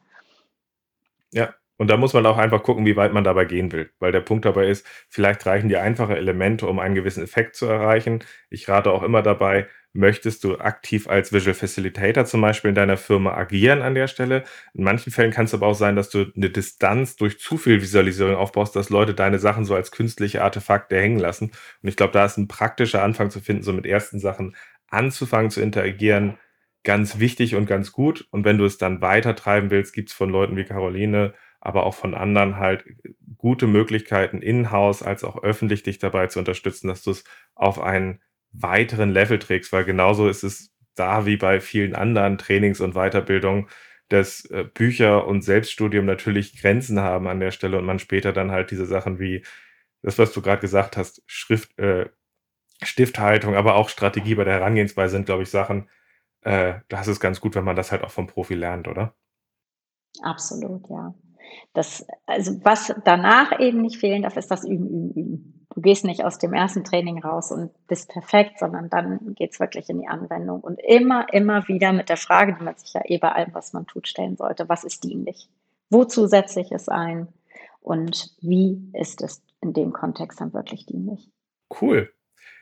Ja, 1.33 1.53
und 1.77 1.87
da 1.87 1.97
muss 1.97 2.13
man 2.13 2.25
auch 2.27 2.37
einfach 2.37 2.61
gucken, 2.61 2.85
wie 2.85 2.95
weit 2.95 3.11
man 3.11 3.23
dabei 3.23 3.45
gehen 3.45 3.71
will. 3.71 3.89
Weil 3.99 4.11
der 4.11 4.21
Punkt 4.21 4.45
dabei 4.45 4.67
ist, 4.67 4.85
vielleicht 5.09 5.45
reichen 5.47 5.67
dir 5.67 5.81
einfache 5.81 6.15
Elemente, 6.15 6.67
um 6.67 6.77
einen 6.77 6.95
gewissen 6.95 7.23
Effekt 7.23 7.55
zu 7.55 7.65
erreichen. 7.65 8.23
Ich 8.49 8.69
rate 8.69 8.91
auch 8.91 9.01
immer 9.01 9.23
dabei, 9.23 9.67
möchtest 9.93 10.43
du 10.43 10.57
aktiv 10.57 11.07
als 11.07 11.33
Visual 11.33 11.53
Facilitator 11.53 12.25
zum 12.25 12.41
Beispiel 12.41 12.69
in 12.69 12.75
deiner 12.75 12.97
Firma 12.97 13.33
agieren 13.33 13.81
an 13.81 13.95
der 13.95 14.07
Stelle. 14.07 14.43
In 14.73 14.83
manchen 14.83 15.11
Fällen 15.11 15.31
kann 15.31 15.45
es 15.45 15.53
aber 15.53 15.67
auch 15.67 15.75
sein, 15.75 15.95
dass 15.95 16.09
du 16.09 16.31
eine 16.35 16.49
Distanz 16.49 17.15
durch 17.15 17.39
zu 17.39 17.57
viel 17.57 17.81
Visualisierung 17.81 18.35
aufbaust, 18.35 18.75
dass 18.75 18.89
Leute 18.89 19.13
deine 19.13 19.39
Sachen 19.39 19.65
so 19.65 19.75
als 19.75 19.91
künstliche 19.91 20.43
Artefakte 20.43 20.97
hängen 20.99 21.19
lassen. 21.19 21.51
Und 21.81 21.89
ich 21.89 21.95
glaube, 21.95 22.13
da 22.13 22.25
ist 22.25 22.37
ein 22.37 22.47
praktischer 22.47 23.03
Anfang 23.03 23.29
zu 23.29 23.41
finden, 23.41 23.63
so 23.63 23.73
mit 23.73 23.85
ersten 23.85 24.19
Sachen 24.19 24.55
anzufangen 24.87 25.51
zu 25.51 25.61
interagieren, 25.61 26.37
ganz 26.83 27.19
wichtig 27.19 27.55
und 27.55 27.65
ganz 27.65 27.91
gut. 27.91 28.27
Und 28.31 28.45
wenn 28.45 28.57
du 28.57 28.65
es 28.65 28.77
dann 28.77 29.01
weiter 29.01 29.35
treiben 29.35 29.71
willst, 29.71 29.93
gibt 29.93 30.09
es 30.09 30.15
von 30.15 30.29
Leuten 30.29 30.55
wie 30.57 30.65
Caroline 30.65 31.33
aber 31.61 31.85
auch 31.85 31.93
von 31.93 32.15
anderen 32.15 32.57
halt 32.57 32.83
gute 33.37 33.67
Möglichkeiten 33.67 34.41
in-house 34.41 35.03
als 35.03 35.23
auch 35.23 35.41
öffentlich 35.43 35.83
dich 35.83 35.99
dabei 35.99 36.27
zu 36.27 36.39
unterstützen, 36.39 36.87
dass 36.87 37.03
du 37.03 37.11
es 37.11 37.23
auf 37.55 37.79
einen 37.79 38.19
weiteren 38.53 39.11
Level 39.11 39.39
trägst, 39.39 39.71
weil 39.71 39.85
genauso 39.85 40.27
ist 40.27 40.43
es 40.43 40.71
da 40.95 41.25
wie 41.25 41.37
bei 41.37 41.59
vielen 41.59 41.95
anderen 41.95 42.37
Trainings 42.37 42.81
und 42.81 42.93
Weiterbildungen, 42.93 43.67
dass 44.09 44.45
äh, 44.45 44.65
Bücher 44.65 45.25
und 45.25 45.41
Selbststudium 45.41 46.05
natürlich 46.05 46.59
Grenzen 46.59 46.99
haben 46.99 47.27
an 47.27 47.39
der 47.39 47.51
Stelle 47.51 47.77
und 47.77 47.85
man 47.85 47.99
später 47.99 48.33
dann 48.33 48.51
halt 48.51 48.71
diese 48.71 48.85
Sachen 48.85 49.19
wie 49.19 49.43
das, 50.01 50.17
was 50.17 50.33
du 50.33 50.41
gerade 50.41 50.61
gesagt 50.61 50.97
hast, 50.97 51.23
Schrift, 51.27 51.77
äh, 51.79 52.09
Stifthaltung, 52.83 53.55
aber 53.55 53.75
auch 53.75 53.89
Strategie 53.89 54.35
bei 54.35 54.43
der 54.43 54.55
Herangehensweise 54.55 55.11
sind, 55.11 55.27
glaube 55.27 55.43
ich, 55.43 55.49
Sachen, 55.49 55.87
äh, 56.41 56.79
das 56.89 57.07
ist 57.07 57.19
ganz 57.19 57.39
gut, 57.39 57.55
wenn 57.55 57.63
man 57.63 57.75
das 57.75 57.91
halt 57.91 58.03
auch 58.03 58.11
vom 58.11 58.27
Profi 58.27 58.55
lernt, 58.55 58.87
oder? 58.87 59.13
Absolut, 60.21 60.89
ja. 60.89 61.13
Das, 61.73 62.05
also 62.25 62.59
was 62.63 62.93
danach 63.05 63.59
eben 63.59 63.81
nicht 63.81 63.97
fehlen 63.97 64.23
darf, 64.23 64.37
ist 64.37 64.49
das 64.49 64.65
Üben, 64.65 64.87
Üben, 64.87 65.11
Üben. 65.11 65.60
Du 65.73 65.81
gehst 65.81 66.03
nicht 66.03 66.23
aus 66.23 66.37
dem 66.37 66.53
ersten 66.53 66.83
Training 66.83 67.23
raus 67.23 67.51
und 67.51 67.71
bist 67.87 68.09
perfekt, 68.09 68.59
sondern 68.59 68.89
dann 68.89 69.35
geht 69.35 69.53
es 69.53 69.59
wirklich 69.59 69.89
in 69.89 69.99
die 69.99 70.07
Anwendung 70.07 70.59
und 70.61 70.79
immer, 70.81 71.31
immer 71.33 71.67
wieder 71.67 71.93
mit 71.93 72.09
der 72.09 72.17
Frage, 72.17 72.55
die 72.57 72.63
man 72.63 72.75
sich 72.77 72.93
ja 72.93 73.01
eh 73.05 73.17
bei 73.17 73.31
allem, 73.31 73.53
was 73.53 73.71
man 73.71 73.87
tut, 73.87 74.07
stellen 74.07 74.35
sollte, 74.35 74.67
was 74.67 74.83
ist 74.83 75.03
dienlich? 75.03 75.47
Wozu 75.89 76.27
setze 76.27 76.59
ich 76.61 76.71
es 76.71 76.89
ein? 76.89 77.27
Und 77.81 78.35
wie 78.41 78.91
ist 78.93 79.21
es 79.21 79.41
in 79.61 79.73
dem 79.73 79.93
Kontext 79.93 80.41
dann 80.41 80.53
wirklich 80.53 80.85
dienlich? 80.85 81.29
Cool. 81.81 82.11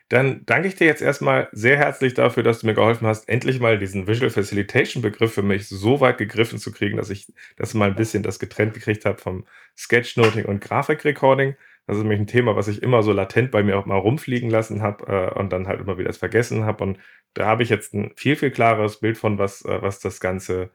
Dann 0.09 0.43
danke 0.47 0.67
ich 0.67 0.75
dir 0.75 0.87
jetzt 0.87 1.03
erstmal 1.03 1.49
sehr 1.51 1.77
herzlich 1.77 2.15
dafür, 2.15 2.41
dass 2.41 2.61
du 2.61 2.67
mir 2.67 2.73
geholfen 2.73 3.05
hast, 3.05 3.29
endlich 3.29 3.59
mal 3.59 3.77
diesen 3.77 4.07
Visual 4.07 4.31
Facilitation 4.31 5.03
Begriff 5.03 5.33
für 5.33 5.43
mich 5.43 5.67
so 5.67 5.99
weit 5.99 6.17
gegriffen 6.17 6.57
zu 6.57 6.71
kriegen, 6.71 6.97
dass 6.97 7.11
ich 7.11 7.31
das 7.57 7.75
mal 7.75 7.89
ein 7.89 7.95
bisschen 7.95 8.23
das 8.23 8.39
getrennt 8.39 8.73
gekriegt 8.73 9.05
habe 9.05 9.19
vom 9.19 9.45
Sketchnoting 9.77 10.45
und 10.45 10.61
Grafikrecording. 10.61 11.55
Das 11.89 11.97
ist 11.97 12.03
nämlich 12.03 12.19
ein 12.19 12.27
Thema, 12.27 12.55
was 12.55 12.67
ich 12.67 12.83
immer 12.83 13.01
so 13.01 13.11
latent 13.11 13.49
bei 13.49 13.63
mir 13.63 13.75
auch 13.79 13.87
mal 13.87 13.97
rumfliegen 13.97 14.51
lassen 14.51 14.83
habe 14.83 15.07
äh, 15.07 15.39
und 15.39 15.51
dann 15.51 15.67
halt 15.67 15.81
immer 15.81 15.97
wieder 15.97 16.13
vergessen 16.13 16.63
habe. 16.63 16.83
Und 16.83 16.99
da 17.33 17.47
habe 17.47 17.63
ich 17.63 17.69
jetzt 17.69 17.95
ein 17.95 18.11
viel, 18.15 18.35
viel 18.35 18.51
klareres 18.51 18.99
Bild 18.99 19.17
von, 19.17 19.39
was, 19.39 19.65
äh, 19.65 19.81
was 19.81 19.99
das 19.99 20.19
Ganze 20.19 20.69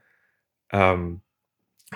ähm, 0.72 1.20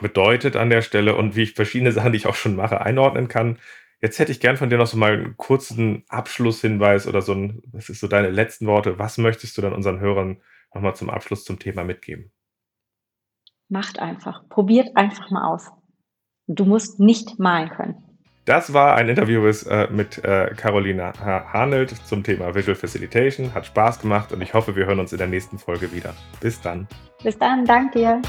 bedeutet 0.00 0.54
an 0.54 0.70
der 0.70 0.82
Stelle 0.82 1.16
und 1.16 1.34
wie 1.34 1.42
ich 1.42 1.54
verschiedene 1.54 1.90
Sachen, 1.92 2.12
die 2.12 2.18
ich 2.18 2.28
auch 2.28 2.36
schon 2.36 2.54
mache, 2.54 2.80
einordnen 2.80 3.26
kann. 3.26 3.58
Jetzt 4.00 4.20
hätte 4.20 4.30
ich 4.30 4.38
gern 4.38 4.56
von 4.56 4.70
dir 4.70 4.78
noch 4.78 4.86
so 4.86 4.96
mal 4.96 5.14
einen 5.14 5.36
kurzen 5.36 6.04
Abschlusshinweis 6.06 7.08
oder 7.08 7.20
so 7.20 7.32
ein, 7.32 7.60
was 7.72 7.88
ist 7.88 7.98
so 7.98 8.06
deine 8.06 8.30
letzten 8.30 8.68
Worte? 8.68 9.00
Was 9.00 9.18
möchtest 9.18 9.58
du 9.58 9.62
dann 9.62 9.72
unseren 9.72 9.98
Hörern 9.98 10.40
nochmal 10.72 10.94
zum 10.94 11.10
Abschluss 11.10 11.42
zum 11.42 11.58
Thema 11.58 11.82
mitgeben? 11.82 12.30
Macht 13.68 13.98
einfach. 13.98 14.48
Probiert 14.48 14.96
einfach 14.96 15.28
mal 15.32 15.52
aus. 15.52 15.72
Du 16.46 16.64
musst 16.64 17.00
nicht 17.00 17.40
malen 17.40 17.70
können. 17.70 18.07
Das 18.48 18.72
war 18.72 18.94
ein 18.94 19.10
Interview 19.10 19.46
äh, 19.46 19.88
mit 19.90 20.24
äh, 20.24 20.54
Carolina 20.56 21.12
Hanelt 21.52 21.90
zum 22.06 22.22
Thema 22.22 22.54
Visual 22.54 22.74
Facilitation. 22.74 23.52
Hat 23.52 23.66
Spaß 23.66 24.00
gemacht 24.00 24.32
und 24.32 24.40
ich 24.40 24.54
hoffe, 24.54 24.74
wir 24.74 24.86
hören 24.86 25.00
uns 25.00 25.12
in 25.12 25.18
der 25.18 25.26
nächsten 25.26 25.58
Folge 25.58 25.92
wieder. 25.92 26.14
Bis 26.40 26.58
dann. 26.58 26.88
Bis 27.22 27.36
dann, 27.36 27.66
danke 27.66 27.98
dir. 27.98 28.22